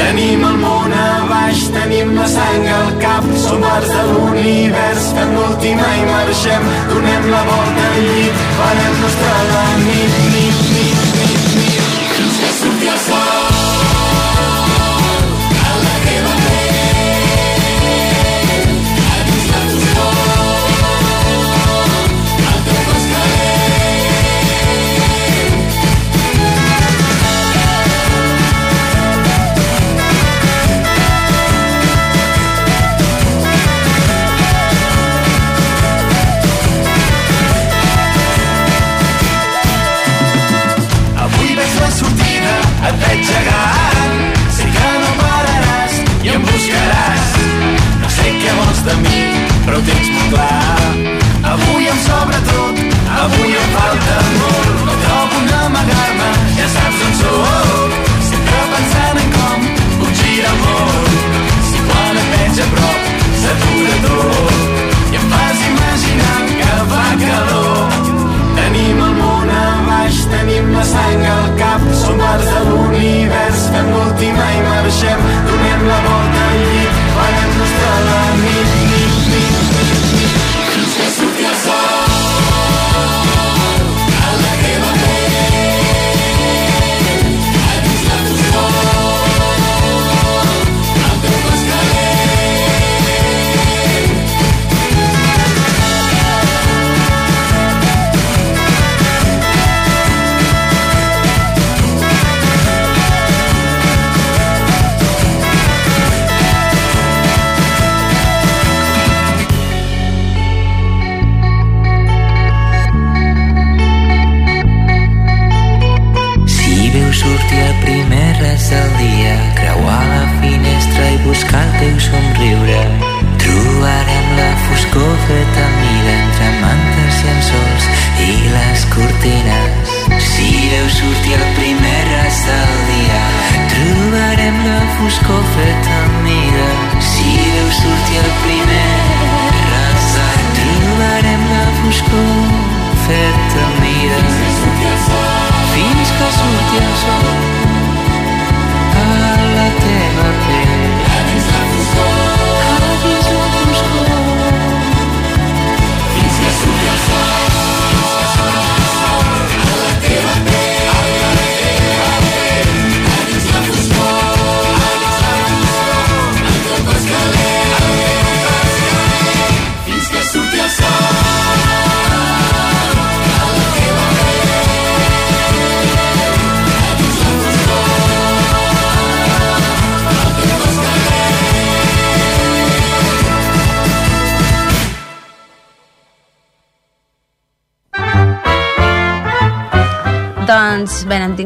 Tenim 0.00 0.42
el 0.44 0.58
món 0.60 0.92
a 0.92 1.04
baix, 1.30 1.62
tenim 1.72 2.10
la 2.16 2.26
sang 2.28 2.66
al 2.74 2.90
cap, 3.00 3.24
som 3.40 3.64
arts 3.64 3.88
de 3.94 4.02
l'univers, 4.10 5.06
fem 5.16 5.32
l'última 5.38 5.86
i 5.96 6.04
marxem, 6.10 6.68
donem 6.92 7.30
la 7.32 7.40
volta 7.48 7.86
al 7.86 8.04
llit, 8.10 8.44
farem 8.58 9.00
nostra 9.06 9.38
la 9.54 9.64
nit, 9.86 10.20
nit, 10.34 10.60
nit, 10.74 11.09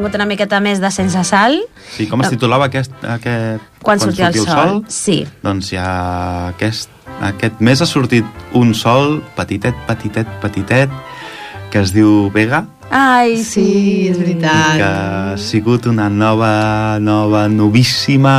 tingut 0.05 0.19
una 0.21 0.27
miqueta 0.29 0.61
més 0.61 0.81
de 0.83 0.91
sense 0.93 1.23
sal. 1.25 1.57
Sí, 1.97 2.07
com 2.11 2.21
es 2.21 2.29
titulava 2.29 2.69
aquest... 2.69 2.93
aquest 3.09 3.63
Quan, 3.85 4.01
sortia 4.01 4.29
el 4.29 4.37
sol. 4.37 4.83
Sí. 4.89 5.23
Doncs 5.45 5.73
ja 5.73 5.89
aquest, 6.53 6.93
aquest 7.25 7.61
mes 7.65 7.81
ha 7.81 7.89
sortit 7.89 8.25
un 8.57 8.75
sol 8.77 9.23
petitet, 9.37 9.77
petitet, 9.89 10.29
petitet, 10.45 10.93
que 11.73 11.81
es 11.81 11.93
diu 11.93 12.31
Vega, 12.35 12.67
Ai, 12.95 13.39
sí. 13.43 14.07
És 14.11 14.19
veritat. 14.21 14.77
que 14.77 14.85
ha 14.87 15.39
sigut 15.41 15.87
una 15.91 16.11
nova, 16.13 16.99
nova, 17.01 17.49
novíssima 17.49 18.35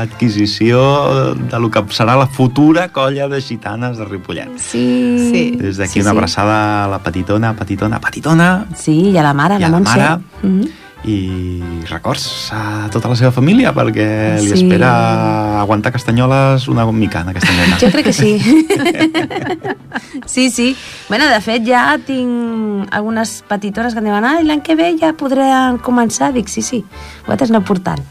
adquisició 0.00 1.34
de 1.36 1.60
lo 1.60 1.70
que 1.70 1.84
serà 1.94 2.16
la 2.18 2.26
futura 2.26 2.88
colla 2.88 3.28
de 3.28 3.40
gitanes 3.40 4.00
de 4.00 4.08
Ripollet. 4.08 4.56
Sí. 4.58 4.82
Sí. 5.30 5.44
Des 5.60 5.76
d'aquí 5.76 6.00
Sí, 6.00 6.00
una 6.00 6.10
sí. 6.10 6.16
abraçada 6.16 6.56
a 6.84 6.88
la 6.88 6.98
petitona, 6.98 7.54
petitona, 7.54 8.00
petitona, 8.00 8.66
Sí, 8.74 9.12
i 9.12 9.18
a 9.18 9.22
la 9.22 9.34
mare, 9.34 9.60
I 9.60 9.64
a 9.64 9.68
la 9.68 9.68
la 9.68 9.76
Montse. 9.78 9.98
mare. 9.98 10.22
Mm 10.42 10.60
-hmm. 10.60 10.85
I 11.06 11.62
records 11.88 12.50
a 12.52 12.88
tota 12.90 13.08
la 13.08 13.14
seva 13.14 13.30
família 13.30 13.70
perquè 13.72 14.40
li 14.40 14.48
Sí. 14.48 14.54
espera 14.64 15.60
aguantar 15.60 15.92
castanyoles 15.94 16.66
una 16.68 16.84
mica 16.90 17.20
en 17.20 17.28
aquesta 17.30 17.52
nena. 17.54 17.78
Jo 17.78 17.90
crec 17.94 18.06
que 18.06 18.12
sí. 18.12 18.32
sí, 20.26 20.50
sí. 20.50 20.76
Bueno, 21.08 21.28
de 21.28 21.40
fet, 21.40 21.62
ja 21.66 21.96
tinc 22.04 22.88
algunes 22.94 23.44
petitones 23.48 23.94
que 23.94 24.02
em 24.02 24.08
diuen 24.10 24.24
ai, 24.26 24.42
l'any 24.46 24.62
que 24.66 24.74
ve 24.78 24.92
ja 25.00 25.12
podran 25.18 25.78
començar. 25.78 26.32
Dic, 26.34 26.48
sí, 26.50 26.62
sí, 26.62 26.82
vosaltres 27.26 27.52
no 27.54 27.62
portant. 27.64 28.02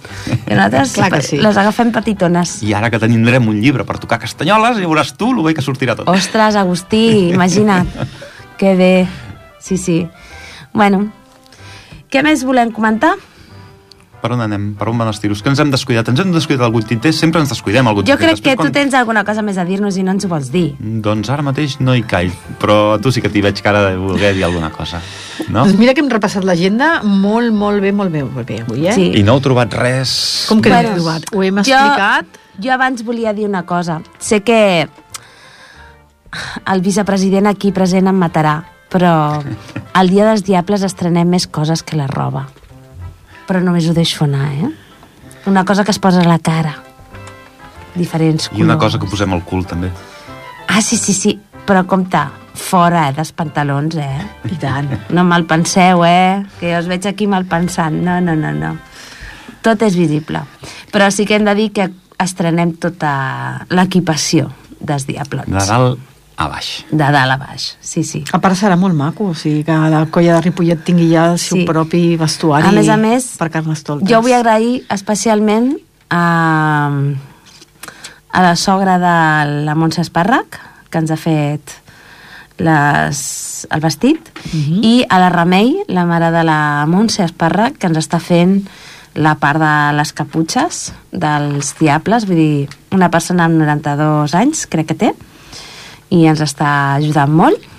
I 0.48 0.54
nosaltres 0.56 0.94
Clar 0.96 1.12
que 1.12 1.22
sí. 1.22 1.38
les 1.44 1.58
agafem 1.58 1.92
petitones. 1.92 2.62
I 2.64 2.74
ara 2.78 2.90
que 2.90 3.00
tindrem 3.04 3.48
un 3.52 3.60
llibre 3.62 3.84
per 3.84 4.00
tocar 4.00 4.20
castanyoles, 4.24 4.80
ja 4.80 4.88
veuràs 4.88 5.14
tu 5.20 5.34
el 5.36 5.44
bé 5.44 5.54
que 5.54 5.62
sortirà 5.66 5.96
tot. 6.00 6.08
Ostres, 6.10 6.56
Agustí, 6.56 7.32
imagina't. 7.34 7.88
que 8.60 8.76
bé. 8.76 8.94
Sí, 9.60 9.78
sí. 9.78 10.08
Bueno, 10.74 11.10
què 12.12 12.22
més 12.24 12.44
volem 12.48 12.72
comentar? 12.72 13.16
Per 14.26 14.32
on 14.34 14.40
anem? 14.42 14.72
Per 14.74 14.88
on 14.90 14.98
van 14.98 15.10
els 15.12 15.20
tiros? 15.22 15.42
Que 15.44 15.52
ens 15.52 15.60
hem 15.62 15.70
descuidat? 15.70 16.08
Ens 16.10 16.18
hem 16.24 16.32
descuidat 16.34 16.64
algun 16.66 16.82
tinter? 16.88 17.12
Sempre 17.14 17.42
ens 17.44 17.52
descuidem 17.52 17.86
algun 17.86 18.06
Jo 18.08 18.16
tinter. 18.16 18.32
crec 18.32 18.40
que 18.42 18.50
Després, 18.56 18.72
tu 18.72 18.74
tens 18.74 18.96
alguna 18.98 19.22
cosa 19.28 19.44
més 19.46 19.60
a 19.62 19.66
dir-nos 19.68 19.98
i 20.02 20.04
no 20.08 20.16
ens 20.16 20.26
ho 20.26 20.30
vols 20.32 20.50
dir. 20.54 20.72
Doncs 20.80 21.30
ara 21.30 21.44
mateix 21.46 21.76
no 21.80 21.94
hi 21.94 22.02
caig, 22.10 22.32
però 22.58 22.98
tu 23.02 23.12
sí 23.14 23.22
que 23.22 23.30
t'hi 23.30 23.44
veig 23.46 23.62
cara 23.62 23.84
de 23.92 23.98
voler 24.02 24.34
dir 24.34 24.44
alguna 24.48 24.72
cosa, 24.74 25.02
no? 25.50 25.66
Doncs 25.68 25.78
mira 25.78 25.94
que 25.94 26.02
hem 26.02 26.10
repassat 26.10 26.44
l'agenda 26.48 27.04
molt, 27.04 27.54
molt 27.54 27.82
bé, 27.86 27.92
molt 27.94 28.10
bé, 28.12 28.24
molt 28.24 28.48
bé 28.48 28.62
avui, 28.64 28.88
eh? 28.88 28.94
Sí. 28.98 29.12
I 29.20 29.22
no 29.22 29.36
heu 29.36 29.42
trobat 29.46 29.74
res... 29.78 30.46
Com 30.50 30.62
que 30.62 30.70
Bueno, 30.74 30.90
l'hem 30.90 30.98
trobat? 31.04 31.30
Ho 31.36 31.44
hem 31.44 31.62
explicat? 31.62 32.26
Jo, 32.58 32.66
jo 32.66 32.74
abans 32.74 33.04
volia 33.06 33.34
dir 33.34 33.46
una 33.46 33.62
cosa. 33.68 34.02
Sé 34.18 34.42
que 34.42 34.88
el 36.66 36.82
vicepresident 36.82 37.46
aquí 37.48 37.72
present 37.72 38.08
em 38.10 38.18
matarà, 38.18 38.64
però 38.96 39.44
el 40.00 40.08
dia 40.10 40.24
dels 40.24 40.46
diables 40.48 40.86
estrenem 40.88 41.28
més 41.28 41.50
coses 41.52 41.82
que 41.84 41.98
la 42.00 42.08
roba. 42.08 42.46
Però 43.46 43.60
només 43.60 43.90
ho 43.92 43.96
deixo 43.98 44.24
anar, 44.24 44.48
eh? 44.56 44.70
Una 45.52 45.66
cosa 45.68 45.84
que 45.84 45.92
es 45.92 46.00
posa 46.00 46.22
a 46.24 46.30
la 46.30 46.40
cara. 46.40 46.78
Diferents 47.96 48.48
colors. 48.48 48.62
I 48.62 48.64
una 48.64 48.78
cosa 48.80 49.00
que 49.02 49.10
posem 49.12 49.36
al 49.36 49.44
cul, 49.44 49.66
també. 49.68 49.92
Ah, 50.72 50.80
sí, 50.80 50.96
sí, 50.96 51.12
sí. 51.14 51.36
Però 51.68 51.84
compte, 51.86 52.24
fora, 52.56 53.10
eh, 53.10 53.14
dels 53.20 53.34
pantalons, 53.36 54.00
eh? 54.00 54.24
I 54.48 54.62
tant. 54.64 54.88
No 55.12 55.28
mal 55.28 55.44
penseu, 55.50 56.06
eh? 56.08 56.46
Que 56.62 56.72
jo 56.72 56.80
us 56.80 56.88
veig 56.88 57.12
aquí 57.12 57.28
mal 57.28 57.44
pensant. 57.52 58.00
No, 58.00 58.22
no, 58.24 58.40
no, 58.40 58.56
no. 58.56 58.74
Tot 59.66 59.84
és 59.84 60.00
visible. 60.00 60.46
Però 60.96 61.12
sí 61.12 61.28
que 61.28 61.36
hem 61.36 61.52
de 61.52 61.60
dir 61.60 61.72
que 61.76 61.92
estrenem 62.24 62.78
tota 62.80 63.14
l'equipació 63.76 64.54
dels 64.80 65.04
Diablons. 65.10 65.52
De 65.52 65.68
dalt 65.68 66.15
a 66.38 66.48
baix. 66.50 66.86
De 66.92 66.98
dalt 66.98 67.32
a 67.32 67.38
baix, 67.38 67.78
sí, 67.80 68.04
sí. 68.04 68.24
A 68.34 68.40
part 68.44 68.56
serà 68.60 68.76
molt 68.78 68.94
maco, 68.96 69.30
o 69.32 69.34
sigui 69.36 69.64
que 69.64 69.72
la 69.72 70.06
colla 70.12 70.36
de 70.36 70.42
Ripollet 70.42 70.84
tingui 70.84 71.10
ja 71.14 71.32
el 71.32 71.40
seu 71.40 71.58
Sí. 71.60 71.66
propi 71.66 72.18
vestuari 72.18 72.68
A 72.68 72.72
més 72.72 72.90
a 72.90 72.98
més, 72.98 73.38
per 73.38 73.50
Carnestoltes. 73.50 74.10
jo 74.10 74.22
vull 74.22 74.34
agrair 74.34 74.84
especialment 74.90 75.78
a, 76.10 76.92
a 78.32 78.42
la 78.42 78.56
sogra 78.56 78.98
de 79.00 79.64
la 79.66 79.76
Montse 79.76 80.02
Espàrrec, 80.02 80.60
que 80.90 80.98
ens 81.00 81.12
ha 81.12 81.18
fet 81.18 81.72
les, 82.58 83.68
el 83.72 83.82
vestit, 83.82 84.30
Mhm. 84.54 84.84
i 84.84 85.06
a 85.10 85.20
la 85.20 85.30
Remei, 85.30 85.84
la 85.88 86.06
mare 86.06 86.32
de 86.32 86.44
la 86.44 86.86
Montse 86.88 87.24
Espàrrec, 87.26 87.78
que 87.78 87.88
ens 87.88 87.98
està 87.98 88.20
fent 88.20 88.68
la 89.16 89.36
part 89.36 89.60
de 89.60 89.94
les 89.98 90.12
caputxes 90.14 90.94
dels 91.12 91.76
diables, 91.80 92.26
vull 92.28 92.36
dir, 92.36 92.70
una 92.92 93.10
persona 93.10 93.46
amb 93.46 93.56
92 93.58 94.34
anys, 94.36 94.68
crec 94.68 94.88
que 94.88 94.94
té, 94.96 95.14
i 96.14 96.26
ens 96.30 96.42
està 96.42 96.96
ajudant 97.00 97.32
molt. 97.32 97.72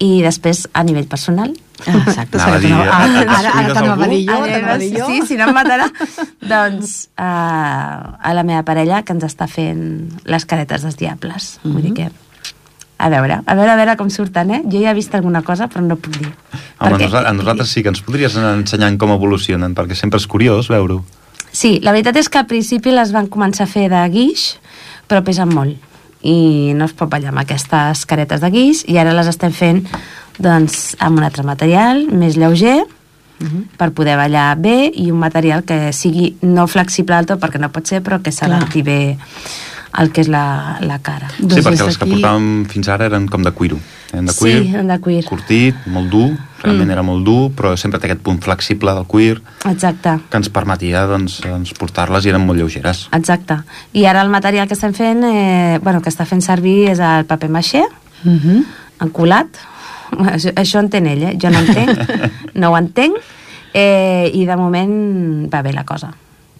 I 0.00 0.22
després, 0.24 0.64
a 0.72 0.82
nivell 0.86 1.08
personal, 1.10 1.50
exacte, 1.86 2.38
Anava 2.38 2.56
a 2.56 2.60
dir, 2.60 2.72
ara, 2.72 2.94
ara, 3.36 3.50
ara, 3.52 3.74
t'anava 3.74 4.04
a 4.04 4.08
dir 4.08 4.22
jo, 4.24 4.36
a 4.36 4.48
t'anava 4.48 4.72
a 4.74 4.80
dir 4.80 4.90
jo. 4.94 5.08
Sí, 5.10 5.20
si 5.28 5.36
no 5.36 5.48
em 5.48 5.54
matarà. 5.56 5.90
doncs 6.52 6.94
uh, 7.20 8.16
a 8.16 8.32
la 8.36 8.44
meva 8.48 8.62
parella 8.68 9.02
que 9.04 9.16
ens 9.16 9.26
està 9.28 9.48
fent 9.50 9.84
les 10.24 10.48
caretes 10.48 10.86
dels 10.86 10.96
diables. 10.96 11.58
Mm 11.62 11.68
-hmm. 11.68 11.72
Vull 11.74 11.82
dir 11.82 11.94
que... 11.94 12.10
A 13.00 13.08
veure, 13.08 13.40
a 13.46 13.54
veure, 13.54 13.70
a 13.70 13.76
veure 13.76 13.96
com 13.96 14.10
surten, 14.10 14.50
eh? 14.50 14.62
Jo 14.68 14.80
ja 14.80 14.90
he 14.90 14.94
vist 14.94 15.14
alguna 15.14 15.40
cosa, 15.42 15.68
però 15.68 15.80
no 15.80 15.96
puc 15.96 16.18
dir. 16.18 16.32
Home, 16.78 16.98
Perquè... 16.98 17.26
a 17.26 17.32
nosaltres 17.32 17.70
sí 17.70 17.82
que 17.82 17.88
ens 17.88 18.02
podries 18.02 18.36
anar 18.36 18.58
ensenyant 18.58 18.98
com 18.98 19.10
evolucionen, 19.10 19.74
perquè 19.74 19.94
sempre 19.94 20.18
és 20.18 20.26
curiós 20.26 20.68
veure-ho. 20.68 21.04
Sí, 21.50 21.80
la 21.82 21.92
veritat 21.92 22.16
és 22.16 22.28
que 22.28 22.38
al 22.38 22.46
principi 22.46 22.90
les 22.90 23.12
van 23.12 23.26
començar 23.26 23.64
a 23.64 23.66
fer 23.66 23.88
de 23.88 24.08
guix, 24.08 24.60
però 25.08 25.24
pesen 25.24 25.48
molt 25.48 25.89
i 26.22 26.72
no 26.76 26.86
es 26.86 26.94
pot 26.96 27.10
ballar 27.10 27.32
amb 27.32 27.42
aquestes 27.42 28.04
caretes 28.06 28.40
de 28.42 28.50
guix. 28.52 28.84
I 28.88 28.98
ara 29.00 29.14
les 29.16 29.30
estem 29.30 29.52
fent 29.52 29.84
doncs, 30.40 30.94
amb 31.00 31.20
un 31.20 31.26
altre 31.26 31.44
material 31.44 32.06
més 32.12 32.38
lleuger 32.40 32.80
per 33.80 33.90
poder 33.96 34.16
ballar 34.20 34.54
bé 34.60 34.90
i 34.92 35.10
un 35.10 35.18
material 35.18 35.64
que 35.64 35.92
sigui 35.96 36.34
no 36.42 36.66
flexible 36.68 37.16
del 37.16 37.28
tot 37.30 37.40
perquè 37.40 37.60
no 37.60 37.70
pot 37.72 37.88
ser 37.88 38.02
però 38.04 38.20
que 38.20 38.32
s'adapti 38.32 38.82
bé 38.84 39.16
al 39.92 40.12
que 40.12 40.20
és 40.22 40.28
la, 40.28 40.78
la 40.80 40.98
cara. 41.02 41.28
sí, 41.36 41.42
Doncs 41.46 41.64
perquè 41.66 41.76
des 41.78 41.86
les 41.86 41.98
que 41.98 42.06
portàvem 42.06 42.66
fins 42.70 42.88
ara 42.88 43.06
eren 43.10 43.26
com 43.28 43.42
de 43.42 43.50
cuiro. 43.52 43.78
Eren 44.12 44.26
de 44.26 44.34
cuir, 44.34 44.62
Sí, 44.64 44.72
de 44.86 44.98
cuir. 45.00 45.24
curtit, 45.24 45.74
molt 45.86 46.08
dur, 46.10 46.30
realment 46.62 46.88
mm. 46.88 46.90
era 46.92 47.02
molt 47.02 47.24
dur, 47.24 47.50
però 47.54 47.76
sempre 47.76 47.98
té 48.00 48.06
aquest 48.08 48.22
punt 48.22 48.40
flexible 48.42 48.92
del 48.94 49.04
cuir 49.06 49.40
Exacte. 49.70 50.16
que 50.30 50.36
ens 50.36 50.48
permetia 50.50 51.06
doncs, 51.06 51.40
doncs, 51.42 51.72
portar-les 51.78 52.26
i 52.26 52.28
eren 52.30 52.44
molt 52.46 52.58
lleugeres. 52.58 53.08
Exacte. 53.12 53.60
I 53.92 54.04
ara 54.06 54.22
el 54.22 54.30
material 54.30 54.66
que 54.68 54.74
estem 54.74 54.92
fent, 54.94 55.22
eh, 55.24 55.78
bueno, 55.82 56.00
que 56.02 56.10
està 56.10 56.26
fent 56.26 56.42
servir 56.42 56.88
és 56.90 56.98
el 56.98 57.24
paper 57.26 57.48
maixer, 57.50 57.84
Mhm. 58.24 58.64
encolat. 59.00 59.46
Això, 60.10 60.52
això 60.58 60.80
entén 60.80 61.06
ell, 61.06 61.22
eh? 61.22 61.36
Jo 61.40 61.50
no 61.50 61.60
entenc, 61.60 61.98
no 62.54 62.70
ho 62.72 62.76
entenc. 62.78 63.14
Eh, 63.72 64.30
I 64.34 64.44
de 64.44 64.56
moment 64.56 65.48
va 65.52 65.62
bé 65.62 65.72
la 65.72 65.84
cosa. 65.84 66.10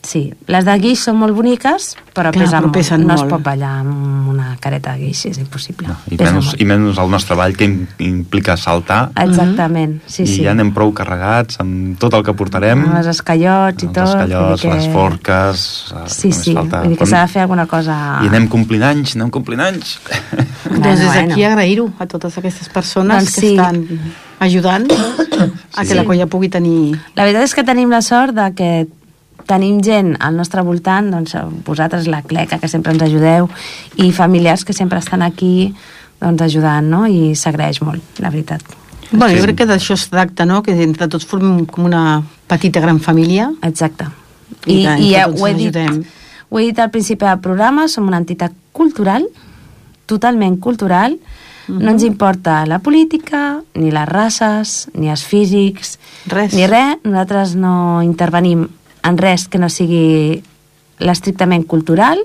Sí, 0.03 0.33
les 0.49 0.65
de 0.65 0.75
guix 0.81 1.03
són 1.05 1.19
molt 1.21 1.35
boniques, 1.37 1.91
però 2.17 2.31
Clar, 2.33 2.45
pesen, 2.47 2.63
però 2.65 2.71
pesen 2.73 3.03
molt. 3.05 3.09
no 3.11 3.15
es 3.19 3.25
pot 3.29 3.43
ballar 3.45 3.73
amb 3.83 4.29
una 4.33 4.55
careta 4.59 4.95
de 4.97 5.05
guix, 5.11 5.27
és 5.29 5.37
impossible. 5.39 5.89
No, 5.91 5.97
i, 6.09 6.17
Pesa 6.17 6.33
menys, 6.33 6.47
molt. 6.47 6.61
I 6.63 6.65
menys 6.71 6.99
el 7.03 7.11
nostre 7.13 7.37
ball 7.37 7.53
que 7.55 7.67
im- 7.69 7.87
implica 7.99 8.57
saltar 8.57 9.11
Exactament, 9.21 9.99
sí, 10.07 10.23
i 10.23 10.27
sí. 10.27 10.43
ja 10.47 10.55
anem 10.55 10.73
prou 10.73 10.95
carregats 10.97 11.61
amb 11.61 11.99
tot 12.01 12.15
el 12.17 12.25
que 12.25 12.33
portarem 12.33 12.81
Amb 12.87 12.97
els 13.03 13.11
escallots 13.13 13.85
i 13.85 13.87
els 13.91 13.95
tot. 13.95 14.09
escallots, 14.09 14.63
vull 14.65 14.73
dir 14.73 14.81
les 14.81 14.89
forques 14.95 15.67
eh, 15.93 16.07
Sí, 16.09 16.33
sí, 16.33 16.55
falta- 16.57 16.81
vull 16.81 16.95
dir 16.95 16.99
que 16.99 17.07
s'ha 17.07 17.21
de 17.27 17.33
fer 17.35 17.43
alguna 17.43 17.67
cosa... 17.67 17.99
i 18.25 18.29
anem 18.33 18.49
complint 18.49 18.83
anys, 18.89 19.17
anem 19.21 19.29
complint 19.31 19.61
anys 19.61 19.99
doncs 20.65 21.01
des 21.05 21.13
d'aquí 21.13 21.45
agrair-ho 21.45 21.91
a 21.99 22.07
totes 22.07 22.39
aquestes 22.41 22.69
persones 22.73 23.21
Doncs 23.25 23.35
que 23.35 23.41
sí. 23.41 23.53
estan 23.53 23.85
ajudant 24.41 24.89
a 25.77 25.83
que 25.85 25.87
Sí. 25.93 25.95
la 25.95 26.05
colla 26.05 26.27
pugui 26.27 26.49
tenir... 26.49 26.97
La 27.17 27.25
veritat 27.29 27.45
és 27.45 27.55
que 27.55 27.65
tenim 27.65 27.91
la 27.93 28.01
sort 28.01 28.33
de 28.35 28.49
que 28.57 28.71
tenim 29.49 29.80
gent 29.84 30.14
al 30.20 30.36
nostre 30.36 30.62
voltant, 30.66 31.11
doncs 31.12 31.36
vosaltres, 31.66 32.09
la 32.11 32.22
Cleca, 32.22 32.59
que 32.59 32.68
sempre 32.68 32.93
ens 32.93 33.03
ajudeu, 33.07 33.49
i 33.97 34.11
familiars 34.12 34.64
que 34.64 34.76
sempre 34.76 34.99
estan 34.99 35.22
aquí 35.22 35.72
doncs, 36.20 36.43
ajudant, 36.43 36.86
no? 36.91 37.07
I 37.07 37.34
s'agraeix 37.38 37.80
molt, 37.82 38.20
la 38.20 38.30
veritat. 38.30 38.62
Bueno, 39.11 39.34
jo 39.34 39.43
crec 39.43 39.62
que 39.62 39.66
d'això 39.66 39.97
es 39.99 40.07
tracta, 40.11 40.47
no? 40.47 40.62
Que 40.62 40.76
entre 40.84 41.09
tots 41.11 41.26
formem 41.26 41.64
com 41.66 41.88
una 41.88 42.22
petita 42.51 42.80
gran 42.80 43.01
família. 43.03 43.51
Exacte. 43.66 44.07
I 44.66 44.80
I, 44.80 44.84
tant, 44.84 45.03
i 45.03 45.12
ja 45.14 45.26
ho 45.26 45.47
he, 45.47 45.55
dit, 45.55 45.76
ho 46.51 46.59
he 46.59 46.66
dit 46.68 46.78
al 46.78 46.91
principi 46.95 47.26
del 47.26 47.41
programa, 47.43 47.88
som 47.88 48.07
una 48.07 48.20
entitat 48.20 48.55
cultural, 48.72 49.26
totalment 50.11 50.59
cultural, 50.62 51.16
no 51.70 51.93
ens 51.93 52.03
importa 52.03 52.64
la 52.66 52.80
política, 52.82 53.61
ni 53.78 53.93
les 53.95 54.09
races, 54.09 54.88
ni 54.95 55.11
els 55.11 55.22
físics, 55.22 55.99
Res. 56.26 56.55
ni 56.55 56.66
res. 56.66 56.99
Nosaltres 57.05 57.55
no 57.55 58.03
intervenim 58.03 58.66
en 59.03 59.19
res 59.19 59.49
que 59.49 59.59
no 59.59 59.69
sigui 59.69 60.43
l'estrictament 61.01 61.65
cultural 61.67 62.19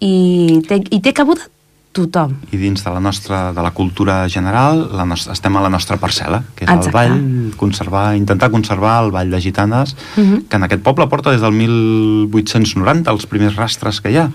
i 0.00 0.60
té, 0.68 0.80
i 0.90 1.00
té 1.00 1.12
cabuda 1.16 1.46
tothom. 1.92 2.36
i 2.52 2.56
dins 2.56 2.84
de 2.84 2.90
la 2.92 3.00
nostra 3.00 3.52
de 3.52 3.62
la 3.62 3.72
cultura 3.72 4.28
general 4.28 4.84
la 4.94 5.04
nostra, 5.04 5.32
estem 5.32 5.56
a 5.56 5.62
la 5.64 5.70
nostra 5.72 5.98
parcel·la 5.98 6.42
que 6.54 6.64
és 6.64 6.70
Exacte. 6.70 6.86
el 6.88 6.92
ball, 6.92 7.56
conservar, 7.56 8.14
intentar 8.16 8.50
conservar 8.50 9.04
el 9.04 9.10
ball 9.10 9.30
de 9.30 9.40
gitanes 9.40 9.96
Mhm. 10.16 10.46
que 10.48 10.56
en 10.56 10.62
aquest 10.64 10.82
poble 10.82 11.06
porta 11.08 11.30
des 11.32 11.40
del 11.40 11.52
1890 11.52 13.10
els 13.10 13.26
primers 13.26 13.56
rastres 13.56 14.00
que 14.00 14.10
hi 14.12 14.16
ha 14.16 14.30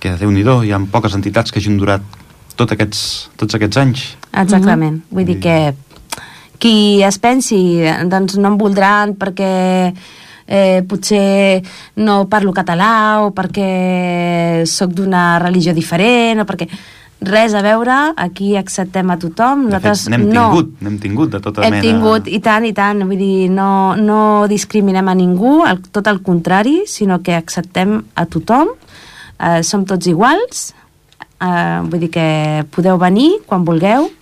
que 0.00 0.16
déu 0.16 0.30
nhi 0.30 0.42
hi 0.42 0.72
ha 0.72 0.78
poques 0.90 1.14
entitats 1.14 1.52
que 1.52 1.58
hagin 1.58 1.76
durat 1.76 2.00
tot 2.56 2.72
aquests, 2.72 3.30
tots 3.36 3.54
aquests 3.54 3.76
anys 3.76 4.16
Exactament. 4.32 5.02
Vull 5.10 5.24
dir 5.26 5.40
que 5.40 5.74
qui 6.58 7.02
es 7.02 7.18
pensi, 7.18 7.80
doncs 8.06 8.36
no 8.36 8.48
em 8.48 8.58
voldran 8.58 9.14
perquè 9.14 9.94
eh, 10.48 10.82
potser 10.88 11.62
no 12.00 12.24
parlo 12.32 12.54
català 12.56 13.20
o 13.22 13.34
perquè 13.36 14.64
sóc 14.66 14.96
d'una 14.96 15.38
religió 15.44 15.76
diferent 15.76 16.42
o 16.42 16.48
perquè 16.48 16.68
res 17.20 17.54
a 17.54 17.62
veure, 17.62 18.14
aquí 18.16 18.54
acceptem 18.56 19.10
a 19.10 19.18
tothom, 19.18 19.66
de 19.66 19.74
nosaltres 19.74 20.04
fet, 20.04 20.12
n'hem 20.14 20.26
no. 20.30 20.44
tingut, 20.48 20.74
n'hem 20.86 20.98
tingut 21.02 21.32
de 21.34 21.40
tota 21.42 21.64
Hem 21.66 21.74
mena. 21.74 21.82
tingut, 21.82 22.28
i 22.30 22.38
tant, 22.40 22.64
i 22.64 22.72
tant, 22.72 23.02
vull 23.08 23.18
dir, 23.18 23.48
no, 23.50 23.96
no 23.98 24.20
discriminem 24.50 25.10
a 25.10 25.16
ningú, 25.18 25.58
el, 25.66 25.82
tot 25.90 26.06
el 26.06 26.22
contrari, 26.22 26.84
sinó 26.86 27.18
que 27.26 27.34
acceptem 27.34 27.98
a 28.14 28.26
tothom, 28.30 28.70
eh, 29.34 29.64
som 29.66 29.82
tots 29.84 30.06
iguals, 30.06 30.68
eh, 31.42 31.80
vull 31.90 32.06
dir 32.06 32.12
que 32.14 32.28
podeu 32.70 33.00
venir 33.02 33.32
quan 33.50 33.66
vulgueu, 33.66 34.12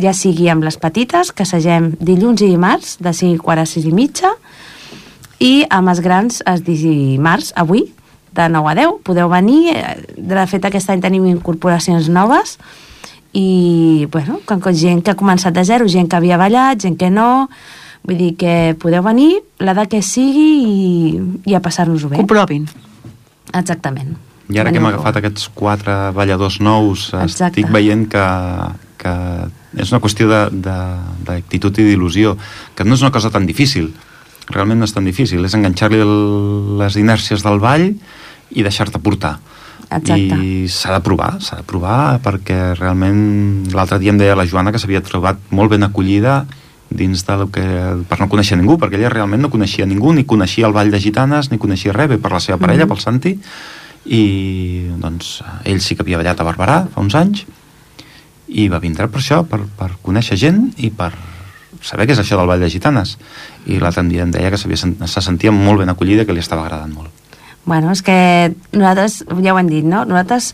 ja 0.00 0.16
sigui 0.16 0.48
amb 0.48 0.64
les 0.64 0.80
petites, 0.80 1.30
que 1.30 1.44
segem 1.44 1.92
dilluns 2.00 2.40
i 2.40 2.48
dimarts, 2.48 2.96
de 3.04 3.12
5 3.12 3.36
i 3.36 3.42
quart 3.42 3.62
a 3.62 3.68
6 3.68 3.84
i 3.84 3.92
mitja, 3.92 4.32
i 5.40 5.64
amb 5.70 5.88
els 5.88 6.00
grans 6.00 6.42
els 6.46 6.62
dimarts, 6.64 7.52
avui, 7.56 7.92
de 8.34 8.48
9 8.48 8.70
a 8.70 8.74
10. 8.74 9.00
Podeu 9.06 9.28
venir, 9.30 9.74
eh, 9.76 9.96
de 10.16 10.46
fet 10.46 10.64
aquest 10.64 10.90
any 10.90 11.00
tenim 11.00 11.26
incorporacions 11.26 12.08
noves, 12.08 12.58
i 13.32 14.06
bueno, 14.12 14.40
com 14.46 14.60
que 14.60 14.72
gent 14.74 15.02
que 15.02 15.10
ha 15.10 15.16
començat 15.18 15.52
de 15.54 15.64
zero, 15.64 15.88
gent 15.88 16.08
que 16.08 16.16
havia 16.16 16.36
ballat, 16.38 16.78
gent 16.80 16.96
que 16.96 17.10
no, 17.10 17.48
vull 18.04 18.18
dir 18.18 18.34
que 18.38 18.76
podeu 18.78 19.02
venir 19.02 19.40
l'edat 19.58 19.88
que 19.90 20.02
sigui 20.02 20.50
i, 20.62 21.20
i 21.50 21.54
a 21.54 21.60
passar-nos-ho 21.60 22.08
bé. 22.12 22.16
Que 22.16 22.22
ho 22.22 22.30
provin. 22.30 22.68
Exactament. 23.52 24.14
I 24.52 24.58
ara 24.60 24.70
que 24.70 24.78
hem 24.78 24.86
agafat 24.86 25.16
aquests 25.22 25.48
quatre 25.56 25.92
balladors 26.14 26.58
nous, 26.60 27.06
Exacte. 27.16 27.60
estic 27.62 27.70
veient 27.72 28.04
que, 28.12 28.24
que 29.00 29.14
és 29.80 29.90
una 29.90 30.00
qüestió 30.04 30.28
de- 30.28 30.50
de- 30.66 31.22
d'actitud 31.24 31.78
i 31.80 31.86
d'il·lusió, 31.90 32.36
que 32.76 32.84
no 32.84 32.94
és 32.94 33.00
una 33.02 33.10
cosa 33.10 33.30
tan 33.30 33.46
difícil, 33.46 33.94
realment 34.52 34.78
no 34.80 34.84
és 34.88 34.92
tan 34.92 35.04
difícil, 35.04 35.44
és 35.44 35.54
enganxar-li 35.56 36.00
les 36.80 36.96
inèrcies 37.00 37.44
del 37.44 37.60
ball 37.62 37.88
i 38.50 38.62
deixar-te 38.62 38.98
portar. 38.98 39.38
Exacte. 39.90 40.36
I 40.36 40.66
s'ha 40.68 40.92
de 40.96 41.00
provar, 41.04 41.36
s'ha 41.44 41.60
de 41.60 41.66
provar, 41.68 42.18
perquè 42.24 42.74
realment 42.78 43.70
l'altre 43.74 43.98
dia 44.02 44.12
em 44.12 44.18
deia 44.18 44.36
la 44.36 44.46
Joana 44.48 44.72
que 44.72 44.80
s'havia 44.82 45.02
trobat 45.04 45.38
molt 45.50 45.70
ben 45.70 45.84
acollida 45.86 46.44
dins 46.90 47.24
del 47.26 47.48
que, 47.50 47.64
per 48.08 48.18
no 48.20 48.28
conèixer 48.30 48.56
ningú, 48.60 48.76
perquè 48.78 48.98
ella 48.98 49.10
realment 49.12 49.42
no 49.42 49.50
coneixia 49.50 49.86
ningú, 49.86 50.12
ni 50.14 50.24
coneixia 50.28 50.68
el 50.68 50.74
Ball 50.76 50.92
de 50.92 51.00
Gitanes, 51.00 51.50
ni 51.50 51.58
coneixia 51.58 51.92
res, 51.92 52.08
bé 52.12 52.18
per 52.18 52.32
la 52.32 52.40
seva 52.40 52.58
parella, 52.58 52.84
Mhm. 52.84 52.88
pel 52.88 53.00
Santi, 53.00 53.38
i 54.06 54.86
doncs 55.00 55.42
ell 55.64 55.80
sí 55.80 55.96
que 55.96 56.02
havia 56.02 56.18
ballat 56.18 56.40
a 56.40 56.44
Barberà 56.44 56.86
fa 56.92 57.00
uns 57.00 57.14
anys, 57.14 57.46
i 58.48 58.68
va 58.68 58.78
vindre 58.78 59.08
per 59.08 59.20
això, 59.20 59.44
per, 59.46 59.60
per 59.78 59.96
conèixer 60.02 60.36
gent 60.36 60.74
i 60.76 60.90
per 60.90 61.12
saber 61.84 62.08
què 62.08 62.16
és 62.16 62.22
això 62.22 62.38
del 62.40 62.48
Ball 62.48 62.64
de 62.64 62.70
Gitanes. 62.72 63.18
I 63.68 63.78
l'altre 63.82 64.06
dia 64.08 64.24
em 64.24 64.32
deia 64.32 64.50
que 64.50 64.58
se 64.58 65.20
sentia 65.20 65.52
molt 65.52 65.84
ben 65.84 65.92
acollida, 65.92 66.24
que 66.24 66.32
li 66.32 66.42
estava 66.42 66.64
agradant 66.64 66.94
molt. 66.96 67.12
Bueno, 67.64 67.92
és 67.92 68.02
que 68.04 68.52
nosaltres, 68.76 69.22
ja 69.40 69.54
ho 69.54 69.58
hem 69.58 69.70
dit, 69.70 69.84
no? 69.88 70.02
Nosaltres 70.04 70.52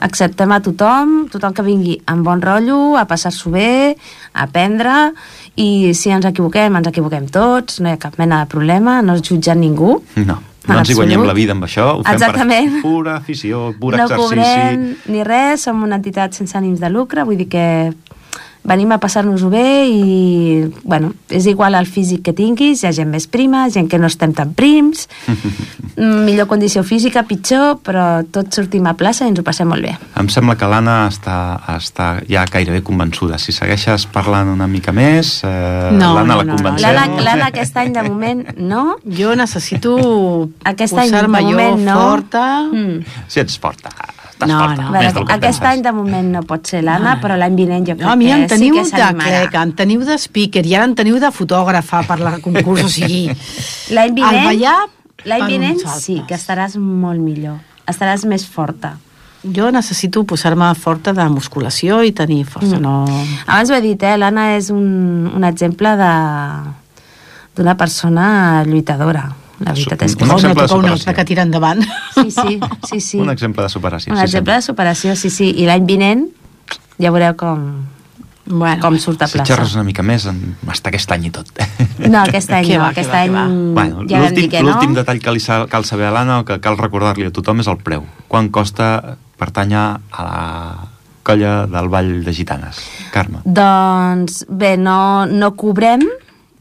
acceptem 0.00 0.52
a 0.52 0.60
tothom, 0.64 1.26
tothom 1.32 1.52
que 1.56 1.64
vingui 1.64 1.96
amb 2.08 2.24
bon 2.24 2.40
rotllo, 2.40 2.96
a 2.96 3.04
passar-s'ho 3.08 3.52
bé, 3.52 3.96
a 4.32 4.46
aprendre, 4.46 5.12
i 5.60 5.92
si 5.96 6.12
ens 6.12 6.28
equivoquem, 6.28 6.76
ens 6.80 6.88
equivoquem 6.88 7.28
tots, 7.32 7.80
no 7.80 7.90
hi 7.90 7.96
ha 7.96 8.00
cap 8.00 8.16
mena 8.20 8.42
de 8.44 8.52
problema, 8.52 9.02
no 9.04 9.16
es 9.16 9.24
jutja 9.24 9.56
ningú. 9.56 9.98
No, 10.16 10.38
no 10.66 10.78
ens 10.80 10.90
hi 10.90 10.96
guanyem 10.96 11.24
la 11.28 11.36
vida 11.36 11.52
amb 11.56 11.68
això, 11.68 11.90
ho 11.98 12.02
fem 12.04 12.16
Exactament. 12.16 12.72
per 12.78 12.82
pura 12.88 13.16
afició, 13.20 13.68
pur 13.78 13.92
no 13.96 14.04
exercici. 14.04 14.24
cobrem 14.24 14.88
ni 15.12 15.24
res, 15.28 15.68
som 15.68 15.84
una 15.84 16.00
entitat 16.00 16.36
sense 16.36 16.56
ànims 16.56 16.80
de 16.80 16.92
lucre, 16.92 17.24
vull 17.24 17.36
dir 17.40 17.48
que 17.52 17.66
venim 18.66 18.92
a 18.92 18.98
passar-nos-ho 19.02 19.50
bé 19.52 19.86
i, 19.86 20.66
bueno, 20.82 21.12
és 21.30 21.46
igual 21.46 21.76
el 21.78 21.86
físic 21.86 22.24
que 22.26 22.34
tinguis, 22.36 22.82
hi 22.82 22.88
ha 22.90 22.94
gent 22.96 23.10
més 23.12 23.28
prima, 23.30 23.66
gent 23.72 23.88
que 23.90 24.00
no 24.02 24.10
estem 24.10 24.34
tan 24.36 24.52
prims, 24.58 25.06
mm, 25.30 26.24
millor 26.26 26.48
condició 26.50 26.82
física, 26.86 27.24
pitjor, 27.28 27.78
però 27.86 28.24
tots 28.32 28.58
sortim 28.58 28.86
a 28.90 28.96
plaça 28.98 29.26
i 29.26 29.32
ens 29.32 29.40
ho 29.40 29.46
passem 29.46 29.70
molt 29.70 29.86
bé. 29.86 29.94
Em 30.18 30.30
sembla 30.32 30.56
que 30.58 30.68
l'Anna 30.70 30.98
està, 31.10 31.38
està 31.76 32.10
ja 32.28 32.44
gairebé 32.50 32.82
convençuda. 32.86 33.38
Si 33.42 33.54
segueixes 33.54 34.08
parlant 34.12 34.50
una 34.52 34.68
mica 34.70 34.94
més, 34.96 35.38
eh, 35.46 35.92
No, 35.96 36.14
l'Anna 36.14 36.34
no, 36.34 36.36
la 36.40 36.44
no, 36.44 36.52
no. 36.52 36.56
convencem. 36.56 37.22
L'Anna 37.24 37.50
aquest 37.50 37.76
any, 37.76 37.92
de 37.94 38.02
moment, 38.06 38.44
no. 38.58 38.84
Jo 39.06 39.34
necessito 39.38 39.96
posar-me 40.66 41.42
jo 41.42 41.54
moment, 41.54 41.82
no. 41.86 41.96
forta. 42.00 42.46
Mm. 42.66 43.18
Si 43.30 43.40
ets 43.42 43.58
forta, 43.62 43.92
estàs 44.36 44.48
No, 44.50 44.58
no. 44.76 44.90
Veure, 44.92 45.24
que 45.26 45.32
aquest 45.36 45.64
any, 45.64 45.82
de 45.82 45.92
moment, 45.96 46.28
no 46.36 46.42
pot 46.46 46.66
ser 46.68 46.82
l'Anna, 46.84 47.16
però 47.22 47.36
l'any 47.40 47.56
vinent 47.56 47.86
jo 47.88 47.94
crec 47.96 48.04
No, 48.06 48.12
a 48.12 48.16
mi 48.20 48.26
que 48.28 48.46
teniu 48.52 48.76
sí 48.84 48.90
que 48.92 49.00
de 49.00 49.14
cleca, 49.22 49.62
em 49.62 49.72
teniu 49.72 50.04
de 50.04 50.18
speaker 50.18 50.64
i 50.66 50.74
ara 50.76 50.84
em 50.84 50.94
teniu 50.94 51.18
de 51.22 51.30
fotògrafa 51.32 52.02
per 52.06 52.20
la 52.20 52.36
concurs, 52.44 52.84
o 52.84 52.88
sigui... 52.92 53.24
L'any 53.96 54.14
vinent, 54.14 54.42
El 54.42 54.44
ballar 54.50 54.76
l'any 55.24 55.46
vinent 55.48 55.80
sí, 55.98 56.20
que 56.28 56.36
estaràs 56.36 56.76
molt 56.76 57.20
millor. 57.20 57.56
Estaràs 57.88 58.24
més 58.28 58.44
forta. 58.46 58.96
Jo 59.46 59.70
necessito 59.70 60.24
posar-me 60.26 60.72
forta 60.74 61.12
de 61.14 61.24
musculació 61.30 62.00
i 62.02 62.10
tenir 62.12 62.44
força, 62.44 62.76
Mm. 62.76 62.82
no... 62.82 63.04
Abans 63.46 63.70
ho 63.70 63.74
he 63.76 63.80
dit, 63.80 64.02
eh? 64.02 64.16
l'Anna 64.18 64.56
és 64.56 64.70
un, 64.74 65.30
un 65.34 65.44
exemple 65.44 65.92
de 65.96 66.12
d'una 67.56 67.76
persona 67.76 68.64
lluitadora. 68.66 69.30
La 69.58 69.72
veritat 69.72 70.02
és 70.02 70.16
que 70.16 70.24
Un 70.24 70.30
Un 70.30 70.36
exemple 70.36 70.62
de 70.62 70.68
toca 70.68 70.74
un 70.76 70.82
superació. 70.82 70.92
altre 70.92 71.14
que 71.14 71.24
tira 71.24 71.42
endavant. 71.42 71.82
sí, 72.14 72.30
sí, 72.30 72.60
sí, 72.90 73.00
sí. 73.00 73.18
Un 73.20 73.30
exemple 73.30 73.62
de 73.62 73.68
superació. 73.70 74.12
un 74.12 74.18
sí, 74.18 74.24
exemple 74.24 74.52
de 74.54 74.62
superació, 74.62 75.16
sí, 75.16 75.30
sí. 75.30 75.50
I 75.56 75.64
l'any 75.66 75.86
vinent 75.86 76.26
ja 76.98 77.10
veureu 77.10 77.36
com, 77.36 77.84
Bueno, 78.48 78.78
com 78.80 78.94
surt 78.96 79.22
a 79.22 79.26
Si 79.26 79.38
plaça. 79.38 79.48
xerres 79.56 79.72
una 79.74 79.82
mica 79.82 80.04
més, 80.06 80.24
en, 80.30 80.56
hasta 80.70 80.88
aquest 80.92 81.10
any 81.10 81.24
i 81.26 81.30
tot. 81.34 81.48
No, 81.98 82.20
aquest 82.22 82.50
any 82.54 82.68
no, 82.76 82.78
va, 82.84 82.92
que 82.94 83.00
aquest 83.00 83.10
va, 83.12 83.22
any 83.22 83.32
va. 83.34 83.46
Bueno, 83.74 84.04
ja 84.08 84.20
l'últim 84.22 84.48
que 84.50 84.60
no. 84.62 84.68
l'últim 84.70 84.94
detall 84.94 85.18
que 85.18 85.32
li 85.34 85.40
sa- 85.40 85.66
cal 85.66 85.84
saber 85.84 86.06
a 86.06 86.12
l'Anna 86.14 86.40
o 86.40 86.44
que 86.44 86.60
cal 86.60 86.76
recordar-li 86.78 87.26
a 87.26 87.32
tothom 87.34 87.58
és 87.64 87.66
el 87.66 87.78
preu. 87.82 88.04
Quan 88.28 88.50
costa 88.54 89.16
pertanyar 89.36 90.00
a 90.12 90.22
la 90.22 90.88
colla 91.24 91.66
del 91.66 91.88
Ball 91.88 92.22
de 92.24 92.32
Gitanes? 92.32 92.78
Carme. 93.10 93.40
Doncs 93.44 94.44
bé, 94.48 94.76
no, 94.78 95.26
no 95.26 95.56
cobrem 95.56 96.04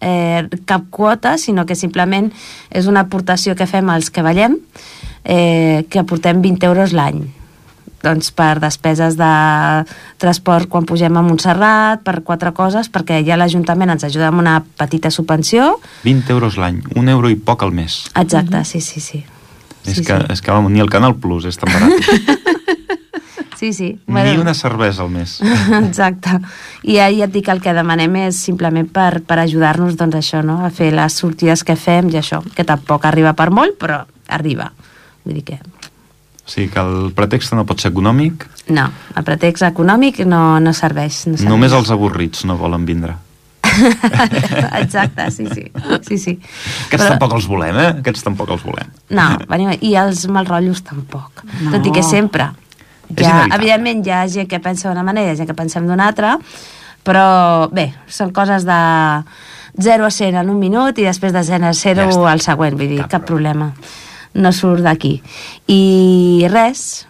eh, 0.02 0.48
cap 0.66 0.90
quota, 0.90 1.38
sinó 1.38 1.66
que 1.66 1.76
simplement 1.76 2.32
és 2.70 2.88
una 2.88 3.06
aportació 3.06 3.56
que 3.56 3.68
fem 3.70 3.90
als 3.90 4.12
que 4.12 4.24
ballem, 4.26 4.60
eh, 5.24 5.86
que 5.90 6.00
aportem 6.00 6.42
20 6.42 6.66
euros 6.66 6.94
l'any. 6.94 7.26
doncs, 8.06 8.30
per 8.30 8.60
despeses 8.62 9.16
de 9.18 9.30
transport 10.22 10.70
quan 10.70 10.86
pugem 10.86 11.16
a 11.18 11.24
Montserrat, 11.26 12.04
per 12.06 12.20
quatre 12.22 12.52
coses, 12.54 12.86
perquè 12.94 13.24
ja 13.26 13.34
l'Ajuntament 13.40 13.96
ens 13.96 14.06
ajuda 14.06 14.30
amb 14.30 14.44
una 14.44 14.60
petita 14.78 15.10
subvenció. 15.10 15.80
20 16.04 16.36
euros 16.36 16.60
l'any, 16.62 16.84
un 16.96 17.10
euro 17.10 17.34
i 17.34 17.36
poc 17.36 17.66
al 17.66 17.74
mes. 17.74 18.04
Exacte, 18.14 18.64
sí, 18.64 18.82
sí, 18.82 19.02
sí. 19.02 19.24
és, 19.86 19.98
sí, 19.98 20.04
que, 20.04 20.18
sí. 20.18 20.34
és 20.34 20.42
que 20.42 20.52
vamos, 20.52 20.72
ni 20.72 20.82
el 20.82 20.90
Canal 20.90 21.18
Plus 21.22 21.46
és 21.50 21.58
tan 21.58 21.72
barat. 21.74 21.98
Sí, 23.66 23.74
sí. 23.74 24.00
ni 24.06 24.38
una 24.38 24.54
cervesa 24.54 25.02
al 25.02 25.10
mes. 25.10 25.40
Exacte. 25.88 26.38
I 26.84 27.00
ja, 27.00 27.08
ja 27.10 27.26
et 27.26 27.32
dic 27.34 27.48
que 27.48 27.54
el 27.56 27.64
que 27.64 27.74
demanem 27.74 28.20
és 28.28 28.38
simplement 28.38 28.86
per, 28.94 29.24
per 29.26 29.40
ajudar-nos 29.42 29.96
doncs, 29.98 30.20
això, 30.20 30.44
no? 30.46 30.60
a 30.62 30.70
fer 30.70 30.92
les 30.94 31.16
sortides 31.18 31.64
que 31.66 31.74
fem 31.74 32.12
i 32.14 32.20
això, 32.22 32.44
que 32.54 32.66
tampoc 32.68 33.08
arriba 33.10 33.34
per 33.34 33.50
molt, 33.50 33.74
però 33.82 34.04
arriba. 34.30 34.70
Vull 35.26 35.40
dir 35.40 35.48
que 35.48 35.58
O 36.46 36.52
sigui 36.52 36.70
que 36.70 36.78
el 36.78 37.10
pretext 37.18 37.56
no 37.58 37.64
pot 37.66 37.82
ser 37.82 37.90
econòmic, 37.90 38.44
no, 38.70 38.84
el 39.18 39.24
pretext 39.26 39.66
econòmic 39.66 40.20
no, 40.30 40.60
no 40.62 40.74
serveix. 40.78 41.24
No 41.26 41.40
serveix. 41.40 41.50
només 41.50 41.74
els 41.74 41.90
avorrits 41.90 42.46
no 42.46 42.60
volen 42.60 42.86
vindre. 42.86 43.16
Exacte, 44.84 45.26
sí, 45.32 45.48
sí. 45.50 45.66
sí, 46.06 46.20
sí. 46.22 46.36
Aquests 46.86 47.08
tampoc 47.16 47.34
els 47.40 47.50
volem, 47.50 47.80
eh? 47.82 47.88
Aquests 48.04 48.28
tampoc 48.30 48.54
els 48.54 48.62
volem. 48.62 48.94
No, 49.10 49.26
venim, 49.50 49.74
i 49.82 49.96
els 49.98 50.28
malrotllos 50.30 50.86
tampoc. 50.86 51.42
No. 51.64 51.74
Tot 51.74 51.90
i 51.90 51.96
que 51.98 52.06
sempre. 52.06 52.52
Ja, 53.18 53.46
evidentment, 53.56 54.06
hi 54.06 54.14
ha 54.14 54.24
gent 54.32 54.50
que 54.50 54.60
pensa 54.64 54.90
d'una 54.90 55.04
manera, 55.06 55.30
hi 55.30 55.36
ha 55.36 55.40
gent 55.42 55.50
que 55.52 55.58
pensem 55.58 55.86
d'una 55.88 56.08
altra, 56.10 56.38
però 57.06 57.70
bé, 57.72 57.92
són 58.08 58.34
coses 58.34 58.66
de 58.66 58.80
0 59.78 60.08
a 60.08 60.12
100 60.12 60.40
en 60.42 60.50
un 60.50 60.60
minut 60.60 60.98
i 60.98 61.06
després 61.06 61.36
de 61.36 61.44
0 61.44 61.70
a 61.70 61.74
0 61.74 62.10
Ja 62.12 62.32
al 62.32 62.42
següent, 62.42 62.78
vull 62.80 62.96
dir, 62.96 63.02
Cap 63.04 63.20
cap, 63.20 63.28
problema. 63.30 63.72
No 64.36 64.52
surt 64.52 64.84
d'aquí. 64.84 65.20
I 65.72 66.48
res, 66.52 67.06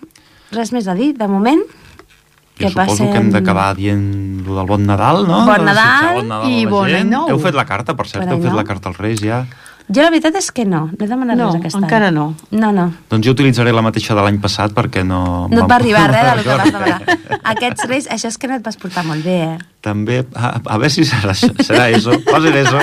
res 0.54 0.72
més 0.76 0.88
a 0.88 0.94
dir, 0.98 1.14
de 1.18 1.28
moment. 1.28 1.64
Jo 2.56 2.70
suposo 2.72 3.10
que 3.12 3.20
hem 3.20 3.32
d'acabar 3.34 3.74
dient 3.76 4.44
lo 4.46 4.56
del 4.56 4.68
Bon 4.70 4.86
Nadal, 4.88 5.26
no? 5.28 5.42
Bon 5.44 5.66
Nadal 5.66 5.90
Desitjar 5.90 6.14
bon 6.16 6.30
Nadal 6.32 6.52
i 6.52 6.66
bon 6.72 6.94
any 7.02 7.10
nou. 7.10 7.26
Heu 7.34 7.40
fet 7.44 7.58
la 7.58 7.66
carta, 7.68 7.96
per 7.98 8.08
cert, 8.08 8.24
Bon 8.24 8.38
heu 8.38 8.44
fet 8.46 8.54
nou. 8.54 8.60
la 8.62 8.68
carta 8.68 8.92
als 8.94 9.02
Reis 9.02 9.24
ja. 9.24 9.42
Jo 9.88 10.02
la 10.02 10.10
veritat 10.10 10.34
és 10.40 10.48
que 10.50 10.64
no, 10.66 10.88
no 10.90 11.06
he 11.06 11.08
demanat 11.08 11.38
No, 11.38 11.52
res 11.52 11.60
aquest 11.60 11.76
encara 11.78 12.08
any. 12.10 12.16
no. 12.16 12.24
No, 12.50 12.72
no. 12.74 12.86
Doncs 13.12 13.28
jo 13.28 13.34
utilitzaré 13.36 13.70
la 13.76 13.84
mateixa 13.86 14.16
de 14.18 14.24
l'any 14.26 14.40
passat 14.42 14.74
perquè 14.74 15.04
no... 15.06 15.20
No 15.52 15.62
et 15.62 15.70
va 15.70 15.76
arribar 15.78 16.08
res 16.10 16.26
del 16.32 16.42
que 16.44 16.56
vas 16.58 16.72
demanar. 16.74 17.40
Aquests 17.54 17.86
reis, 17.92 18.08
això 18.10 18.32
és 18.32 18.40
que 18.42 18.50
no 18.50 18.56
et 18.58 18.66
vas 18.66 18.80
portar 18.82 19.04
molt 19.06 19.22
bé, 19.24 19.36
eh? 19.52 19.58
També, 19.86 20.24
a, 20.34 20.56
a 20.66 20.80
veure 20.82 20.90
si 20.90 21.06
serà, 21.06 21.36
això, 21.36 21.52
serà 21.62 21.86
eso, 21.94 22.18
ser 22.18 22.56
eso. 22.64 22.82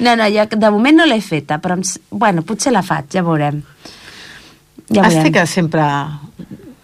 No, 0.00 0.16
no, 0.18 0.26
jo 0.28 0.44
de 0.50 0.70
moment 0.74 0.98
no 0.98 1.06
l'he 1.06 1.20
feta, 1.22 1.60
però 1.62 1.76
em 1.78 1.84
bueno, 2.10 2.42
potser 2.42 2.72
la 2.74 2.82
faig, 2.82 3.06
ja 3.14 3.22
veurem. 3.22 3.62
Ja 4.90 5.04
Has 5.06 5.14
veurem. 5.14 5.28
de 5.28 5.32
que 5.38 5.46
sempre 5.46 5.84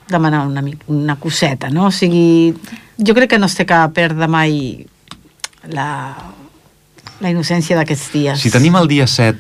demanar 0.09 0.45
una, 0.47 0.62
una 0.86 1.16
coseta, 1.18 1.70
no? 1.74 1.88
O 1.91 1.91
sigui, 1.91 2.55
jo 2.99 3.14
crec 3.18 3.30
que 3.34 3.38
no 3.43 3.51
es 3.51 3.59
té 3.59 3.66
que 3.66 3.80
perdre 3.95 4.28
mai 4.30 4.86
la, 5.74 5.88
la 7.21 7.31
innocència 7.31 7.77
d'aquests 7.77 8.12
dies. 8.12 8.41
Si 8.41 8.51
tenim 8.51 8.77
el 8.77 8.89
dia 8.89 9.07
7 9.07 9.39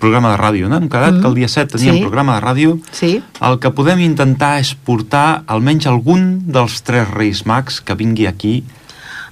programa 0.00 0.30
de 0.32 0.38
ràdio, 0.40 0.68
no? 0.68 0.76
Hem 0.78 0.88
quedat 0.88 1.12
Mm. 1.14 1.20
que 1.20 1.28
el 1.28 1.34
dia 1.34 1.48
7 1.48 1.76
teníem 1.76 1.96
Sí. 1.96 2.00
programa 2.00 2.34
de 2.38 2.40
ràdio. 2.46 2.80
Sí. 2.92 3.22
El 3.40 3.58
que 3.58 3.70
podem 3.70 4.00
intentar 4.00 4.58
és 4.60 4.74
portar 4.74 5.42
almenys 5.46 5.86
algun 5.86 6.40
dels 6.46 6.82
tres 6.82 7.08
Reis 7.10 7.44
Mags 7.46 7.80
que 7.82 7.94
vingui 7.94 8.26
aquí 8.26 8.64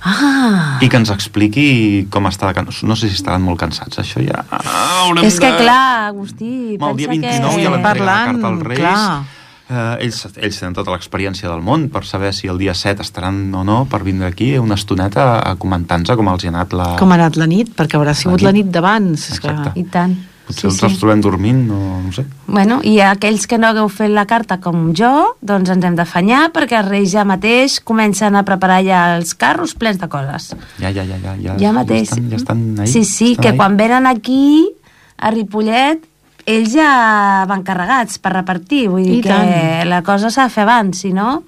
Ah, 0.01 0.79
i 0.81 0.89
que 0.89 0.97
ens 0.97 1.11
expliqui 1.11 2.07
com 2.09 2.25
està 2.31 2.47
de 2.47 2.55
can... 2.55 2.69
No 2.87 2.95
sé 2.95 3.09
si 3.09 3.17
estaran 3.19 3.43
molt 3.43 3.59
cansats, 3.59 3.99
això 3.99 4.23
ja... 4.23 4.45
haurem 4.49 5.25
és 5.27 5.41
que 5.41 5.51
de- 5.51 5.59
clar, 5.65 6.07
Agustí, 6.13 6.77
Home, 6.79 6.91
el 6.93 6.97
dia 6.97 7.09
pensa 7.09 7.29
29 7.29 7.57
que... 7.57 7.65
ja 7.65 7.71
l'entrega 7.71 7.83
la 7.83 7.83
Parlant, 7.83 8.31
carta 8.31 8.47
als 8.47 8.63
Reis. 8.63 8.79
clar. 8.79 9.23
Eh, 9.69 10.05
ells, 10.07 10.23
ells 10.41 10.59
tenen 10.63 10.73
tota 10.79 10.95
l'experiència 10.95 11.51
del 11.51 11.61
món 11.61 11.91
per 11.93 12.01
saber 12.09 12.31
si 12.33 12.49
el 12.49 12.57
dia 12.57 12.73
7 12.75 13.03
estaran 13.05 13.53
o 13.55 13.65
no 13.69 13.83
per 13.91 14.01
vindre 14.07 14.31
aquí 14.31 14.55
una 14.57 14.79
estoneta 14.81 15.43
a 15.45 15.55
comentar-nos 15.61 16.17
com 16.17 16.31
els 16.33 16.45
ha 16.47 16.49
anat 16.55 16.73
la... 16.73 16.87
Com 16.97 17.13
ha 17.13 17.19
anat 17.21 17.37
la 17.37 17.47
nit, 17.51 17.75
perquè 17.77 17.99
haurà 18.01 18.15
sigut 18.17 18.41
La 18.41 18.49
la 18.49 18.57
nit. 18.57 18.65
nit 18.67 18.73
d'abans. 18.75 19.29
és 19.35 19.41
que-. 19.45 19.55
I 19.77 19.85
tant. 19.93 20.17
Potser 20.49 20.71
sí, 20.73 20.87
els 20.87 20.95
sí. 20.95 21.01
trobem 21.03 21.21
dormint, 21.21 21.59
no, 21.69 21.99
no 22.01 22.11
sé. 22.17 22.23
Bueno, 22.47 22.79
i 22.81 22.95
aquells 23.05 23.45
que 23.47 23.59
no 23.61 23.69
hagueu 23.69 23.91
fet 23.93 24.09
la 24.09 24.25
carta 24.25 24.57
com 24.65 24.95
jo, 24.97 25.11
doncs 25.45 25.69
ens 25.75 25.85
hem 25.85 25.99
d'afanyar 25.99 26.47
perquè 26.57 26.79
els 26.81 26.89
reis 26.89 27.11
ja 27.13 27.27
mateix 27.29 27.75
comencen 27.85 28.33
a 28.41 28.47
preparar 28.49 28.79
ja 28.87 29.03
els 29.19 29.35
carros 29.37 29.75
plens 29.77 30.01
de 30.01 30.09
coses. 30.09 30.55
Ja, 30.81 30.89
ja, 30.89 31.05
ja, 31.05 31.19
ja. 31.21 31.35
Ja, 31.45 31.59
Ja 31.61 31.75
mateix. 31.77 32.09
Ja 32.09 32.17
estan, 32.17 32.31
ja 32.33 32.37
estan 32.41 32.63
ahí. 32.81 32.87
Sí, 32.89 33.05
sí, 33.05 33.33
estan 33.35 33.43
que 33.43 33.49
ahí. 33.53 33.57
quan 33.61 33.77
venen 33.77 34.07
aquí, 34.09 34.71
a 35.19 35.31
Ripollet, 35.31 36.01
ells 36.49 36.73
ja 36.73 37.45
van 37.51 37.63
carregats 37.67 38.19
per 38.23 38.33
repartir. 38.33 38.87
Vull 38.89 39.05
dir 39.05 39.19
I 39.19 39.23
que 39.23 39.29
tant. 39.33 39.89
la 39.91 40.03
cosa 40.07 40.31
s'ha 40.33 40.49
de 40.49 40.55
fer 40.55 40.65
abans, 40.65 40.99
si 41.05 41.13
no 41.13 41.43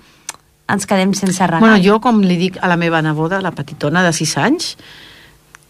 ens 0.70 0.84
quedem 0.86 1.12
sense 1.18 1.42
regal. 1.46 1.60
Bueno, 1.64 1.80
jo, 1.82 1.96
com 2.04 2.20
li 2.22 2.36
dic 2.38 2.58
a 2.62 2.68
la 2.70 2.76
meva 2.78 3.00
neboda, 3.02 3.40
la 3.42 3.50
petitona 3.50 4.04
de 4.06 4.12
6 4.14 4.36
anys, 4.38 4.76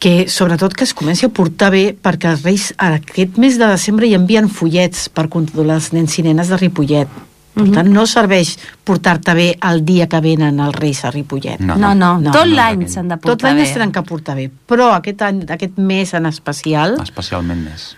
que 0.00 0.28
sobretot 0.28 0.74
que 0.76 0.84
es 0.84 0.92
comenci 0.96 1.26
a 1.26 1.30
portar 1.32 1.70
bé 1.72 1.94
perquè 1.96 2.30
els 2.34 2.42
reis 2.44 2.70
aquest 2.76 3.36
mes 3.40 3.56
de 3.60 3.66
desembre 3.68 4.06
hi 4.08 4.14
envien 4.16 4.48
fullets 4.48 5.08
per 5.12 5.28
controlar 5.32 5.76
els 5.80 5.90
nens 5.92 6.18
i 6.18 6.22
nenes 6.24 6.48
de 6.52 6.56
Ripollet. 6.60 7.08
Per 7.52 7.64
Mhm. 7.66 7.72
tant, 7.74 7.88
no 7.92 8.06
serveix 8.06 8.56
portar-te 8.84 9.34
bé 9.34 9.58
el 9.70 9.84
dia 9.84 10.06
que 10.08 10.20
venen 10.20 10.60
els 10.60 10.74
reis 10.76 11.04
a 11.04 11.10
Ripollet. 11.10 11.60
No, 11.60 11.76
no, 11.76 11.94
no, 11.94 12.18
no, 12.20 12.30
tot 12.30 12.46
no, 12.46 12.54
l'any 12.54 12.86
s'han 12.88 13.08
de 13.08 13.16
Tot 13.16 13.22
portar 13.22 13.50
l'any 13.50 13.56
bé. 13.58 13.62
es 13.68 13.72
tenen 13.74 13.92
que 13.92 14.02
portar 14.02 14.36
bé, 14.36 14.50
però 14.68 14.92
aquest, 14.94 15.20
any, 15.22 15.42
aquest 15.50 15.76
mes 15.78 16.14
en 16.14 16.26
especial 16.26 16.96
Especialment 17.02 17.64
més. 17.64 17.96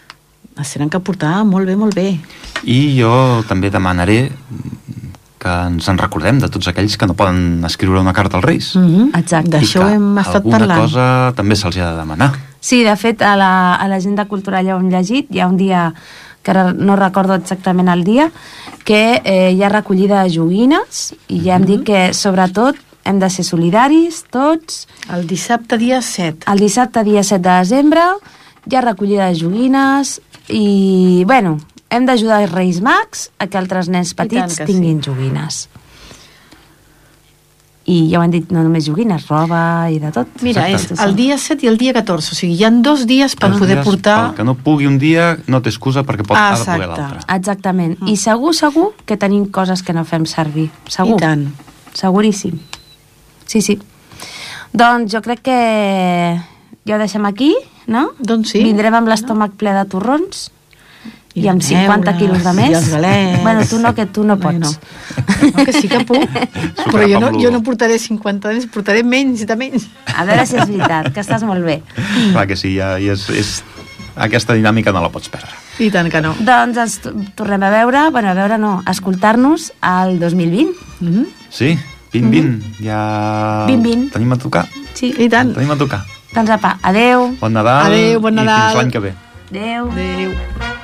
Es 0.61 0.73
tenen 0.73 0.91
que 0.91 1.01
portar 1.01 1.45
molt 1.45 1.67
bé, 1.67 1.77
molt 1.77 1.95
bé. 1.95 2.21
I 2.65 2.99
jo 3.01 3.43
també 3.49 3.71
demanaré 3.71 4.31
que 5.43 5.49
ens 5.67 5.89
en 5.91 5.99
recordem 5.99 6.39
de 6.39 6.49
tots 6.53 6.69
aquells 6.71 6.95
que 6.97 7.07
no 7.07 7.17
poden 7.19 7.65
escriure 7.67 7.99
una 8.01 8.13
carta 8.15 8.37
als 8.39 8.45
Reis. 8.47 8.75
Mm 8.77 8.87
-hmm. 8.87 9.19
Exacte. 9.19 9.51
D'això 9.59 9.89
hem 9.91 10.19
estat 10.19 10.37
alguna 10.37 10.59
parlant. 10.59 10.81
cosa 10.81 11.33
també 11.35 11.57
se'ls 11.57 11.77
ha 11.79 11.91
de 11.93 11.97
demanar. 11.99 12.33
Sí, 12.61 12.85
de 12.85 12.97
fet, 12.97 13.23
a 13.23 13.35
la- 13.37 13.75
a 13.75 13.89
l'agenda 13.89 14.27
cultural 14.27 14.65
ja 14.67 14.77
ho 14.77 14.79
hem 14.81 14.89
llegit, 14.91 15.27
hi 15.31 15.41
ha 15.41 15.49
un 15.49 15.57
dia 15.57 15.93
que 16.43 16.51
ara 16.51 16.73
no 16.73 16.95
recordo 16.97 17.35
exactament 17.35 17.89
el 17.89 18.05
dia, 18.05 18.31
que 18.85 19.21
eh, 19.25 19.53
hi 19.53 19.63
ha 19.63 19.69
recollida 19.69 20.23
de 20.23 20.31
joguines 20.31 21.15
i 21.29 21.41
ja 21.41 21.57
hem 21.57 21.65
dit 21.65 21.83
que, 21.85 22.13
sobretot, 22.15 22.77
hem 23.05 23.19
de 23.19 23.29
ser 23.31 23.45
solidaris, 23.45 24.25
tots. 24.31 24.87
El 25.13 25.27
dissabte 25.27 25.77
dia 25.79 26.01
7. 26.03 26.45
El 26.53 26.59
dissabte, 26.61 27.03
dia 27.05 27.23
7 27.25 27.49
de 27.49 27.59
desembre, 27.59 28.01
hi 28.71 28.77
ha 28.77 28.81
recollida 28.81 29.27
de 29.27 29.35
joguines 29.41 30.21
i, 30.49 31.25
bueno, 31.27 31.59
hem 31.93 32.09
d'ajudar 32.09 32.43
els 32.47 32.53
Reis 32.53 32.81
Mags 32.83 33.29
a 33.39 33.47
que 33.47 33.61
altres 33.61 33.91
nens 33.93 34.15
petits 34.17 34.59
que 34.59 34.67
tinguin 34.69 35.03
joguines. 35.05 35.67
I 37.83 37.97
ja 38.13 38.21
ho 38.21 38.23
han 38.23 38.31
dit, 38.31 38.47
no 38.55 38.63
només 38.63 38.87
joguines, 38.87 39.25
roba 39.27 39.91
i 39.91 39.99
de 39.99 40.13
tot. 40.15 40.29
Mira, 40.47 40.69
Exacte. 40.71 40.95
és 40.95 41.01
el 41.03 41.17
dia 41.19 41.37
7 41.37 41.67
i 41.67 41.69
el 41.69 41.79
dia 41.81 41.93
14, 41.97 42.31
o 42.31 42.39
sigui, 42.39 42.55
hi 42.55 42.65
han 42.69 42.79
dos 42.87 43.03
dies 43.11 43.35
per 43.35 43.51
Dos 43.51 43.59
poder 43.59 43.81
dies, 43.81 43.89
portar... 43.89 44.19
El 44.29 44.37
que 44.39 44.47
no 44.47 44.55
pugui 44.55 44.87
un 44.87 45.01
dia 45.03 45.33
no 45.51 45.61
té 45.63 45.73
excusa 45.73 46.05
perquè 46.07 46.23
pot, 46.23 46.39
ha 46.39 46.55
de 46.55 46.65
poder 46.65 46.89
l'altre. 46.93 47.25
Exactament. 47.35 47.97
I 48.07 48.15
segur, 48.17 48.55
segur 48.55 48.93
que 49.05 49.19
tenim 49.19 49.49
coses 49.51 49.83
que 49.83 49.97
no 49.97 50.07
fem 50.07 50.29
servir. 50.31 50.69
Segur. 50.87 51.19
I 51.19 51.25
tant. 51.27 51.49
Seguríssim. 51.99 52.61
Sí, 53.51 53.61
sí. 53.61 53.81
Doncs 54.73 55.13
jo 55.13 55.21
crec 55.21 55.43
que 55.45 55.59
ja 56.87 56.97
ho 56.97 57.03
deixem 57.03 57.27
aquí, 57.27 57.51
no? 57.87 58.11
Doncs 58.19 58.55
sí. 58.55 58.63
Vindrem 58.65 58.95
amb 58.95 59.11
l'estómac 59.11 59.57
ple 59.59 59.73
de 59.77 59.85
torrons 59.91 60.51
I 61.35 61.41
i, 61.41 61.43
de 61.43 61.51
amb 61.51 61.65
50 61.65 61.97
neules, 61.97 62.19
quilos 62.21 62.45
de 62.45 62.53
més. 62.59 62.71
i 62.71 62.77
els 62.77 62.89
galets. 62.93 63.43
Bueno, 63.43 63.67
tu 63.69 63.79
no, 63.81 63.95
que 63.97 64.07
tu 64.07 64.25
no 64.25 64.39
pots. 64.39 64.53
Bueno. 64.53 65.57
No, 65.57 65.65
que 65.65 65.73
sí 65.73 65.89
que 65.89 66.03
puc. 66.05 66.41
Però 66.93 67.09
jo 67.09 67.21
no, 67.21 67.33
jo 67.41 67.51
no 67.55 67.63
portaré 67.65 67.99
50 67.99 68.53
anys, 68.53 68.67
portaré 68.73 69.03
menys 69.03 69.47
de 69.49 69.57
menys. 69.57 69.89
A 70.13 70.27
veure 70.29 70.45
si 70.47 70.59
és 70.61 70.69
veritat, 70.69 71.13
que 71.15 71.25
estàs 71.25 71.45
molt 71.49 71.65
bé. 71.65 71.81
Clar 72.33 72.47
que 72.51 72.59
sí, 72.61 72.77
ja, 72.77 72.97
ja 73.03 73.17
és, 73.17 73.29
és... 73.31 73.61
Aquesta 74.13 74.53
dinàmica 74.53 74.93
no 74.93 75.01
la 75.01 75.09
pots 75.09 75.31
perdre. 75.33 75.57
I 75.81 75.87
tant 75.89 76.11
que 76.13 76.21
no. 76.21 76.35
Doncs 76.45 76.77
ens 76.83 76.99
tornem 77.33 77.63
a 77.65 77.71
veure, 77.73 78.11
bueno, 78.13 78.29
a 78.29 78.37
veure 78.37 78.59
no, 78.61 78.75
a 78.85 78.93
escoltar-nos 78.93 79.71
al 79.81 80.19
2020. 80.21 80.69
Mm 81.01 81.15
-hmm. 81.15 81.27
Sí, 81.49 81.79
20-20. 82.13 82.85
Ja... 82.85 83.67
20-20. 83.69 84.13
Tenim 84.13 84.33
a 84.33 84.37
tocar. 84.37 84.67
Sí. 84.93 85.15
I 85.17 85.29
tant. 85.33 85.55
Tenim 85.57 85.71
a 85.73 85.79
tocar. 85.81 86.05
Doncs 86.33 86.51
apa, 86.51 86.79
adeu. 86.83 87.37
Bon 87.41 87.53
Nadal 87.53 87.93
Adéu, 87.93 88.21
bon 88.21 88.33
i 88.33 88.41
Nadal. 88.41 88.71
fins 88.73 88.81
l'any 88.81 88.91
que 88.91 88.99
ve. 89.05 89.13
Adeu. 89.53 89.91
Adéu. 89.93 90.82